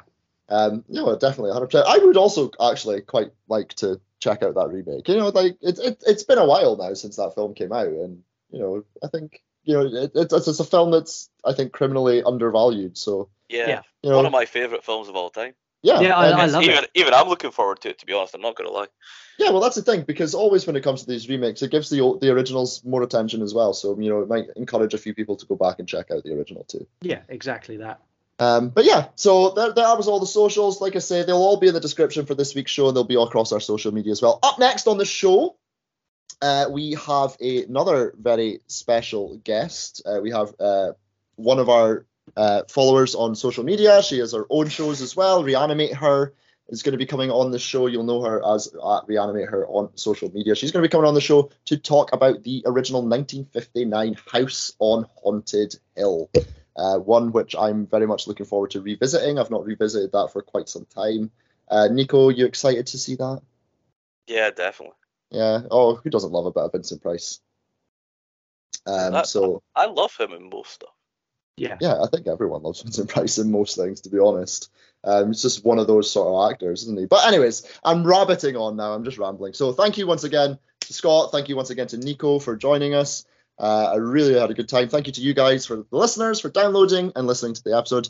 [0.50, 1.84] Um, no, definitely, 100%.
[1.88, 5.08] I would also actually quite like to check out that remake.
[5.08, 7.88] You know, like it, it, it's been a while now since that film came out,
[7.88, 11.72] and you know, I think you know it, it's it's a film that's I think
[11.72, 12.98] criminally undervalued.
[12.98, 13.68] So Yeah.
[13.68, 13.82] Yeah.
[14.02, 15.54] you know, One of my favourite films of all time.
[15.82, 16.70] yeah, Yeah, I- and- I love it.
[16.72, 18.00] even even I'm looking forward to it.
[18.00, 18.88] To be honest, I'm not gonna lie.
[19.40, 19.50] yeah.
[19.52, 22.18] Well, that's the thing because always when it comes to these remakes, it gives the
[22.22, 23.74] the originals more attention as well.
[23.74, 26.24] So you know, it might encourage a few people to go back and check out
[26.24, 26.86] the original too.
[27.02, 28.00] yeah, exactly that.
[28.40, 30.82] Um, but yeah, so that, that was all the socials.
[30.82, 33.04] Like I say, they'll all be in the description for this week's show, and they'll
[33.04, 34.40] be all across our social media as well.
[34.42, 35.56] Up next on the show,
[36.42, 40.02] uh, we have a, another very special guest.
[40.06, 40.94] Uh, we have uh,
[41.36, 42.06] one of our
[42.36, 44.02] uh, followers on social media.
[44.04, 45.44] She has her own shows as well.
[45.44, 46.34] Reanimate Her
[46.70, 47.88] is going to be coming on the show.
[47.88, 50.56] You'll know her as at Reanimate Her on social media.
[50.56, 54.74] She's going to be coming on the show to talk about the original 1959 House
[54.80, 56.30] on Haunted Hill.
[56.76, 59.38] Uh, one which I'm very much looking forward to revisiting.
[59.38, 61.30] I've not revisited that for quite some time.
[61.70, 63.42] Uh, Nico, you excited to see that?
[64.28, 64.96] Yeah, definitely.
[65.34, 65.62] Yeah.
[65.70, 67.40] Oh, who doesn't love a bit of Vincent Price?
[68.86, 70.90] Um, That- so I love him in most stuff.
[71.56, 71.78] Yeah.
[71.80, 74.72] yeah, I think everyone loves Vincent Price in most things, to be honest.
[75.04, 77.06] Um, he's just one of those sort of actors, isn't he?
[77.06, 78.94] But anyways, I'm rabbiting on now.
[78.94, 79.54] I'm just rambling.
[79.54, 81.32] So thank you once again to Scott.
[81.32, 83.26] Thank you once again to Nico for joining us.
[83.60, 84.90] Uh, I really had a good time.
[84.90, 88.10] Thank you to you guys for the listeners for downloading and listening to the episode.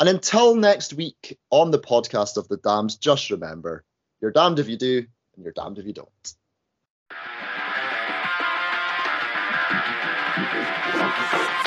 [0.00, 3.84] And until next week on the podcast of the Damned, just remember,
[4.20, 5.06] you're damned if you do,
[5.36, 6.34] and you're damned if you don't.
[11.10, 11.59] Thank you.